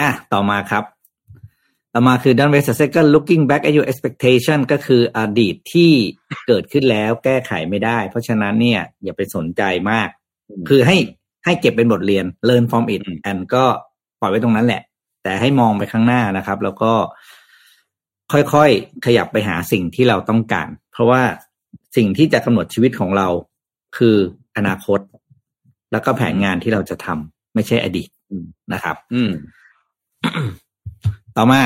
[0.00, 0.84] อะต่อมาครับ
[1.94, 5.90] ต่อมาคือ don't waste a second looking back at your expectation ก็คืออดีตที่
[6.46, 10.08] เกิดขึ้นแล้วแก้ไขไม่ได้ เพราะฉะนั้นเนี่ย อย่าไปสนใจมาก
[10.68, 10.96] คือให้
[11.44, 13.64] ให้เก็บเป็นบทเรียน learn from it and ก็
[14.20, 14.82] ปล่อยไว้ตรงนั้นแหละ
[15.28, 16.92] แต่ให้มองไปข้างหน้านะครับ แล้วก็
[18.32, 21.22] ค่อยๆ ขยับไปหาสิ่งที่เราต้องการ เพราะว่า
[21.96, 23.28] สิ่งที่จะกำหนดชีวิตของเรา
[23.96, 24.16] คือ
[24.56, 25.00] อนาคต
[25.92, 28.08] แล้วก็แผนงานที่เราจะทำไม่ใช่อดีต
[28.72, 29.30] นะครับ อืม
[31.36, 31.62] ต่อมา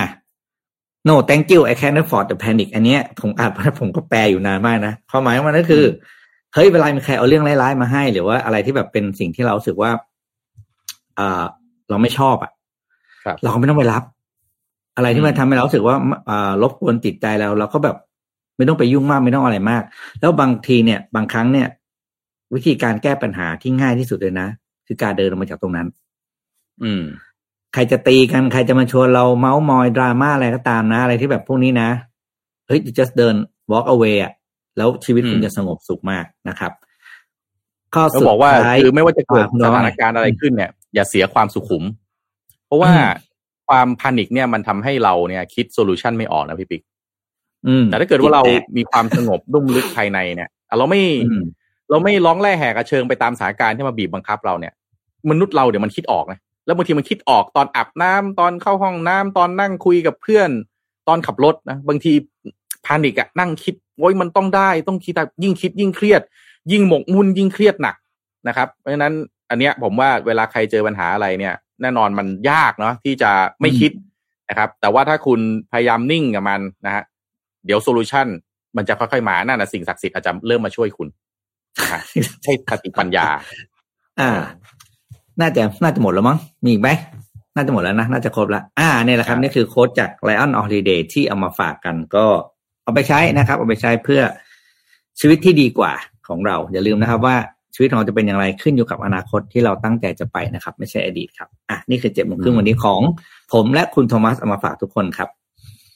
[1.09, 3.51] no thank you I can't afford the panic อันเนี้ยผมอ่าน
[3.81, 5.85] ผมก็แปลอยู่นานมากนะความหมายของมันก็คือ
[6.55, 9.91] เฮ้ยเวลามีใครเอาเรื่องร้ายๆมาให้ หรือว่าอะไรที่แบบเป็นสิ่งที่เราสึกว่า
[11.17, 11.45] เออ
[11.91, 12.53] เราไม่ชอบอะ
[13.43, 14.03] เราก็ไม่ต้องไปรับ
[14.97, 15.97] อะไรที่มันทำให้เรารู้สึกว่า
[16.27, 17.97] เอ่อรบกวนจิตใจเราเราก็แบบ
[18.57, 19.83] ไม่ต้องไปยุ่งมากไม่ต้องอะไรมาก
[20.21, 21.69] แล้วบางทีเนี่ย บางครั้งเนี่ย
[22.55, 24.49] วิธีการแก้ปัญหาที่ง่ายที่สุดเลยนะ
[24.87, 25.89] คือการเดินออกมาจากตรงนั้น
[26.83, 27.05] อืม
[27.75, 31.89] ใครจะตีกันใครจะมาชวนเราเมาส์มอยดราม่าอะไรก็ตามนะ อะไรที่แบบพวกนี้นะ
[32.67, 33.35] เฮ้ย just เดิน
[33.73, 34.33] walk away อะ
[34.77, 36.73] แล้วชีวิตคุณอืมจะสงบสุขมากนะครับ
[37.95, 42.02] ข้อเขาสุดบอกว่าท้ายคือไม่ว่าจะเกิดอ่าคุณสน้อยถานการณ์อะไรขึ้นเนี่ย อย่าเสียความสุขุมเพ
[42.73, 43.31] ราะว่าอืม
[43.69, 46.83] ความ panic เนี่ยมันทำให้เราเนี่ย คิด solution ไม่ออกนะพี่ปิ๊ก
[47.67, 51.45] อืมแต่ถ้าเกิดว่าเราจิตแตกมีความสงบนุ่มลึกภายในเนี่ยอะเราไม่อืม
[51.91, 54.73] เราไม่ร้องแร่แหกกระเชิงไปตามสถานการณ์ที่มาบีบบังคับเราเนี่ย
[55.31, 60.51] มนุษย์เราเดี๋ยวมันคิดออกนะแล้วบางทีมันคิดออกตอนอาบน้ำตอนเข้าห้องน้ำตอนนั่งคุยกับเพื่อน
[61.09, 62.13] ตอนขับรถนะบางที
[62.87, 66.23] พานิกอะนั่งคิดโอ้ยมันต้องได้ต้องคิดอะยิ่งคิดยิ่งเครียด
[66.73, 67.97] ยิ่งหมกมุ่นยิ่งเครียดหนัก
[68.49, 69.13] นะครับ เพราะฉะนั้น
[69.51, 73.31] อันเนี้ยผมว่าเวลาใครเจอปัญหาอะไรเนี่ย แน่นอนมันยากเนาะที่จะ
[73.61, 73.93] ไม่คิด
[74.49, 75.41] นะครับ แต่ว่าถ้าคุณ
[75.73, 77.03] พยายามนิ่งกับมันนะฮะ
[77.67, 78.27] เดี๋ยวโซลูชัน
[78.77, 81.09] มันจะค่อยๆมานั่นนะสิ่งศักดิ์สิทธิ์อาจจะเริ่มมาช่วยคุณ
[81.81, 82.01] นะฮะ
[82.43, 83.27] ใช่สติปัญญา
[84.21, 84.31] อ่า
[85.41, 86.91] น่าจะน่าจะหมดแล้วมั้งมีอีกไหม
[87.55, 92.27] น่าจะหมดแล้วนะ น่าจะครบแล้วอ่าเนี่ยแหละครับครับ นี่คือโค้ดจาก Lion Holiday ที่เอามาฝากกันก็
[92.83, 94.21] เอาไปใช้นะครับ เอาไปใช้เพื่อ
[95.21, 95.93] ชีวิตที่ดีกว่า
[96.29, 97.37] ของเรา อย่าลืมนะครับว่า
[97.75, 103.01] ชีวิตของเราจะเป็นอย่างไรขึ้นอยู่กับอนาคตที่เราตั้งใจจะไปนะครับ ไม่ใช่อดีตครับอะนี่คือเจ็ดโมงครึ่งวันนี้ของ
[103.53, 105.29] ผมและคุณโทมัสเอามาฝากทุกคนครับ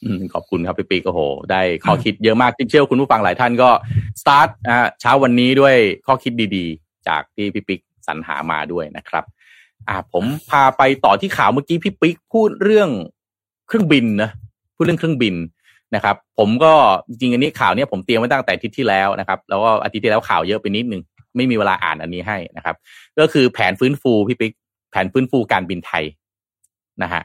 [0.03, 1.21] อืมขอบคุณครับพี่ปีกโอ้โห
[1.51, 3.69] ได้ข้อคิดเยอะมากที่เชื่อว่าคุณผู้ฟังหลายท่านก็
[4.21, 5.75] สตาร์ทอ่าเช้าวันนี้ด้วย
[6.07, 9.23] ข้อคิดดีๆ จากที่พี่ปิ๊กสรรหามาด้วยนะครับ
[9.87, 12.89] อ่า ผมพาไปต่อที่ข่าวเมื่อกี้พี่ปิ๊กพูดเรื่อง
[13.67, 14.29] เครื่องบินนะ
[14.75, 15.35] พูดเรื่องเครื่องบิน
[15.95, 16.73] นะครับ ผมก็
[17.09, 21.01] จริงๆอันนี้ข่าวเนี้ยผมเตรียมไว้ตั้งแต่อาทิตย์ที่แล้วนะครับ แล้วก็อาทิตย์ที่แล้วข่าวเยอะไปนิดนึง
[21.37, 22.75] ไม่มีเวลาอ่านอันนี้ให้นะครับ
[23.19, 24.53] ก็คือแผนฟื้นฟูพี่ปิ๊ก
[24.91, 26.03] แผนฟื้นฟูการบินไทย
[27.03, 27.21] นะฮะ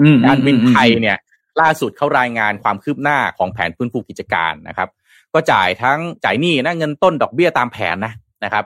[0.00, 1.16] อืมการบินไทยเนี่ย
[1.60, 4.88] ล่าสุดเขารายงานความคืบหน้าของแผนฟื้นฟูกิจการนะครับ
[5.34, 8.12] ก็จ่ายทั้งจ่ายหนี้นะเงินต้นดอกเบี้ยตามแผนนะ
[8.44, 8.64] นะครับ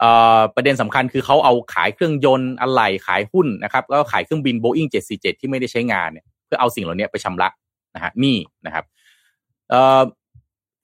[0.00, 7.48] เอ่อประเด็นสำคัญคือเขาเอาขายเครื่องยนต์อะไหล่ขายหุ้นนะครับแล้วก็ขายเครื่องบิน Boeing 747ที่ไม่ได้ใช้งานเนี่ยเพื่อเอาสิ่งเหล่านี้ไปชำระ
[7.94, 8.36] นะฮะหนี้
[8.66, 8.84] นะครับ
[9.70, 10.00] เอ่อ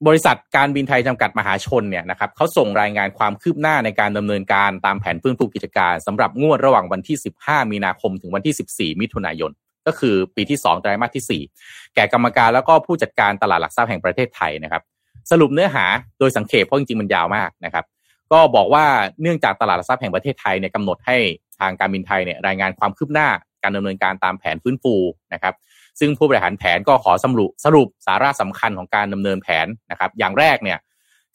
[0.07, 9.51] บริษัทการบินไทยจำกัดมหาชนเนี่ยนะครับเขาส่งรายงานความคืบหน้าในการดำเนินการตามแผนฟื้นฟูกิจการสำหรับงวดระหว่างวันที่ 15 มีนาคมถึงวันที่ 14 มิถุนายน
[9.87, 14.83] ก็คือปีที่ 2 ไตรมาสที่ 4 แก่กรรมการแล้วก็ผู้จัดการตลาดหลักทรัพย์แห่งประเทศไทยนะครับ
[15.31, 15.85] สรุปเนื้อหา
[16.19, 17.85] โดยสังเขปเพราะจริงๆมันยาวมากนะครับ
[18.33, 18.85] ก็บอกว่า
[19.23, 21.17] เนื่องจากตลาดหลักทรัพย์แห่งประเทศไทยเนี่ยกำหนดให้
[21.59, 23.29] ทางการบินไทยเนี่ยรายงานความคืบหน้า
[23.63, 24.95] การดำเนินการตามแผนฟื้นฟู
[25.33, 25.55] นะครับ
[26.01, 30.79] ซึ่งผู้บริหารแผนก็ขอสรุปสรุปสาระสำคัญของการดำเนินแผนนะครับ อย่างแรกเนี่ย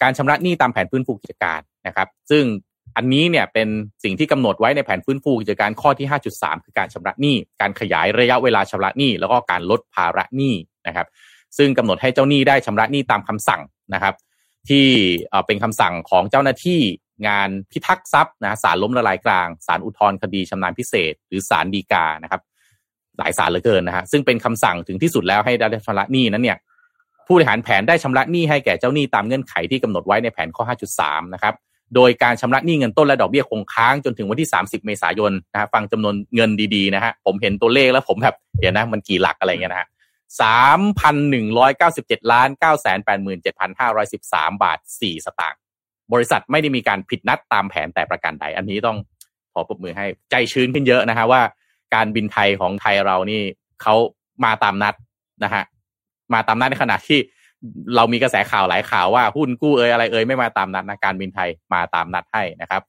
[0.02, 2.44] การชำระหนี้ตามแผนฟื้นฟูกิจการนะครับ ซึ่ง
[2.98, 3.68] อันนี้เนี่ยเป็น
[4.04, 10.56] สิ่งที่กำหนดไว้ในแผนฟื้นฟูกิจการข้อที่ 5.3 คือการชำระหนี้ การขยายระยะเวลาชำระหนี้ แล้วก็การลดภาระหนี้
[10.88, 11.08] นะครับ
[11.58, 13.62] ซึ่งกำหนดให้เจ้าหนี้ได้ชำระหนี้ตามคำสั่ง
[13.94, 14.16] นะครับ
[14.70, 14.88] ที่
[15.48, 16.80] เป็นคำสั่งของเจ้าหน้าที่
[17.28, 22.42] งานพิทักษ์ทรัพย์นะศาลล้มละลายกลางศาลอุทธรณ์คดีชำนาญพิเศษ หรือศาลฎีกานะครับ
[23.22, 26.58] หลายศาลเหลือเกินนะฮะซึ่งเป็นคำสั่งถึงที่สุดแล้วให้ได้ชำระหนี้นั้นเนี่ย
[27.26, 30.64] ผู้บริหารแผนได้ชำระหนี้ให้แก่เจ้าหนี้ตามเงื่อนไขที่กำหนดไว้ในแผนข้อ
[31.00, 31.54] 5.3 นะครับ
[31.96, 39.88] โดยการชำระหนี้เงินต้นและดอกเบี้ยคงค้างจนถึงวันที่ 30 เมษายนนะฮะฟังจำนวนเงินดีๆนะฮะผมเห็นตัวเลขแล้วผมแบบเดี๋ยวนะมันกี่หลักอะไรเงี้ยนะฮะ
[40.42, 45.60] สามพันหนึ่งร้อยเก้าสิบเจ็ดล้านเก้าแสนแปดหมื่นเจ็ดพันห้าร้อยสิบสามบาทสี่สตางค์
[46.14, 48.98] บริษัทไม่ได้มีการผิดนัดตามแผนแต่ประการใด อันนี้ต้อง
[49.54, 51.42] ขอปรบมือให้ใจชื้นขึ้นเยอะนะฮะว่า
[51.94, 53.42] การบินไทยของไทยเรานี่
[53.82, 53.96] เขา
[54.46, 54.96] มาตามนัด
[55.44, 55.64] นะฮะ
[56.34, 57.20] มาตามนัดในขณะที่
[57.96, 62.82] เรามีกระแสข่าวหลายข่าวว่าหุ้นกู้เอ่ยอะไรเอ่ยไม่มาตามนัดนะการบินไทยมาตามนัดให้นะครับ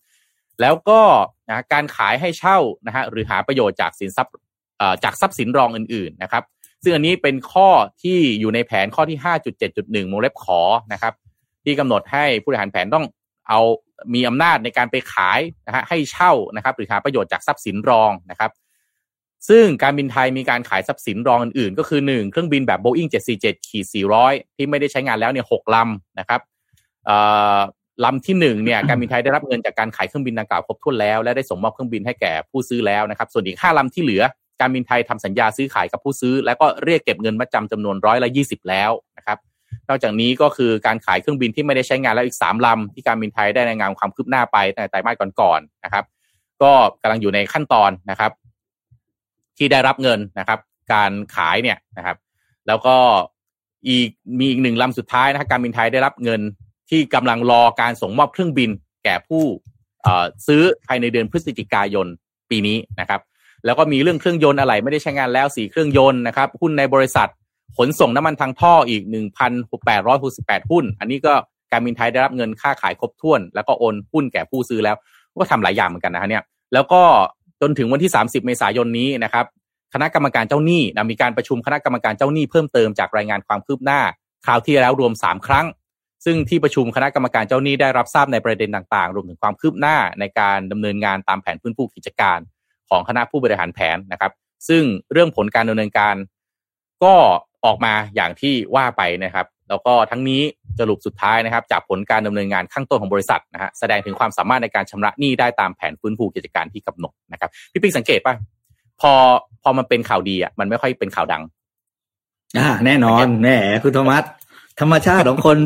[0.61, 1.01] แล้วก็
[1.49, 4.33] นะการขายให้เช่านะฮะหรือหาประโยชน์จากสินทรัพย์
[5.05, 6.45] จากทรัพย์สินรองอื่น ๆนะครับ
[6.83, 7.69] ซึ่งอันนี้เป็นข้อ
[8.03, 9.19] ที่อยู่ในแผนข้อที่
[9.65, 10.61] 5.7.1วงเล็บขอ
[10.93, 11.15] นะครับ
[11.65, 13.05] ที่กำหนดให้ผู้บริหารแผนต้อง
[13.49, 13.61] เอา
[14.15, 18.51] มีอำนาจในการไปขายนะฮะให้เช่านะครับ หรือหาประโยชน์จากทรัพย์สินรองนะครับ
[19.49, 23.87] ซึ่งการบินไทยมีการขายทรัพย์สินรองอื่นๆ ก็คือ 1 เครื่องบินแบบ Boeing 747ขีด
[24.23, 26.41] 400 ที่ไม่ได้ใช้งานแล้วเนี่ย6ลำนะครับ
[27.05, 27.17] เอ่
[27.57, 27.59] อ
[28.05, 34.23] ลำที่หนึ่งเนี่ยการบินไทยได้รับเงินจากการขายเครื่องบินดังกล่าวครบถ้วนแล้ว และได้ส่งมอบเครื่องบินให้แก่ผู้ซื้อแล้วนะครับ ส่วนอีก 5ลำที่เหลือ
[34.61, 39.39] การบินไทยทำสัญญาซื้อขายกับผู้ซื้อ แล้วก็เรียกเก็บเงินมาจำจำนวนร้อยละ20แล้วนะครับ
[39.89, 46.05] นอกจากนี้ก็คือการขายเครื่องบินที่ไม่ได้ใช้งานแล้วอีกสามลำที่การบินไทยได้รายงานความคืบหน้าไปตั้งแต่ไตรมาสก่อนๆนะครับ
[46.63, 46.73] ก็
[47.03, 48.31] กำลังอยู่ในขั้นตอนนะครับ
[49.59, 50.59] ที่ได้รับเงินนะครับ
[50.93, 52.17] การขายเนี่ยนะครับ
[52.67, 52.97] แล้วก็
[53.89, 56.41] อีกมีอีกหนึ่งลำสุดท้ายนะครับการบินไทยได้รับเงิน
[56.91, 58.71] ที่กำลังรอการส่งมอบเครื่องบิน
[59.05, 59.45] แก่ผู้
[60.47, 62.07] ซื้อภายในเดือนพฤศจิกายน
[62.51, 63.21] ปีนี้นะครับ
[63.65, 67.29] แล้วก็มีเรื่องเครื่องยนต์อะไรไม่ได้ใช้งานแล้วสี่เครื่องยนต์นะครับ หุ้นในบริษัท
[67.77, 69.03] ขนส่งน้ำมันทางท่ออีก
[69.67, 71.35] 1,868 หุ้น อันนี้ก็
[71.73, 74.97] การบินไทยได้รับเงินค่าขายครบถ้วน แล้วก็โอนหุ้นแก่ผู้ซื้อแล้ว
[75.41, 76.43] ก็ทำหลายอย่างเหมือนกันนะฮะเนี่ย
[76.75, 77.03] แล้วก็
[77.63, 79.47] จนถึงวันที่ 30 เมษายนนี้นะครับ
[79.95, 84.01] คณะกรรมการเจ้าหนี้นะมีการประชุมคณะกรรมการเจ้าหนี้เพิ่มเติมจากรายงานความคืบหน้า
[84.45, 85.67] คราวที่แล้วรวม 3 ครั้ง
[86.25, 92.39] ซึ่งที่ประชุมคณะกรรมการเจ้าหนี้ได้รับทราบในประเด็นต่างๆ รวมถึงความคืบหน้าในการดำเนินงานตามแผนพื้นฟูกิจการ
[92.91, 94.33] ของคณะผู้บริหารแผนนะครับ
[94.69, 94.83] ซึ่ง
[95.13, 96.15] เรื่องผลการดำเนินการ
[97.05, 97.15] ก็
[97.65, 100.41] ออกมาอย่างที่ว่าไปนะครับแล้วก็ทั้งนี้
[100.81, 108.35] สรุปสุดท้ายนะครับ จากผลการดำเนินงานข้างต้นของบริษัทนะฮะแสดงถึงความสามารถในการชำระหนี้ได้ตามแผนฟื้นฟูกิจการที่กำหนดนะครับพี่ปิ๊กสังเกตป่ะ
[109.01, 109.13] พอ
[109.63, 111.43] พอมันเป็นข่าวดีอะมันไม่ค่อยเป็นข่าวดัง
[112.59, 113.49] อ่า แน่นอนแหม
[113.83, 114.25] คุณโทมัส
[114.81, 115.59] ธรรมชาติของคน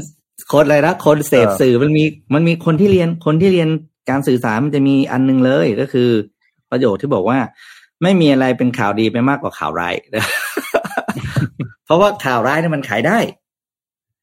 [0.52, 3.68] คนอะไรนะคนเสพเออสื่อมันมีมันมีคนที่เรียนคนที่เรียน
[4.10, 6.08] การสื่อสารมันจะมีอันหนึงเลยก็คือ
[6.70, 7.38] ประโยชน์ที่บอกว่า
[8.02, 9.94] ไม่มีอะไรเป็นข่าวดีไปมากกว่าข่าวร้าย
[11.84, 13.18] เพราะว่าข่าวร้ายเนี่ยมันขายได้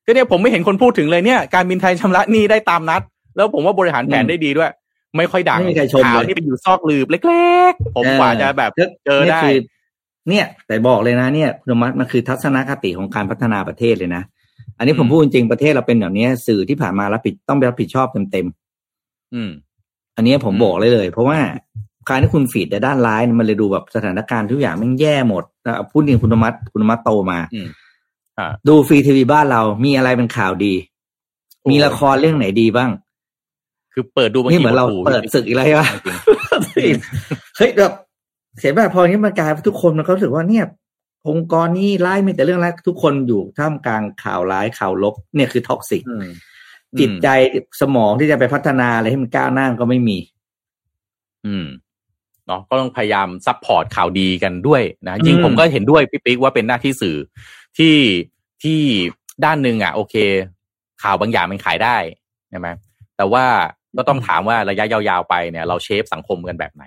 [0.05, 3.01] ก็เนี่ยผมไม่เห็นคนพูดถึงเลยเนี่ย การบินไทยชำระหนี้ได้ตามนัด
[3.35, 4.71] แล้วผมว่าบริหารแผนอืมได้ดีด้วย
[5.17, 8.71] ไม่ค่อยดังไม่มีใครชมข่าวเลยที่ไปอยู่ซอกหลืบเล็กๆ ผมกว่าจะแบบ
[9.05, 9.57] เจอได้นี่คือ
[10.29, 14.23] เนี่ย แต่บอกเลยนะเนี่ยคุณธรรมัสมันคือทัศนคติของการพัฒนาประเทศเลยนะ
[14.77, 18.47] อันนี้ผมอืมพูดจริงๆประเทศเราเป็นแบบเนี้ยสื่อที่ผ่านมารับผิดต้องรับผิดชอบเต็ม
[19.33, 21.39] อืมๆอันนี้ผมอืมบอกเลยเลย เพราะว่า
[22.09, 27.82] การที่คุณฟีดแต่ด้านร้ายเนี่ยมันเลยดูแบบสถานการณ์ทุกอย่างมันแย่หมดนะพูดจริงคุณธรรมัสคุณธรรมัสโตมาอืมอ่า
[28.67, 30.73] ดูฟรีทีวีบ้านเรา มีอะไรเป็นข่าวดี
[31.61, 32.91] โอ้มีละครเรื่องไหนดีบ้าง
[33.93, 35.89] คือเปิดดูบางนี่ทีเหมือนเราโโเปิดศึกอีกแล้วใช่ปะ
[36.77, 36.93] จริง
[37.57, 37.93] เฮ้ยแบบ
[38.59, 40.65] เสียแบบพออย่างนี้มันกลายเป็นทุกคนมันก็รู้สึกว่าเนี่ย
[41.29, 46.29] องค์กรนี้ร้ายไม่แต่เรื่องร้ายทุกคนอยู่ท่ามกลางข่าวร้ายข่าวลบ เนี่ยคือท็อกซิกอืม
[46.99, 47.27] จิตใจ
[47.81, 50.17] สมองที่จะไปพัฒนาอะไรให้มันก้าวหน้าก็ไม่มี
[51.45, 51.67] อืม
[52.47, 57.15] เนาะก็ต้องพยายาม support ข่าวดีกันด้วยนะอืมจริงผมก็เห็นด้วยพี่ปิ๊กว่าเป็นหน้าที่สื่อ
[57.77, 57.97] ที่
[58.63, 58.79] ที่
[59.45, 60.15] ด้านหนึ่งอะ โอเค
[61.03, 61.97] ข่าวบางอย่างมันขายได้
[62.49, 62.67] ใช่ไหม
[63.17, 63.45] แต่ว่า
[63.97, 66.83] ก็ต้องถามว่าระยะยาวๆไปเนี่ย เรา shape สังคมกันแบบไหน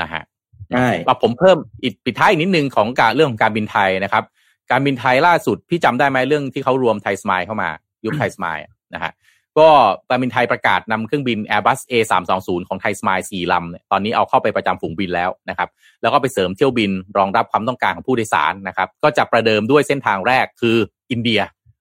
[0.00, 0.22] นะฮะ
[0.70, 4.24] ใช่เอาผมเพิ่มอีกปิดท้ายอีกนิดนึงของการเรื่องของการบินไทยนะครับ
[4.70, 7.68] การบินไทยล่าสุดพี่จำได้ไหมเรื่องที่เขารวมไทยสมายเข้ามา
[8.04, 8.58] ยุคไทยสมาย
[8.94, 9.12] นะฮะ
[9.58, 9.68] ก็
[10.08, 15.68] การบินไทยประกาศนำเครื่องบิน Airbus A 3 2 0 ของไทยสมายสี่ลำเนี่ยตอนนี้เอาเข้าไปประจำฝูงบินแล้วนะครับ
[16.02, 20.76] แล้วก็ไปเสริมเที่ยวบินรองรับความต้องการของผู้โดยสารนะครับ ก็จะประเดิมด้วยเส้นทางแรกคือ
[21.10, 21.40] อินเดีย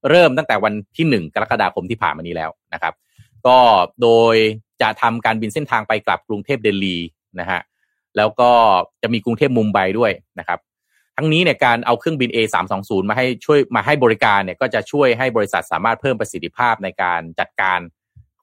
[0.09, 2.93] เริ่มตั้งแต่วันที่หนึ่งกรกฎาคมที่ผ่านมานี้แล้วนะครับ
[3.47, 3.57] ก็
[4.01, 4.35] โดย
[4.81, 6.97] จะทำการบินเส้นทางไปกลับกรุงเทพเดลี
[7.39, 7.61] นะฮะ
[8.17, 8.51] แล้วก็
[9.01, 10.59] จะมีกรุงเทพมุมไบด้วยนะครับ
[11.21, 17.79] ทั้งนี้เนี่ยการเอาเครื่องบิน A 3 2 0 มาให้ช่วยมาให้บริการเนี่ยก็จะช่วยให้บริษัทสามารถเพิ่มประสิทธิภาพในการจัดการ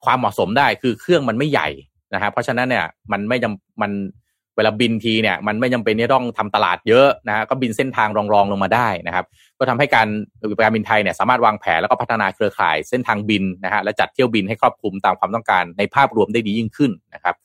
[0.05, 1.69] ความเหมาะสมได้คือเครื่องมันไม่ใหญ่
[2.13, 3.91] นะฮะเพราะฉะนั้นเนี่ยมันไม่จำมัน
[4.55, 9.25] เวลาบินทีเนี่ยมันไม่จำเป็นที่ต้องทำตลาดเยอะนะฮะก็บินเส้นทางรองๆลงมาได้นะครับ
[9.59, 10.07] ก็ทำให้การ
[10.63, 17.35] การบินไทยเนี่ยสามารถวางแผนแล้วก็พัฒนาเครือข่ายเส้นทางบินนะฮะและจัดเที่ยวบินให้ครอบคลุมตามความต้องการในภาพรวมได้ดียิ่งขึ้นนะครับ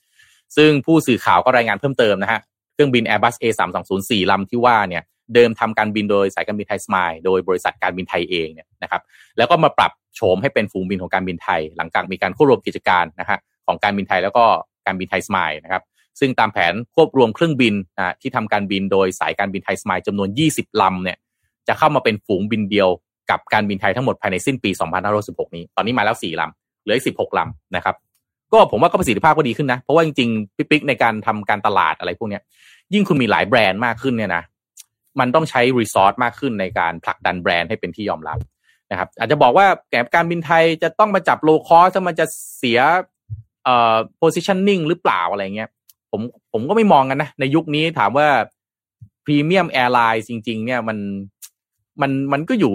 [0.56, 2.40] ซึ่งผู้สื่อข่าวก็รายงานเพิ่มเติมนะฮะ
[2.74, 5.02] เครื่องบิน Airbus A 3 2 0 4ลำที่ว่าเนี่ย
[5.34, 9.02] เดิมทำการบินโดยสายการบินไทยสมายโดยบริษัทการบินไทยเองเนี่ยนะครับ
[9.38, 14.44] แล้วก็มาปรับโฉมให้เป็นฝูงบินของการบินไทย หลังจากมีการควบรวมกิจการนะฮะของการบินไทยแล้วก็
[14.86, 15.82] การบินไทยสมายนะครับ
[16.20, 21.18] ซึ่งตามแผนควบรวมเครื่องบินนะที่ทำการบินโดยสายการบินไทยสมายจำนวน 20 ลำเนี่ย
[21.68, 22.88] จะเข้ามาเป็นฝูงบินเดียว
[23.30, 24.70] กับการบินไทยทั้งหมดภายในสิ้นปี
[25.12, 27.94] 2516 นี้ ตอนนี้มาแล้ว 4 ลำ เหลืออีก16 ลำ นะครับ
[28.52, 32.42] ก็ผมว่าก็ประสิทธิภาพก็ดีขึ้นนะ เพราะว่าจริงๆ ปิ๊กในการทำการตลาดอะไรพวกเนี้ย
[32.94, 34.42] ยิ่งคุณมีหลายแบรนด์มากขึ้นเนี่ยนะ
[35.20, 38.38] มันต้องใช้ resource มากขึ้นในการผลักดันแบรนด์ให้เป็นที่ยอมรับ
[38.90, 42.26] นะครับ อาจจะบอกว่าแกการบินไทยจะต้องมาจับ low cost ถ้ามันจะ
[42.58, 42.78] เสีย
[43.64, 45.70] เอ่อ positioning หรือเปล่าอะไรเงี้ย
[46.10, 46.20] ผม
[46.52, 48.28] ผมก็ไม่มองกันนะ ในยุคนี้ถามว่า
[49.24, 50.98] premium airline จริง ๆ เนี่ยมัน
[52.00, 52.74] มันมันก็อยู่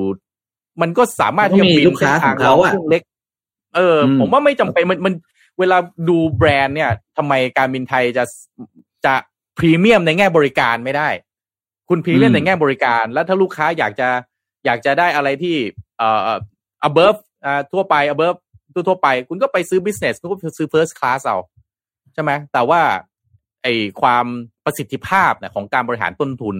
[0.82, 3.02] มันก็สามารถที่จะบินมันก็มีลูกค้าของเขาอะส้นทงรงเล็ก
[3.76, 5.14] เอออมผมว่าไม่จำเป็นมันมัน
[5.60, 5.78] เวลา
[6.10, 8.24] ดูแบรนด์เนี่ยทำไมการบินไทยจะ
[9.06, 9.14] จะ
[9.58, 11.10] พรีเมียมในแง่บริการไม่ได้
[11.90, 14.10] คุณพรีเมียมในแง่บริการ แล้วถ้าลูกค้าอยากจะ
[14.66, 15.56] อยากจะได้อะไรที่
[15.98, 16.30] เอ่อ
[16.88, 18.38] above อ่าทั่วไป above
[18.74, 21.38] ทั่วทั่วไป คุณก็ไปซื้อ business คุณก็ไปซื้อ first class เอา
[22.14, 22.82] ใช่ไหมแต่ว่า
[23.64, 23.68] ไอ
[24.02, 24.26] ความ
[24.66, 26.56] ประสิทธิภาพเนี่ยของการบริหารต้นทุน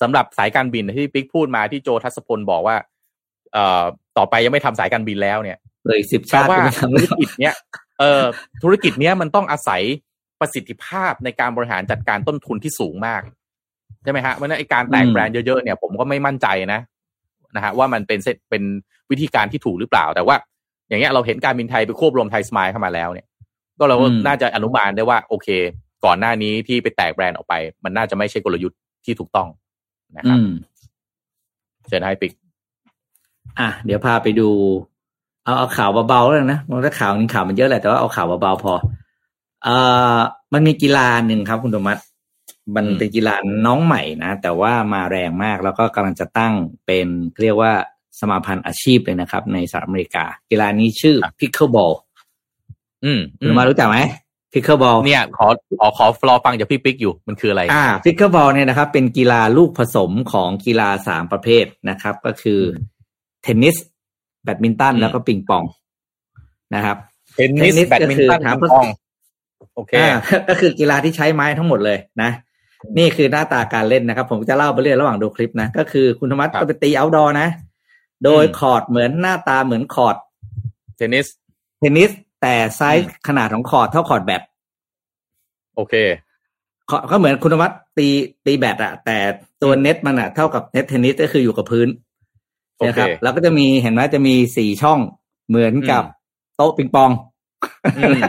[0.00, 2.76] สำหรับสายการบินที่ปิ๊กพูดมาที่โจทัศพลบอกว่า
[3.52, 3.84] เอ่อ
[4.18, 7.54] ต่อไปยังไม่ทำสายการบินแล้วเนี่ยเลยสิบแปลชาติว่าก็ไม่ทำธุรกิจเนี้ย
[7.98, 8.24] เอ่อ
[8.62, 9.82] ธุรกิจเนี้ยมันต้องอาศัย
[10.40, 13.22] ประสิทธิภาพในการบริหารจัดการต้นทุนที่สูงมาก
[14.06, 16.80] ใช่ไหมฮะเพราะฉะนั้นไอการแตกแบรนด์เยอะๆเนี่ยผมก็ไม่มั่นใจนะ
[17.56, 18.62] นะฮะว่ามันเป็นเซตเป็น
[19.10, 20.36] วิธีการที่ถูกหรือเปล่า แต่ว่า
[20.88, 23.26] อย่างเงี้ยเราเห็นการบินไทยไปควบรวมไทยสมายเข้ามาแล้วเนี่ย
[23.78, 25.48] ก็เราก็น่าจะอนุมานได้ว่า โอเค
[26.04, 27.54] ก่อนหน้านี้ที่ไปแตกแบรนด์ออกไป
[27.84, 29.48] มันน่าจะไม่ใช่กลยุทธ์ที่ถูกต้อง
[30.16, 30.48] นะคอืรับม
[31.88, 32.32] เชิญให้ปิก
[33.58, 34.48] อะเดี๋ยวพาไปดู
[35.44, 38.72] เอาเอาข่าวเบาๆแล้วนะมันก็ข่าวนี้ข่าวมันเยอะแหละแต่ว่าเอาข่าวเบาๆพอ
[39.64, 39.74] เอ่
[40.16, 40.18] อ
[40.52, 41.98] มันมีกีฬาหนึ่งครับคุณธมัส
[42.74, 43.34] มันเป็นกีฬา
[43.66, 46.54] น้องใหม่นะ แต่ว่ามาแรงมากแล้วก็กำลังจะตั้ง
[46.86, 47.06] เป็น
[47.42, 47.72] เรียกว่า
[48.20, 51.94] สมาพันธ์อาชีพเลยนะครับ ในสหรัฐอเมริกา กีฬานี้ชื่อ pickleball
[53.04, 53.98] อืมคุณมารู้จักไหม
[54.52, 55.46] pickleball เนี่ย ขอ
[55.80, 62.60] ขอขอฟลอฟังจากพี่ปิ๊กอยู่มันคืออะไร อ่า pickleball เนี่ยนะครับ เป็นกีฬาลูกผสมของกีฬาสามประเภทนะครับ ก็คือ
[63.42, 63.76] เทนนิส
[64.44, 65.64] แบดมินตัน แล้วก็ปิงปอง
[66.74, 66.96] นะครับ
[67.34, 68.86] เทนนิสแบดมินตันครับปิงปอง
[69.74, 70.10] โอเคอ่า
[70.48, 72.30] ก็คือกีฬาที่ใช้ไม้ทั้งหมดเลยนะ
[72.98, 77.48] นี่คือหน้าตาการเล่นนะครับ ผมจะเล่าไปเรื่อยระหว่างดูคลิปนะ ก็คือคุณธรรมะครับก็ไปตี outdoor นะ
[78.24, 80.16] โดยอืมคอร์ตเหมือนหน้าตาเหมือนคอร์ต
[80.96, 81.26] เทนนิส
[81.78, 82.10] เทนนิส
[82.42, 84.42] แต่ไซอืมขนาดของคอร์ตเท่าคอร์ตแบด
[85.76, 85.94] โอเค
[86.90, 87.68] คอร์ตก็เหมือนคุณธรรมะ
[87.98, 88.08] ตี
[88.46, 89.18] ตีแบดอะแต่
[89.62, 91.88] ตัวเน็ตมันอะเท่ากับเน็ตเทนนิสก็คืออยู่กับพื้น
[92.78, 94.98] โอเคนะครับแล้วก็จะมีเห็นไหมจะมีสี่ช่อง
[95.48, 96.14] เหมือนกับอืม
[96.56, 97.10] โต๊ะปิงปอง
[97.98, 98.20] อืม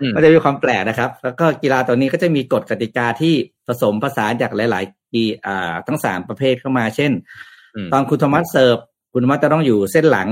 [0.00, 3.34] อืมก็จะมีความแปลกนะครับ แล้วก็กีฬาตัวนี้ก็จะมีกฎกติกาที่
[3.68, 7.12] ผสมผสานจากหลายๆกีอ่าทั้งสามประเภทเข้ามา เช่น
[7.74, 8.76] อืมตอนคุณโทมัสเสิร์ฟ
[9.12, 10.28] คุณโทมัสจะต้องอยู่เส้นหลัง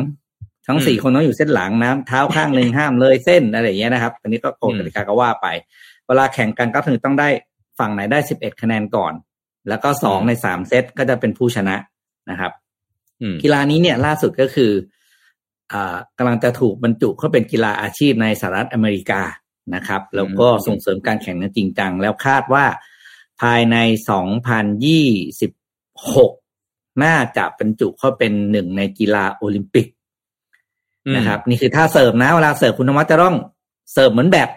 [0.67, 5.47] ทั้งอืมสี่คนต้องอยู่เส้นหลังนะเท้าข้างหนึ่งห้ามเลยเส้นอะไรอย่างเงี้ยนะครับอันนี้ก็กฎอืมกติกาก็ว่าไป
[6.07, 7.29] เวลาแข่งกันก็ถึงต้องได้
[7.79, 9.13] ฝั่งไหนได้สิบเอ็ดคะแนนก่อน
[9.69, 11.77] แล้วก็สองในสามเซตก็จะเป็นผู้ชนะ
[12.31, 12.53] นะครับ
[13.21, 14.73] อืมกีฬานี้เนี่ยล่าสุดก็คือ
[15.73, 19.23] อ่ากำลังจะถูกบรรจุเข้าเป็นกีฬาอาชีพในสหรัฐอเมริกา
[19.75, 22.65] นะครับ แล้วก็ส่งเสริมการแข่งขันจริงจัง แล้วคาดว่า
[23.41, 23.77] ภายใน
[25.77, 29.87] 2026 น่าจะบรรจุเข้าเป็นหนึ่งในกีฬาโอลิมปิก
[31.17, 33.35] นะครับ นี่คือท่าเสิร์ฟนะเวลาเสิร์ฟคุณธรรมะจะต้อง
[33.93, 34.49] เสิร์ฟเหมือนแบบ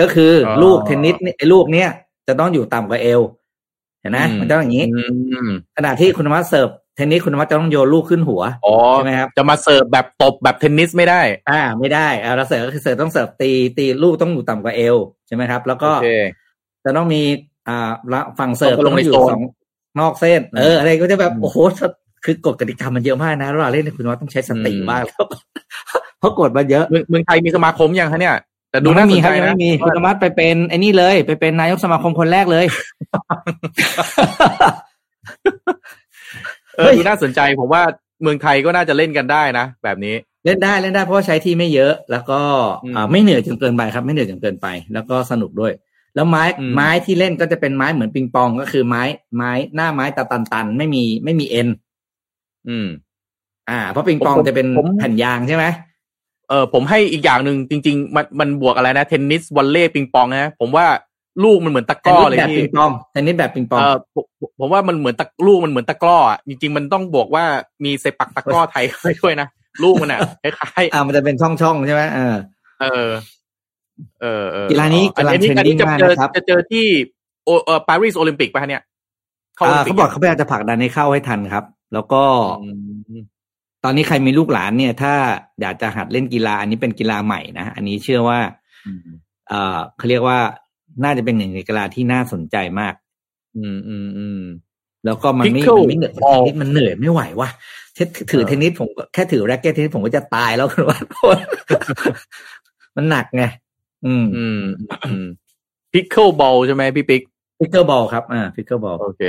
[0.00, 1.88] ก็คือออลูกเทนนิสเนี่ยไอ้ลูกเนี้ย
[2.26, 3.20] จะต้องอยู่ต่ำกว่าเอว
[4.00, 5.00] เห็นไหมอืมมันต้องอย่างนี้อื
[5.48, 14.96] มขณะที่คุณธรรมะเสิร์ฟเทนนิสคุณธรรมะจะต้องโยนลูกขึ้นหัวอ๋อใช่ไหมครับจะมาเสิร์ฟแบบตบแบบเทนนิสไม่ได้ อ่า ไม่ได้อ่าเราเสิร์ฟก็คือเสิร์ฟต้องเสิร์ฟตีตีลูกต้องอยู่ต่ำกว่าเอว
[15.26, 16.08] ใช่ไหมครับ แล้วก็โอเค
[16.84, 17.22] จะต้องมี
[17.68, 17.78] อ่า
[18.12, 19.42] ละฝั่งเสิร์ฟต้องลงในอยู่โซนสอง
[20.00, 21.56] นอกเส้น เออ อะไรก็จะแบบอืมโอ้โห
[22.24, 25.24] คือกฎกติกามันเยอะมากนะเราเล่นคุณว่าต้องใช้สติอืมมากแล้ว
[26.18, 28.34] เพราะกฎมันเยอะเมืองเมืองไทยมีสมาคมยังคะเนี่ย
[28.70, 32.64] แต่ดูยังน่าไม่สมีนคใจรับยังนะไม่มีคุณธรรมะไปเป็นไอ้นี่เลย ไปเป็นนายกสมาคมคนแรกเลย
[36.76, 37.82] เออดูน่าสนใจผมว่า
[38.22, 40.14] เมืองไทยก็น่าจะเล่นกันได้นะ แบบนี้
[40.44, 42.40] เล่นได้เล่นได้เพราะว่าใช้ที่ไม่เยอะ แล้วก็
[42.84, 45.72] อืมอ่าไม่เหนื่อยจนเกินไปครับ ไม่เหนื่อยจนเกินไป แล้วก็สนุกด้วย
[46.16, 49.02] แล้วไม้อืมไม้ที่เล่นก็จะเป็นไม้เหมือนปิงปองก็คือไม้
[49.36, 51.68] ไม้หน้าไม้ตาตันตันๆไม่มีไม่มีเอ็น
[52.68, 52.86] อืม
[53.70, 55.64] อ่า เพราะปิงปองผมจะเป็นผมแผ่นยางใช่ไหม
[56.48, 60.86] เออผมให้อีกอย่างหนึ่งจริง ๆ มันมันบวกอะไรนะเทนนิสวอลเลย์ปิงปองนะผมว่า
[61.44, 64.24] ลูกมันเหมือนตะกเทนร้อนิสเลยแบบพี่ปิงปองเทนนิสแบบปิงปองเออผม
[64.58, 67.44] ผมว่ามันเหมือนตะลูกมันเหมือนตะกร้ออะจริง ๆ มันต้องบวกว่า
[67.84, 69.48] มีเซปักตะกร้อไทยเข้าไปด้วยนะ
[69.82, 73.06] ลูกมันอะคล้ายอ่ามันจะเป็นช่องช่องๆใช่ไหมเออๆเออ
[74.22, 76.86] เออเออกีฬานี้อันกำลังนี้อันนี้ trending จะมากเจอนะครับจะเจอที่
[77.44, 78.82] โอเออปารีสโอลิมปิกป่ะฮะเนี่ย
[79.56, 82.22] เข้าโอลิอ่ามปิเขาบอกเขาพยายามจะผลักดันให้เข้าให้ทันครับ แล้วก็
[82.62, 82.70] อื
[83.18, 83.22] ม
[83.84, 85.14] ตอนนี้ใครมีลูกหลานเนี่ย ถ้า
[85.60, 88.38] อยากจะหัดเล่นกีฬา อันนี้เป็นกีฬาใหม่นะอันนี้เชื่อว่า
[89.48, 90.38] เอ่อเขาเรียกว่า
[91.04, 92.94] น่าจะเป็นหนึ่งในกีฬาที่น่าสนใจมาก
[93.56, 94.40] อืมอืมอืม
[95.04, 97.48] แล้วก็มันไม่ Pickle มันไม่เหนื่อยเท ball นนิสมันเหนื่อยไม่ไหวว่ะ
[97.94, 100.98] เทนถือเออเทนนิสผมก็แค่ถือแร็กเก็ตเทนนิสผมก็จะตายแล้วคุณว่า
[102.96, 103.44] มันหนักไง
[104.06, 104.60] อืมอืม
[105.06, 105.26] อืม
[105.92, 107.22] pickleball ใช่ไหมพี่ปิ๊ก
[107.58, 109.22] pickleball ครับอ่า pickleball โอเค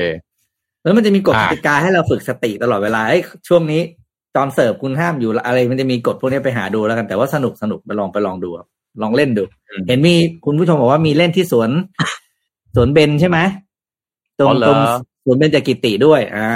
[0.83, 3.81] แล้วมันจะมีกฎอ่ากติกาให้เราฝึกสติตลอดเวลาเอ้ยช่วงนี้
[4.35, 8.67] ตอนเสิร์ฟคุณห้ามอยู่อะไร มันจะมีกฎพวกนี้ไปหาดูแล้วกัน แต่ว่าสนุกสนุกไปลองไปลองดูครับ
[9.01, 9.43] ลองเล่นดู
[9.87, 10.15] เห็นมี
[10.45, 11.69] คุณผู้ชมบอกว่ามีเล่นที่สวน
[12.75, 13.37] สวนเบนใช่ไหม
[14.39, 14.79] ตรงอ๋อเหรอตรง
[15.25, 16.51] สวนเบนจกิติด้วย อ่า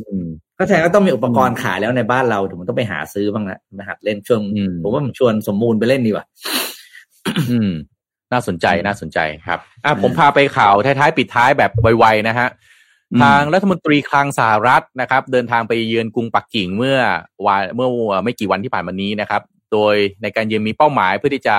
[0.00, 0.26] อืม
[0.58, 6.75] ก็แสดงว่าต้องมีอุปกรณ์ขายแล้วในบ้านเราถึงมันต้องไปหาซื้อบ้างละมาหัดเล่นช่วงอืมผมว่ามันชวนสมมูลไปเล่นดีกว่าอืม
[8.32, 12.48] น่าสนใจน่าสนใจครับ อะอืมผมพาไปข่าวท้ายๆ ปิดท้ายแบบไวๆนะฮะ
[13.12, 16.98] อืมทางรัฐมนตรีคลังสหรัฐนะครับ เดินทางไปเยือนกรุงปักกิ่งเมื่อ
[17.46, 17.88] วันเมื่อ
[18.24, 21.56] ไม่กี่วันที่ผ่านมานี้นะครับ โดยในการเยือนมีเป้าหมายเพื่อที่จะ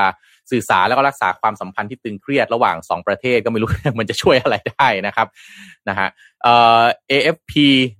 [0.51, 3.69] สื่อสารแล้วก็รักษาความสัมพันธ์ที่ตึงเครียดระหว่างสองประเทศก็ไม่รู้
[3.99, 5.27] มันจะช่วยอะไรได้นะครับ
[5.89, 6.07] นะฮะ
[6.43, 7.53] เอ่อ AFP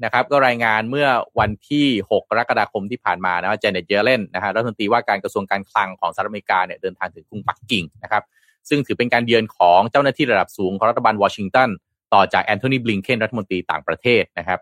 [0.04, 1.08] นะครับก็รายงานเมื่อ
[1.39, 8.24] วันที่ 6 กรกฎาคมที่ผ่านมานะว่าเจเน็ตเยเลนนะฮะรัฐมนตรีว่าการกระทรวงการคลังของสหรัฐอเมริกาเนี่ยเดินทางถึงกรุงปักกิ่งนะครับ
[8.70, 11.70] ซึ่งถือเป็นการเยือนของเจ้าหน้าที่ระดับสูงของรัฐบาลวอชิงตัน
[12.14, 14.60] ต่อจากแอนโทนีบลิงเคนรัฐมนตรีต่างประเทศนะครับ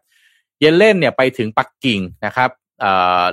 [0.60, 2.50] เยเลนเนี่ยไปถึงปักกิ่งนะครับ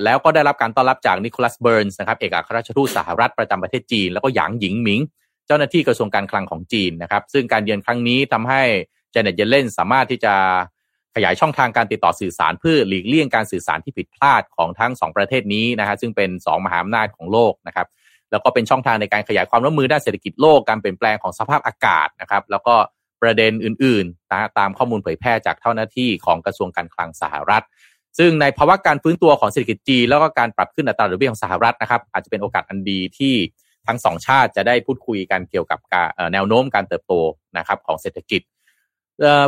[0.04, 5.00] แล้วก็ได้รับการต้อนรับจากนิโคลัสเบิร์นส์นะครับเอกอัครราชทูตสหรัฐประจำประเทศจีน แล้วก็หยางหยิงหมิง
[5.46, 8.62] เจ้าหน้าที่กระทรวงการคลังของจีนนะครับซึ่งการเยือนครั้งนี้ทำให้
[9.12, 10.34] เจเน็ตเยเลนสามารถที่จะ
[11.14, 17.86] ขยายช่องทางการติดต่อสื่อสารเพื่อหลีกเลี่ยงการสื่อสารที่ผิดพลาดของทั้งสองประเทศนี้นะฮะซึ่งเป็นสองมหาอำนาจของโลกนะครับ
[18.30, 22.74] แล้วก็เป็นช่องทางในการขยายความร่วมมือด้านเศรษฐกิจโลกการเปลี่ยนแปลงของสภาพอากาศนะครับแล้วก็
[23.22, 27.64] ประเด็นอื่นๆนะตามข้อมูลเผยแพร่จากเจ้าหน้าที่ของกระทรวงการคลังสหรัฐ
[28.18, 33.34] ซึ่งในภาวะการฟื้นตัวของเศรษฐกิจจีนแล้วก็การปรับขึ้นอัตราดอกเบี้ยของสหรัฐนะครับ อาจจะเป็นโอกาสอันดีที่
[33.86, 35.78] ทั้งสองชาติจะได้พูดคุยกันเกี่ยวกับ
[36.32, 37.14] แนวโน้มการเติบโต
[37.58, 38.42] นะครับของเศรษฐกิจ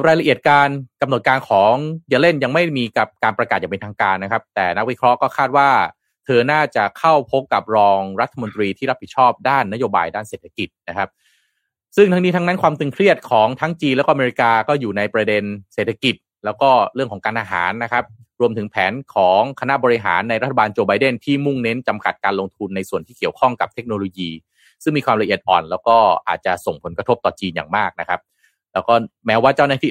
[0.07, 0.69] รายละเอียดการ
[1.03, 1.73] กำหนดการของ
[2.09, 5.71] เยเลนยังไม่มีกับการประกาศอย่างเป็นทางการนะครับ แต่นักวิเคราะห์ก็คาดว่า
[6.25, 11.09] เธอน่าจะเข้าพบกับรองรัฐมนตรีที่รับผิดชอบด้านนโยบายด้านเศรษฐกิจนะครับ
[11.97, 15.43] ซึ่งทั้งนี้ทั้งนั้นความตึงเครียดของทั้งจีนแล้วก็อเมริกาก็อยู่ในประเด็น
[15.75, 18.05] เศรษฐกิจ แล้วก็เรื่องของการอาหารนะครับ
[18.41, 24.31] รวมถึงแผนของคณะบริหารในรัฐบาลโจไบเดนที่มุ่งเน้นจำกัดการลงทุนในส่วนที่เกี่ยวข้องกับเทคโนโลยี
[24.83, 25.97] ซึ่งมีความละเอียดอ่อน แล้วก็
[26.29, 28.21] อาจจะส่งผลกระทบต่อจีนอย่างมากนะครับ
[28.73, 28.95] แล้วก็
[29.27, 29.91] แม้ว่าเจ้าหน้าที่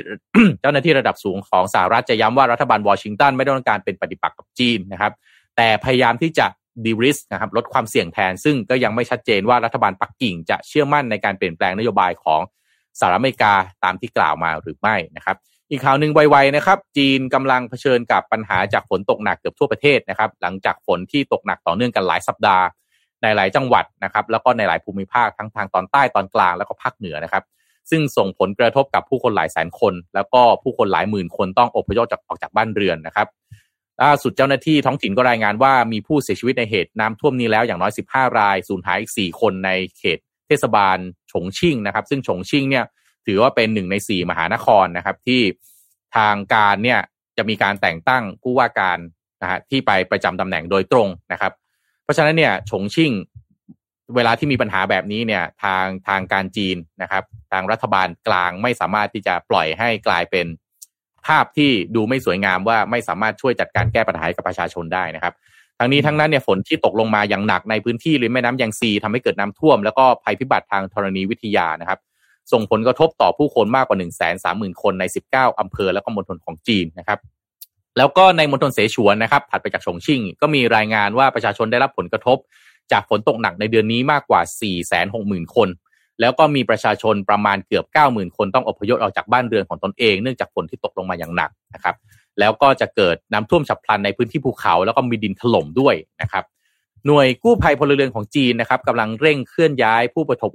[0.61, 5.13] เจ้าหน้าที่ระดับสูงของสหรัฐจะย้ำว่ารัฐบาลวอชิงตันไม่ต้องการเป็นปฏิปักษ์กับจีนนะครับ
[5.57, 6.47] แต่พยายามที่จะ
[6.85, 12.41] ดีริสนะครับลดความเสี่ยงแทน ซึ่งก็ยังไม่ชัดเจนว่ารัฐบาลปักกิ่งจะเชื่อมั่นในการเปลี่ยนแปลงนโยบายของ
[12.99, 15.37] สหรัฐอเมริกาตามที่กล่าวมาหรือไม่นะครับ
[15.73, 22.65] อีกข่าวหนึ่งไวๆนะครับ จีนกำลังเผชิญกับปัญหาจากฝนตกหนักเกือบทั่วประเทศนะครับ หลังจากฝนที่ตกหนักต่อเนื่องกันหลายสัปดาห์
[23.21, 27.43] ในหลายจังหวัดนะครับ แล้วก็ในหลายภูมิภาคทั้งทางตอนใต้ตอนกลางแล้วก็ภาคเหนือนะครับ
[27.89, 33.27] ซึ่งส่งผลกระทบกับผู้คนหลายแสนคน แล้วก็ผู้คนหลายหมื่นคนต้องอพยพจากออกจากบ้านเรือนนะครับ
[34.01, 40.97] ล่าสุดเจ้าหน้าที่ท้องถิ่นก็รายงานว่ามีผู้เสียชีวิตในเหตุน้ำท่วมนี้แล้วอย่างน้อย 15 รายสูญหายอีก4คนในเขตเทศบาล
[41.31, 42.85] ฉงชิ่งนะครับ ซึ่งฉงชิ่งเนี่ย
[43.25, 45.41] ถือว่าเป็นหนึ่งใน4มหานครนะครับ ที่
[46.15, 46.99] ทางการเนี่ย
[47.37, 48.97] จะมีการแต่งตั้งผู้ว่าการ
[49.41, 51.51] นะฮะที่ไปประจำตำแหน่งโดยตรงนะครับ
[52.03, 53.11] เพราะฉะนั้นเนี่ยฉงชิ่ง
[54.15, 60.47] เวลาที่มีปัญหาแบบนี้เนี่ยทางทางการจีนนะครับ ทางรัฐบาลกลางไม่สามารถที่จะปล่อยให้กลายเป็น
[61.27, 65.33] ภาพที่ดูไม่สวยงามว่าไม่สามารถช่วยจัดการแก้ปัญหากับประชาชนได้นะครับ
[65.79, 71.99] ทั้งนี้ทั้งนั้นเนี่ยฝนที่ตกลงมาอย่างหนักในพื้นที่ริมแม่น้ำยางซีทำให้เกิดน้ำท่วม แล้วก็ภัยพิบัติทางธรณีวิทยานะครับ
[72.51, 77.19] ส่งผลกระทบต่อผู้คนมากกว่า1นึ่งแสนสามหมื่นคนใน 19 อำเภอแล้วก็มณฑลของจีนนะครับ
[77.97, 82.37] แล้วก็ในมณฑลเสฉวนนะครับ ถัดไปจากฉงชิ่ง ก็มีรายงานว่าประชาชนได้รับผลกระทบ
[82.91, 84.41] จากฝนตกหนักในเดือนนี้มากกว่า
[84.97, 85.69] 460,000 คน
[86.21, 91.95] แล้วก็มีประชาชนประมาณเกือบ 90,000 คนต้องอพยพออกจากบ้านเรือนของตนเองเนื่องจากฝนที่ตกลงมาอย่างหนักนะครับ
[92.39, 96.43] แล้วก็จะเกิดน้ำท่วมฉับพลันในพื้นที่ภูเขา แล้วก็มีดินถล่มด้วยนะครับ
[97.07, 100.51] หน่วยกู้ภัยพลเรือนของจีนนะครับกำลังเร่งเคลื่อนย้ายผู้ประสบ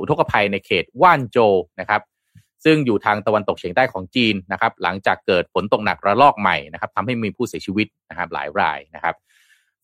[0.00, 1.38] อุทกภัยในเขตว่านโจ
[1.80, 2.00] นะครับ
[2.64, 9.14] ซึ่งอยู่ทางตะวันตกเฉียงใต้ของจีนนะครับหลังจากเกิดฝนตกหนักระลอกใหม่นะครับทำให้มีผู้เสียชีวิตนะครับหลายรายนะครับ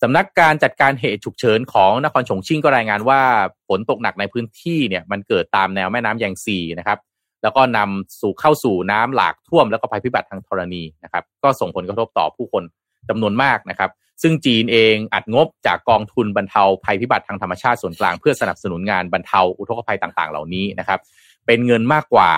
[0.03, 3.21] สำนักการจัดการเหตุฉุกเฉินของนครฉงชิ่งก็รายงานว่า
[3.69, 6.99] ฝนตกหนักในพื้นที่เนี่ยมันเกิดตามแนวแม่น้ำยงซีนะครับ
[7.43, 12.63] แล้วก็นำสู่เข้าสู่น้ำหลากท่วมแล้วก็ภัยพิบัติทางธรณีนะครับก็ส่งผลกระทบต่อผู้คน
[13.09, 13.91] จำนวนมากนะครับ
[14.23, 21.01] ซึ่งจีนเองอัดงบจากกองทุนบรรเทาภัยพิบัติทางธรรมชาติส่วนกลางเพื่อสนับสนุนงานบรรเทาอุทกภัยต่าง ๆ เหล่านี้นะครับ
[21.47, 22.31] เป็นเงินมากกว่า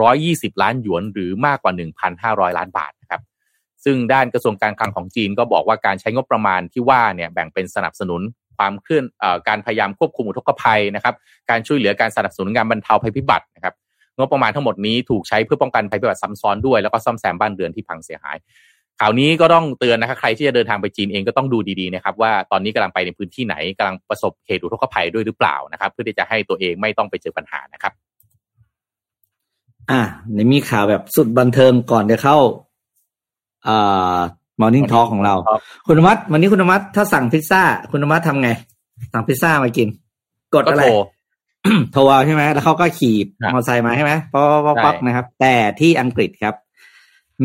[0.00, 1.72] 320 ล้านหยวน หรือมากกว่า
[2.10, 3.22] 1,500 ล้านบาทนะครับ
[3.84, 8.20] ซึ่งด้านกระทรวงการคลังของจีนก็บอกว่าการใช้งบประมาณที่ว่าเนี่ยแบ่งเป็นสนับสนุน
[8.56, 9.04] ความเคลื่อน
[9.48, 11.14] การพยายามควบคุมอุทกภัยนะครับ
[11.50, 13.74] การช่วยเหลือการสนับสนุนงานบรรเทาภัยพิบัตินะครับ
[14.18, 18.36] งบประมาณทั้งหมดนี้ถูกใช้เพื่อป้องกันภัยพิบัติซ้ำซ้อนด้วยแล้วก็ซ่อมแซมบ้านเรือนที่พังเสียหาย
[19.00, 27.92] ข่าวนี้ก็ต้องเตือนนะครับใครที่จะเดินทางไปจีนเองก็ต้องดูดีๆนะครับว่าตอนนี้กำลังไปในพื้นที่ไหนกำลังประสบเหตุอุทกภัยด้วยหรือเปล่านะครับ เพื่อที่จะให้ตัวเองไม่ต้องไปเจอปัญหานะครับ
[29.90, 30.00] อ่า
[30.34, 32.36] ในมีข่าวแบบสุดบันเทิงก่อนจะเข้า
[33.68, 34.18] อ่า
[34.60, 35.34] มอร์นิ่งทอของเรา
[35.86, 38.50] คุณมัดวันนี้คุณมัดถ้าสั่งพิซซ่า คุณมัดทำไง
[39.12, 39.88] สั่งพิซซ่ามากิน
[40.54, 40.82] กดอะไร
[41.92, 44.42] โทรเอาใช่ไหมแล้วเขาก็ขี่มอเตอร์ไซค์มาใช่ไหมป๊อ
[44.74, 46.54] กป๊อกนะครับ แต่ที่อังกฤษครับ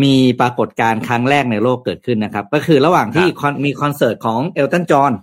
[0.04, 3.28] มีปรากฏการณ์ครั้งแรกในโลกเกิดขึ้นนะครับ ก็คือระหว่างที่
[3.66, 5.14] มีคอนเสิร์ตของเอลตันจอห์น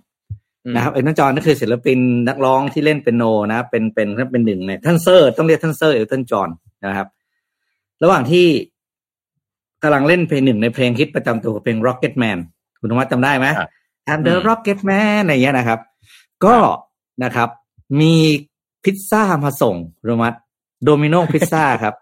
[0.74, 1.98] นะครับเอลตันจอห์นนั่นคือศิลปิน
[2.28, 6.48] นักร้องที่เล่นเปียโนนะเป็นเป็นเป็นหนึ่งในท่านเซอร์ต้องเรียกท่านเซอร์เอลตันจอห์น
[6.86, 7.06] นะครับ
[8.02, 8.46] ระหว่างที่
[9.82, 12.38] กำลังเล่นเพลงหนึ่งในเพลงฮิตประจำตัวเพลง Rocket Man
[12.80, 13.46] คุณธรรมะจำได้ไหม
[14.10, 15.78] I'm the Rocket Man อะไรเงี้ยนะครับ
[16.44, 16.56] ก็
[17.24, 17.48] นะครับ
[18.00, 18.14] มี
[18.84, 19.76] พิซซ่ามาส่ง
[20.08, 20.34] รมัด
[20.84, 21.94] โดมิโนพิซซ่าครับ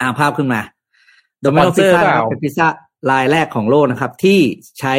[0.00, 0.60] อ่าภาพขึ้นมา
[1.42, 2.66] โดมิโนพิซซ่าเป็นพิซซ่า
[3.10, 4.38] รายแรกของโลกนะครับ ที่
[4.80, 4.94] ใช้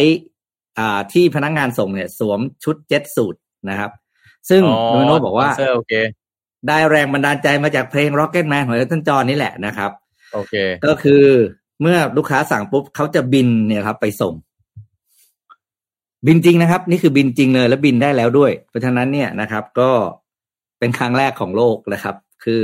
[0.79, 3.35] อ่าที่พนักงานส่งเนี่ยสวมชุด jet suit
[3.69, 3.91] นะครับ
[4.49, 5.49] ซึ่งโดมิโนบอกว่า
[6.67, 9.91] ได้แรงบันดาลใจมาจากเพลง Rocket Man ของเอลตันจอห์นนี่แหละนะครับ
[10.33, 10.53] โอเค
[10.85, 11.23] ก็คือ
[11.81, 14.33] เมื่อลูกค้าสั่งปุ๊บเขาจะบินเนี่ยครับ ไปส่ง
[16.27, 19.91] บินจริงนะครับ นี่คือบินจริงเลย แล้วบินได้แล้วด้วย เพราะฉะนั้นเนี่ยนะครับ ก็
[20.79, 22.61] เป็นครั้งแรกของโลกนะครับ คือ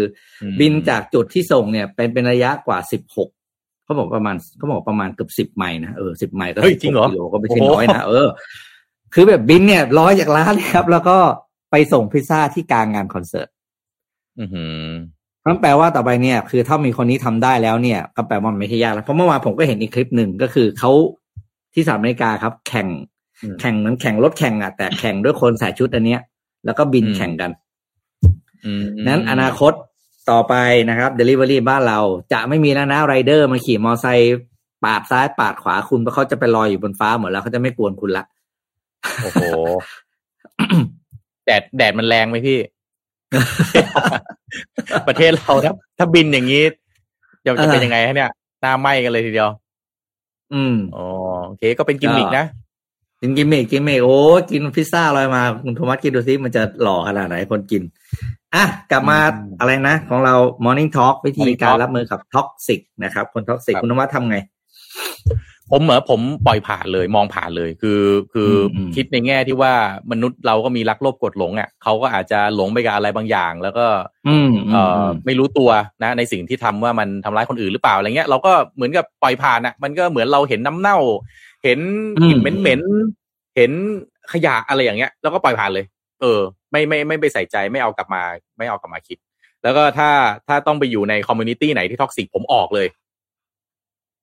[0.59, 3.29] บินจากจุดที่ส่งเนี่ย เป็นเป็นระยะกว่าสิบหก
[3.85, 8.27] เขาบอกประมาณเขาบอกประมาณเกือบสิบไมล์นะเออสิบไมล์ก็เฮ้ยจริงเหรอกิโลก็ไม่ใช่โอ้โหน้อยนะเออ
[9.13, 11.17] คือแบบบินเนี่ยร้อยจากร้านเลยครับ แล้วก็
[11.71, 13.47] ไปส่งพิซซ่าที่กลางงานคอนเสิร์ต
[14.39, 14.87] อือหือ
[15.45, 20.91] นั่นแปลว่าต่อไปเนี่ย คือถ้ามีคนนี้ทำได้แล้วเนี่ย ก็แปลว่ามันไม่ใช่ยากแล้วเพราะเมื่อวานผมก็เห็นอีกคลิปหนึ่งก็คือเขา
[21.73, 22.87] ที่สหรัฐอเมริกาครับ แข่ง
[23.41, 26.21] อืมแข่งเหมือนแข่งรถแข่งอะแต่แข่งด้วยคนใส่ชุดอันเนี้ย
[26.65, 27.51] แล้วก็บินอืมแข่งกัน
[28.65, 29.73] อืมนั้นอนาคต
[30.31, 30.55] ต่อไป
[30.89, 31.99] นะครับ Delivery บ้านเรา
[32.33, 34.37] จะไม่มีแล้วนะไรเดอร์มาขี่มอไซค์
[34.83, 38.25] ปาดซ้ายปาดขวาคุณเพราะเขาจะไปลอยอยู่บนฟ้าหมดแล้วเขาจะไม่กวนคุณละ
[39.23, 39.43] โอ้โห
[41.45, 42.59] แดดแดดมันแรงไหมพี่
[45.07, 46.63] ประเทศเราถ้าถ้าบินอย่างนี้
[47.45, 49.49] จะจะเป็นยังไงฮะเนี่ยหน้าไหม้กันเลยทีเดียว
[50.53, 51.05] อืมอ๋อ
[51.47, 52.45] โอเค ก็เป็นกิมมิกนะ
[53.21, 54.19] กิม gimmick gimmick โอ้
[54.51, 57.83] กินพิซซ่าลอยมา คุณโทมัสกินดูซิมันจะหล่อขนาดไหนคนกิน
[58.55, 60.35] อะกลับมาอืมอะไรนะ ของเรา
[60.65, 64.37] Morning Talk Morning Talk วิธีการรับมือกับ toxic นะครับ คน toxic ครับคุณโทมัสทำไง
[65.71, 68.01] ผมเหมือนผมปล่อยผ่านเลยมองผ่านเลยคือ
[68.33, 69.73] คืออมคิดในแง่ที่ว่า
[70.11, 73.85] มนุษย์เราก็มีรักโลภกดหลงอะเขาก็อาจจะหลงไปกับอะไรบางอย่าง แล้วก็
[74.27, 75.69] อืมเอ่ออมไม่รู้ตัว
[76.03, 80.97] นะ ในสิ่งที่ทำว่ามันทำร้ายคนอื่นหรือเปล่าอะไรเงี้ยเราก็เหมือนกับปล่อยผ่านอะ มันก็เหมือนเราเห็นน้ำเน่า
[81.63, 81.79] เห็น
[82.29, 83.71] กลิ่นเหม็นๆเห็น
[84.33, 85.85] ขยะอะไรอย่างเงี้ย แล้วก็ปล่อยผ่านเลย
[86.21, 86.39] เออ
[86.75, 88.21] ไม่ไม่ไม่ไปใส่ใจไม่เอากลับมา
[88.57, 89.17] ไม่เอากลับมาคิด
[89.63, 90.09] แล้วก็ถ้า
[90.47, 92.87] ถ้าต้องไปอยู่ใน community ไหนที่ toxic ผมออกเลย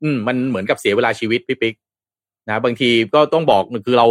[0.03, 1.75] อืม มันเหมือนกับเสียเวลาชีวิตพี่ปิ๊ก
[2.49, 4.07] นะบางทีก็ต้องบอกคือเรา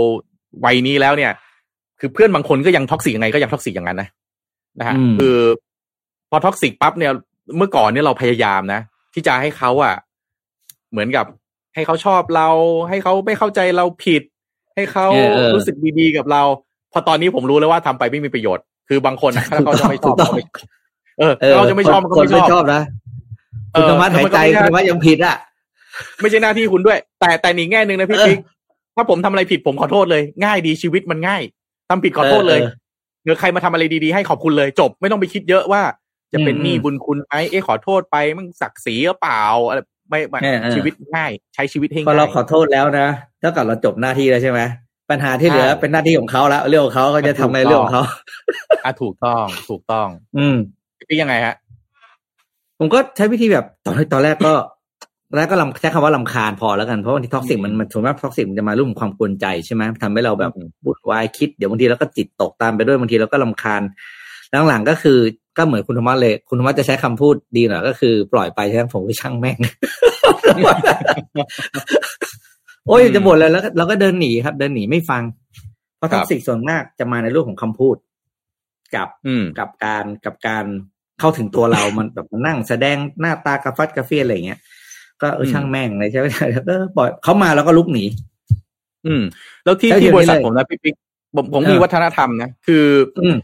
[0.66, 1.32] วัยนี้แล้วเนี่ย
[2.00, 4.10] คือเพื่อนบางคนก็ยัง toxic ยังไงก็ยัง toxic อย่างนั้นนะ
[4.80, 5.38] นะฮะอืมคือ
[6.30, 7.12] พอ toxic ปั๊บเนี่ย
[7.58, 8.82] เมื่อก่อนเนี่ยเราพยายามนะ
[9.14, 9.96] ที่จะให้เขาอะ
[10.92, 11.26] เหมือนกับ
[11.76, 12.50] ให้เขาชอบเรา
[12.90, 14.24] ให้เขาไม่เข้าใจเราผิด
[14.76, 16.44] ให้เขาเออเออรู้สึกดีๆกับเรา
[16.94, 20.44] พอตอนนี้ผมรู้แล้วว่าทำไปไม่มีประโยชน์ คือบางคนอะถ้าเขาจะไม่ชอบถูกต้องเขาไม่
[21.20, 22.82] เออถ้าเขาจะไม่ชอบมันก็คนไม่ชอบชอบนะ
[23.74, 25.36] เอคุณอโทมัสหายใจแล้วมันก็ไม่คุณโทมัสยังผิดอะ
[26.22, 28.40] ไม่ใช่หน้าที่คุณด้วย แต่แต่อีกแง่หนึ่งนะพี่เออปิ๊ก
[28.96, 31.42] ถ้าผมทำอะไรผิดผมขอโทษเลย ง่ายดีชีวิตมันง่าย
[31.90, 32.72] ทำผิดขอโทษเลยเออ
[33.24, 35.82] หรือใครมาทำอะไรดีๆให้ขอบคุณเลย จบไม่ต้องไปคิดเยอะว่า
[36.34, 39.80] จะเป็นอืมหนี้บุญคุณไหมเอ๊ะขอโทษไปมึงศักดิ์ศรีหรือเปล่าอะไร
[40.10, 43.08] ไม่ไม่เออเออชีวิตง่าย ใช้ชีวิตให้พอง่าเรายขอโทษแล้วนะ
[43.40, 44.60] เท่ากับเราจบหน้าที่แล้วใช่ไหม
[45.12, 48.04] ปัญหาที่เหลือใช่เป็นหน้าที่ของเขาแล้วเรื่องของเขาก็จะทำในถูกต้องเรื่องของเขา
[48.86, 50.08] อะถูกต้องถูกต้อง
[50.38, 50.56] อืม
[51.10, 51.56] พี่ยังไงฮะ
[52.80, 54.54] ผมก็ใช้วิธีแบบตอนตอนแรกก็
[55.30, 63.82] ตอนแรกก็รำใช้คำว่ารำคาญพอแล้วกันเพราะบางที toxic มันมันส่วนมาก toxic มันจะมาร่วมความกวนใจใช่ไหมทำให้เราแบบอืมวุ่นวายคิดเดี๋ยวบางทีเราก็จิตตกตามไปด้วยบางทีเราก็รำคาญ
[64.68, 65.20] หลังๆก็คือ
[65.58, 69.58] ก็เหมือนคุณธรรมะเลย คุณธรรมะจะใช้คำพูดดีหน่อยก็คือปล่อยไปใช่ไหมผมก็ช่างแม่ง
[72.88, 75.24] โอ้ยจะบ่นเลยแล้วก็เราก็เดินหนีครับ เดินหนีไม่ฟัง
[75.98, 77.96] เพราะครัท็บอกซิกส่วนมากจะมาในรูปของคำพูด
[78.96, 80.66] กับอืมกับการกับการ
[81.20, 84.60] เข้าถึงตัวเรามันแบบมันนั่งแสดงหน้าตากระฟัดกระเฟียอะไรอย่างเงี้ย
[85.22, 88.04] ก็เอออืมช่างแม่งเลยใช่ไหมแล้วก็ปล่อยเขามาแล้วก็ลุกหนี
[89.08, 89.24] อืม
[89.64, 90.96] แล้วที่แล้วที่เดี๋ยวบริษัทนี้เลยผมนะพี่ปิ๊ก
[91.36, 92.86] ผมผมเออมีวัฒนธรรมนะคือ
[93.24, 93.36] อืม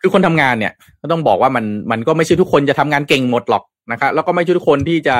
[0.00, 3.62] คือคนทำงานเนี่ย ก็ต้องบอกว่ามันมันก็ไม่ใช่ทุกคนจะทำงานเก่งหมดหรอก
[3.92, 5.16] นะครับแล้วก็ไม่ใช่ทุกคนที่จะ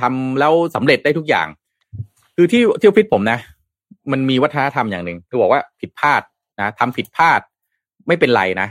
[0.00, 1.46] ทำแล้วสำเร็จได้ทุกอย่าง
[2.42, 3.38] คือที่ที่ออฟฟิศผมนะ
[4.12, 6.22] มันมีวัฒนธรรมอย่างหนึ่งคือบอกว่าผิดพลาด
[6.60, 7.40] นะทำผิดพลาด
[8.06, 8.68] ไม่เป็นไรนะ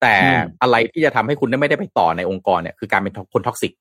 [0.00, 3.72] แต่อืมอะไรที่จะทำให้คุณได้ไม่ได้ไปต่อในองค์กรเนี่ยคือการเป็นคน toxic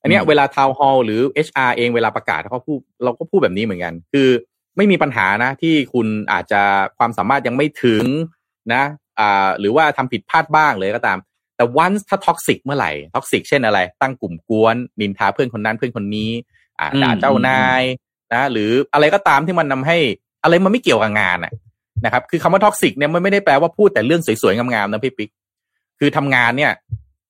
[0.00, 4.28] อันเนี้ยอืมเวลา town hall หรือ HR เองเวลาประกาศเขาพูดเราก็พูดแบบนี้เหมือนกัน คือ
[4.76, 6.62] ไม่มีปัญหานะที่คุณอาจจะ
[6.98, 8.04] ความสามารถยังไม่ถึง
[8.74, 8.82] นะ
[9.18, 11.18] อ่าหรือว่าทำผิดพลาดบ้างเลยก็ตาม
[11.56, 16.30] แต่ once ถ้า toxic เมื่อไหร่ toxic เช่นอะไร ตั้งกลุ่มก๊วนนินทาเพื่อนคนนั้นเพื่อนคนนี้
[16.78, 17.82] อ่าอืมด่าเจ้านาย
[18.34, 19.96] นะ หรืออะไรก็ตามที่มันนำให้
[20.42, 21.52] อะไรมันไม่เกี่ยวกับงานน่ะ
[22.04, 25.30] นะครับ คือคำว่า toxic เนี่ยมันไม่ได้แปลว่าพูดแต่เรื่องสวยๆงามๆนะพี่ปิ๊ก
[25.98, 26.72] คือทำงานเนี่ย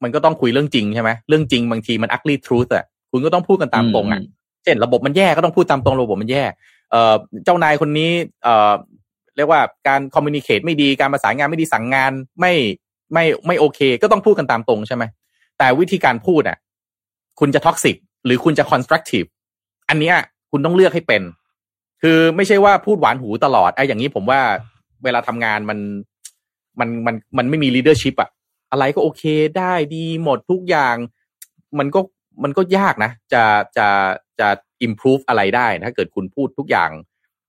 [0.03, 4.21] มันก็ต้องคุยเรื่องจริงใช่ไหมเรื่องจริงบางทีมัน ugly truth อะคุณก็ต้องพูดกันตามตรงอะ
[4.65, 6.45] เช่นระบบมันแย่ก็ต้องพูดตามตรงระบบมันแย่
[6.91, 8.11] เอ่อเจ้านายคนนี้
[8.43, 8.73] เอ่อ
[9.37, 12.53] เรียกว่าการ communicate ไม่ดีการประสานงานไม่ดีสั่งงานไม่
[13.13, 15.05] ไม่ไม่โอเค ก็ต้องพูดกันตามตรงใช่ไหม
[15.59, 16.57] แต่วิธีการพูดอะ
[17.41, 19.25] คุณจะท็อกซิกหรือคุณจะคอนสตรักทีฟ
[19.89, 20.17] อันเนี้ย
[20.51, 21.23] คุณต้องเลือกให้เป็น
[22.03, 24.41] คือไม่ใช่ว่าพูดหวานหูตลอดไอ้อย่างนี้ผมว่า
[25.05, 25.79] เวลาทำงานมัน
[26.81, 28.31] มันมันมันไม่มี leadership อะ
[28.71, 29.23] อะไรก็โอเค
[29.59, 30.97] ได้ดีหมดทุกอย่าง
[31.79, 32.01] มันก็
[32.43, 33.43] มันก็ยากนะ จะ
[33.77, 33.87] จะ
[34.41, 34.49] จะ
[34.87, 36.91] improve อะไรได้ถ้าเกิดคุณพูดทุกอย่าง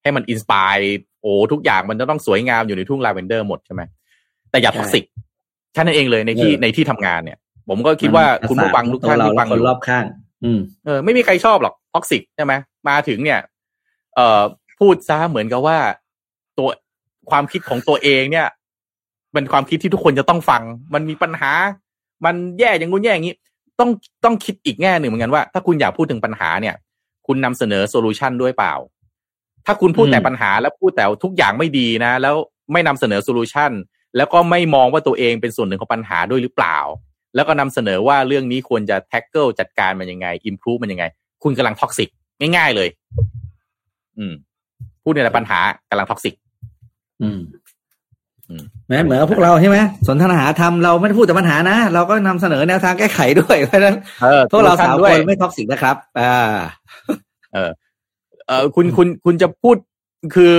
[0.02, 0.88] ให้มัน inspire
[1.22, 3.82] โอ้ทุกอย่างมันจะต้องสวยงามอยู่ในทุ่งลาเวนเดอร์หมดใช่ไหม
[4.52, 5.04] แต่อย่าใช่ toxic
[5.74, 7.38] แค่นั้นเองเลยในที่เออในที่ทำงานเนี่ย
[7.70, 10.06] ผมก็คิดว่าคุณผู้ฟังทุกท่านเราที่และฟังคนอยู่รอบข้าง
[10.43, 12.54] อืมเออไม่มีใครชอบหรอก toxic ใช่ไหม
[12.88, 13.40] มาถึงเนี่ย
[14.16, 14.42] เอ่อ
[14.80, 15.78] พูดซะเหมือนกับว่า
[16.58, 16.70] ตัว
[17.30, 18.48] ความคิดของตัวเองเนี่ย
[19.34, 20.62] เป็นความคิดที่ทุกคนจะต้องฟัง
[20.94, 21.52] มันมีปัญหา
[22.26, 23.36] มันแย่อย่างงู้นแย่อย่างนี้
[23.80, 23.90] ต้อง
[24.26, 26.76] ต้องคิดอีกแง่หนึ่งเหมือนกันว่า ถ้าคุณอยากพูดถึงปัญหาเนี่ย
[27.28, 28.74] คุณนำเสนอ solution ด้วยเปล่า
[29.66, 32.36] ถ้าคุณพูดอืมแต่ปัญหาแล้วพูดแต่ทุกอย่างไม่ดีนะ แล้ว
[32.72, 33.72] ไม่นำเสนอ solution
[34.18, 36.78] แล้วก็ไม่มองว่าตัวเองเป็นส่วนหนึ่งของปัญหาด้วยหรือเปล่า
[37.36, 41.06] แล้วก็นำเสนอว่าเรื่องนี้ควรจะ tackle จัดการมันยังไง improve มันยังไง
[41.44, 42.10] คุณกำลัง toxic
[42.40, 42.90] ง่ายๆเลย
[44.18, 44.34] อืม
[45.04, 45.60] พูดในแต่ปัญหา
[45.90, 46.34] กำลัง toxic
[47.22, 47.40] อืม
[48.50, 49.78] อืมแหมเหมือนกับพวกเราใช่ไหม
[50.08, 56.58] สนทนาหาธรรมเราไม่ได้พูดแต่ปัญหานะ เราก็นำเสนอแนวทางแก้ไขด้วยเพราะฉะนั้นเออพวกเรา solution สาวด้คนไม่ toxic นะครับ อ่า
[57.54, 57.58] เอ
[58.62, 59.78] อคุณคุณคุณจะพูด
[60.36, 60.54] คือ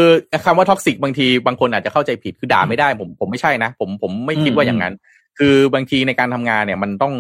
[0.44, 4.94] คำว่า toxic บางทีบางคนอาจจะเข้าใจผิดคือด่าไม่ได้ ผมผมไม่ใช่นะผมผมไม่คิดว่าอย่างนั้น
[5.38, 7.14] คือบางทีในการทำงานเนี่ย มันต้อง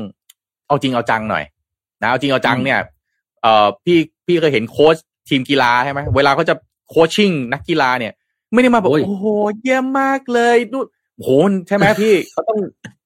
[0.68, 1.44] เอาจริงเอาจังหน่อย
[2.02, 2.78] นะเอาจริงเอาจังเนี่ย
[3.42, 3.98] เอ่อพี่
[4.30, 4.96] พี่เคยเห็นโค้ช
[5.28, 6.54] ทีมกีฬาใช่ไหมเวลาเขาจะ
[6.90, 8.12] coaching นักกีฬาเนี่ย
[8.52, 9.26] ไม่ได้มาบอกโอ้ยโอ้โห
[9.60, 10.78] เยี่ยมมากเลยดู
[11.16, 11.30] โอ้โห
[11.68, 12.58] ใช่ไหมพี่เขาต้อง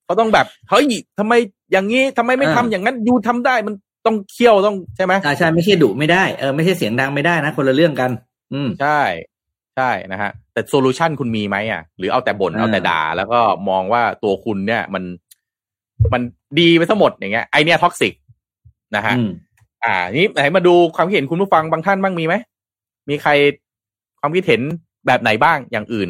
[0.05, 0.85] เขาต้องแบบเฮ้ย
[1.19, 1.33] ทำไม
[1.71, 8.11] อย่างนี้ทำไมไม่ทำอย่างนั้น you ทำได้มันต้องเคี่ยวต้องใช่ไหมใช่ใช่ไม่ใช่ดุไม่ได้เออไม่ใช่เสียงดังไม่ได้นะ คนละเรื่องกัน
[8.53, 9.01] อืมใช่
[9.77, 15.03] ใช่นะฮะ แต่ solution คุณมีไหมอะ หรือเอาแต่บ่นอ่าเอาแต่ด่า แล้วก็มองว่าตัวคุณเนี่ย มัน
[16.13, 16.21] มัน
[16.59, 18.13] ดีไปทั้งหมดอย่างเงี้ยไอเนี้ย toxic
[18.95, 19.15] นะฮะ
[19.83, 22.35] อืมอ่า นี้ไหนมาดูความคิดเห็นคุณผู้ฟังบางท่านบ้างมีไหม
[23.09, 23.31] มีใคร
[24.19, 24.61] ความคิดเห็น
[25.07, 26.09] แบบไหนบ้างอย่างอื่น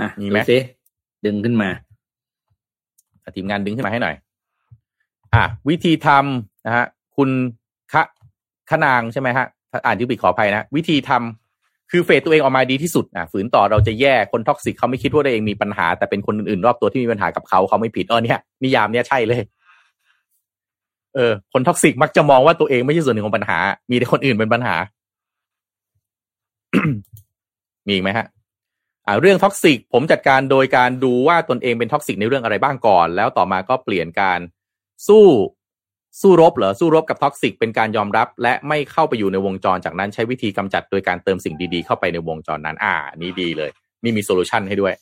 [0.00, 0.58] อะมีไหมดูสิ
[1.26, 1.70] ดึงขึ้นมา
[3.22, 4.14] อะทีมงานดึงขึ้นมาให้หน่อย
[5.34, 6.86] อะวิธีทำนะฮะ
[7.16, 7.30] คุณ
[7.92, 8.02] คะ
[8.70, 19.40] ขนางใช่ไหมฮะถ้าอ่านที่ผิดขออภัยนะ วิธีทำคือ fade ตัวเองออกมาดีที่สุดอะฝืนต่อเราจะแย่คน toxic เขาไม่คิดว่าตัวเองมีปัญหา แต่เป็นคนอื่นๆรอบตัวที่มีปัญหากับเขาเขาไม่ผิดเออเนี่ยนิยามเนี่ยใช่เลย
[21.16, 23.58] เออคน toxic มักจะมองว่าตัวเองไม่ใช่ส่วนหนึ่งของปัญหา
[23.90, 24.76] มีแต่คนอื่นเป็นปัญหา
[27.86, 28.26] มีอีกไหมฮะ
[29.06, 34.40] อ่าเรื่อง toxic ผมจัดการโดยการดูว่าตนเองเป็น toxic ในเรื่องอะไรบ้างก่อน แล้วต่อมาก็เปลี่ยนการ
[35.08, 35.26] สู้
[36.20, 43.70] สู้รบเหรอสู้รบกับ toxic เป็นการยอมรับ และไม่เข้าไปอยู่ในวงจรจากนั้นใช้วิธีกำจัดโดยการเติมสิ่งดี ๆ เข้าไปในวงจรนั้น อ่า นี้ดีเลย
[44.02, 44.94] นี่มี solution ให้ด้วย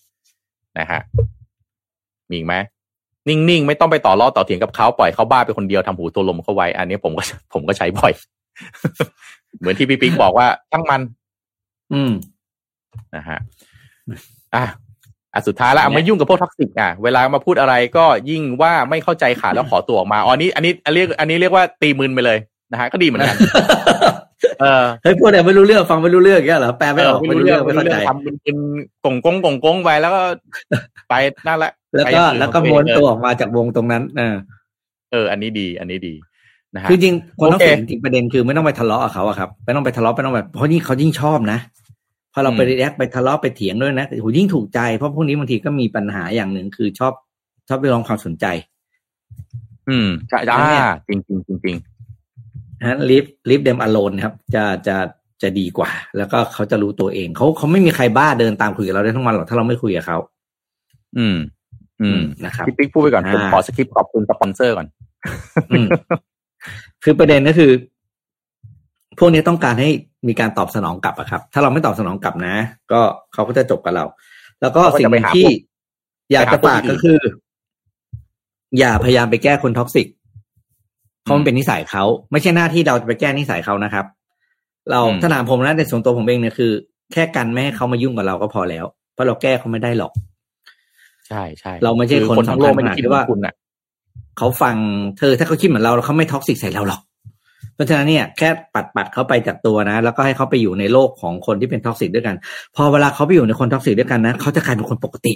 [0.78, 1.00] นะฮะ
[2.28, 2.54] มีอีกไหม
[3.28, 7.22] นิ่งๆ ไม่ต้องไปต่อล้อต่อเถียงกับเขาปล่อยเขาบ้าไปคนเดียวทำหูทวนลมเขาไว้ อันนี้ผมก็
[7.54, 8.12] ผมก็ใช้บ่อย
[9.58, 11.00] เหมือนที่พี่ปิ๊กบอกว่าทั้งมัน
[11.92, 12.12] อืม
[13.14, 13.38] นะฮะ
[14.54, 14.64] อะ
[15.32, 22.38] อะสุดท้ายแล้วอะไม่ยุ่งกับพวก toxic อะเวลามาพูดอะไรก็ยิ่งว่าไม่เข้าใจขาดแล้วขอตัวออกมาอ๋อนี่อันนี้อันนี้เรียกอันนี้เรียกว่าตีมึนไปเลย
[22.72, 23.36] นะฮะก็ดีเหมือนกัน
[24.60, 28.56] เออเฮ้ยพูดแต่ไม่รู้เรื่องฟังไม่รู้เรื่องอย่างเงี้ยเหรอแปลไม่ออกไม่รู้เรื่องไม่เข้าใจทำเป็นเป็น
[29.04, 30.22] กงกงกงกงไปแล้วก็
[31.08, 31.14] ไป
[31.46, 34.36] นั่นแหละ แล้วไปก็อย่างอื่นแล้วก็ของม้วนเองตัวออกมาจากวงตรงนั้นเออ
[35.12, 36.14] เออ อันนี้ดี อันนี้ดี
[36.74, 41.58] นะฮะคือจริงคนต้องโอเคเห็นจริงประเด็นคือไม่ต้องไปทะเลาะกับเขาอะครับไม่ต้องไปทะเลาะไม่ต้องแบบเพราะนี่เขายิ่งชอบนะ
[42.32, 47.12] พอเราไปอืม react ไปทะเลาะไปเถียงด้วยนะโหยิ่งถูกใจเพราะพวกนี้บางทีก็มีปัญหาอย่างหนึ่งคือชอบ
[47.68, 48.46] ชอบเรียกร้องความสนใจ
[49.88, 51.76] อืมใช่อันเนี้อ่ายจริงจริงจริงจริง
[52.80, 54.96] นะ leave leave them alone ครับ จะจะ
[55.42, 60.18] จะดีกว่า แล้วก็เขาจะรู้ตัวเองเขาเขาไม่มีใครบ้าเดินตามคุยกับเราได้ทั้งวันหรอกถ้าเราไม่คุยกับเขา
[61.18, 61.36] อืม
[62.04, 64.86] อืมนะครับพี่ปิ๊กพูดไปก่อนผมอ่าขอสคริปต์ขอบคุณสปอนเซอร์ก่อน
[65.70, 65.88] อืม
[67.04, 67.70] คือประเด็นก็คือ
[69.18, 69.90] พวกนี้ต้องการให้
[70.28, 72.54] มีการตอบสนองกลับอะครับ ถ้าเราไม่ตอบสนองกลับนะ
[72.92, 73.00] ก็
[73.32, 74.04] เขาก็จะจบกับเรา
[74.60, 75.54] แล้วก็เขาก็สิ่งจะหไปนึ่งหาที่พวก
[76.32, 77.20] อยากจะไปหาพวกฝากอื่นก็คือ
[78.78, 80.06] อย่าพยายามไปแก้คน toxic
[81.22, 84.06] เพราะมันเป็นนิสัยเขาไม่ใช่หน้าที่เราจะไปแก้นิสัยเขานะครับ
[84.90, 86.72] เราอืมถ้าถามผมนะในส่วนตัวผมเองเนี่ยคือ
[87.12, 88.84] แค่กันไม่ให้เขามายุ่งกับเราก็พอแล้ว
[89.14, 90.12] เพราะเราแก้เขาไม่ได้หรอก
[91.28, 93.54] ใช่ใช่เราไม่ใช่อคนคนทั้งโลกสำคัญไม่ได้คิดขนาดที่ว่าว่าคุณอะ
[94.38, 94.76] เขาฟัง
[95.18, 97.00] เธอถ้าเขาคิดเหมือนเราเขาไม่ toxic ใส่เราหรอก
[97.74, 102.36] เพราะฉะนั้นเนี่ยแค่ปัดปัดเขาไปจากตัวนะ แล้วก็ให้เขาไปอยู่ในโลกของคนที่เป็น toxic ด้วยกัน
[102.76, 105.32] พอเวลาเขาไปอยู่ในคน toxic ด้วยกันนะเขาจะกลายเป็นคนปกติ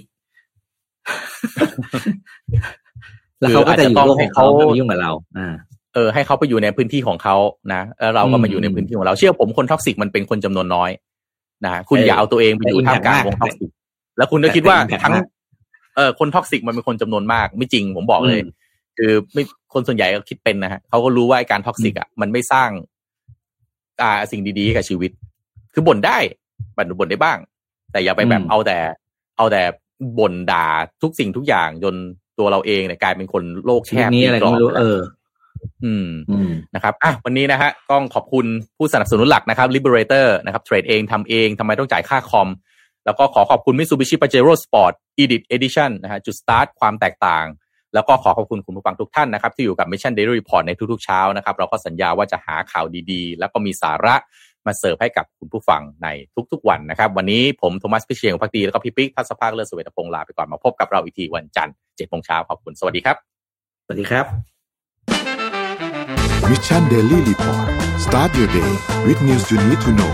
[3.41, 5.55] แล้วเขาก็จะอยู่โลกของเขาไม่มายุ่งกับเรา อ่า
[5.95, 7.37] เออให้เขาไปอยู่ในพื้นที่ของเขา
[7.73, 10.91] นะแล้วเราก็อืมมาอยู่ในพื้นที่ของเราเชื่อผมคนท็อกซิกมันเป็นคนจำนวนน้อย
[11.65, 13.71] นะคุณเอออย่าเอาตัวเองไปอยู่แต่ท่ามกลาง impact วงมากท็อกซิก
[14.17, 15.25] แล้วคุณก็คิดว่าแต่ impact ทั้งมาก
[15.99, 18.51] เออคนท็อกซิกมันเป็นคนจำนวนมาก ไม่จริงผมบอกเลยอืม
[18.99, 19.43] คือไม่
[19.75, 22.71] คนส่วนใหญ่ก็คิดเป็นนะฮะเขาก็รู้ว่าไอ้การท็อกซิกอะมันไม่สร้าง
[24.03, 25.11] อ่าสิ่งดีๆให้กับชีวิต
[25.75, 26.19] คือบ่นได้
[26.77, 27.39] บ่นบ่นได้บ้าง
[27.93, 28.79] แต่อย่าไปแบบอืมเอาแต่
[29.37, 29.63] เอาแต่
[30.19, 30.67] บ่นด่า
[31.03, 31.95] ทุกสิ่งทุกอย่างจน
[32.39, 34.99] ตัวเราเองเนี่ยกลายเป็นคนโลกชีแควิตบนี้อะไรก็ไม่รู้กบเออ
[35.85, 38.47] อืมอืมนะครับอะวันนี้นะฮะต้องขอบคุณ
[38.77, 42.49] ผู้สนับสนุนหลักนะครับ Liberator นะครับเทรดเองทำเองทำไมต้องจ่ายค่าคอม
[43.09, 44.93] แล้วก็ขอขอบคุณ Mitsubishi Pajero Sport
[45.23, 47.47] Edit Edition นะฮะจุดสตาร์ทความแตกต่าง
[47.95, 54.15] แล้วก็ขอขอบคุณคุณผู้ฟังทุกท่านนะครับ ที่อยู่กับ Mission Daily Report ในทุกๆเช้านะครับ เราก็สัญญาว่าจะหาข่าวดีๆ แล้วก็มีสาระ
[54.67, 56.09] มาเสิร์ฟให้กับคุณผู้ฟังใน
[56.53, 63.17] ทุกๆ วันนะครับ วันนี้ผมโทมัสพิเชียงพักดีแล้วก็พี่ปิ๊กทัศภาคเลิศสเวตพงษ์ลาไปก่อนมาพบกับเราอีกทีวันจันทร์เจ็ดโมงเช้าขอบคุณสวัสดีครับ
[63.85, 64.27] สวัสดีครับ
[66.51, 67.69] Mission Daily Report
[68.05, 68.73] start your day
[69.07, 70.13] with news you need to know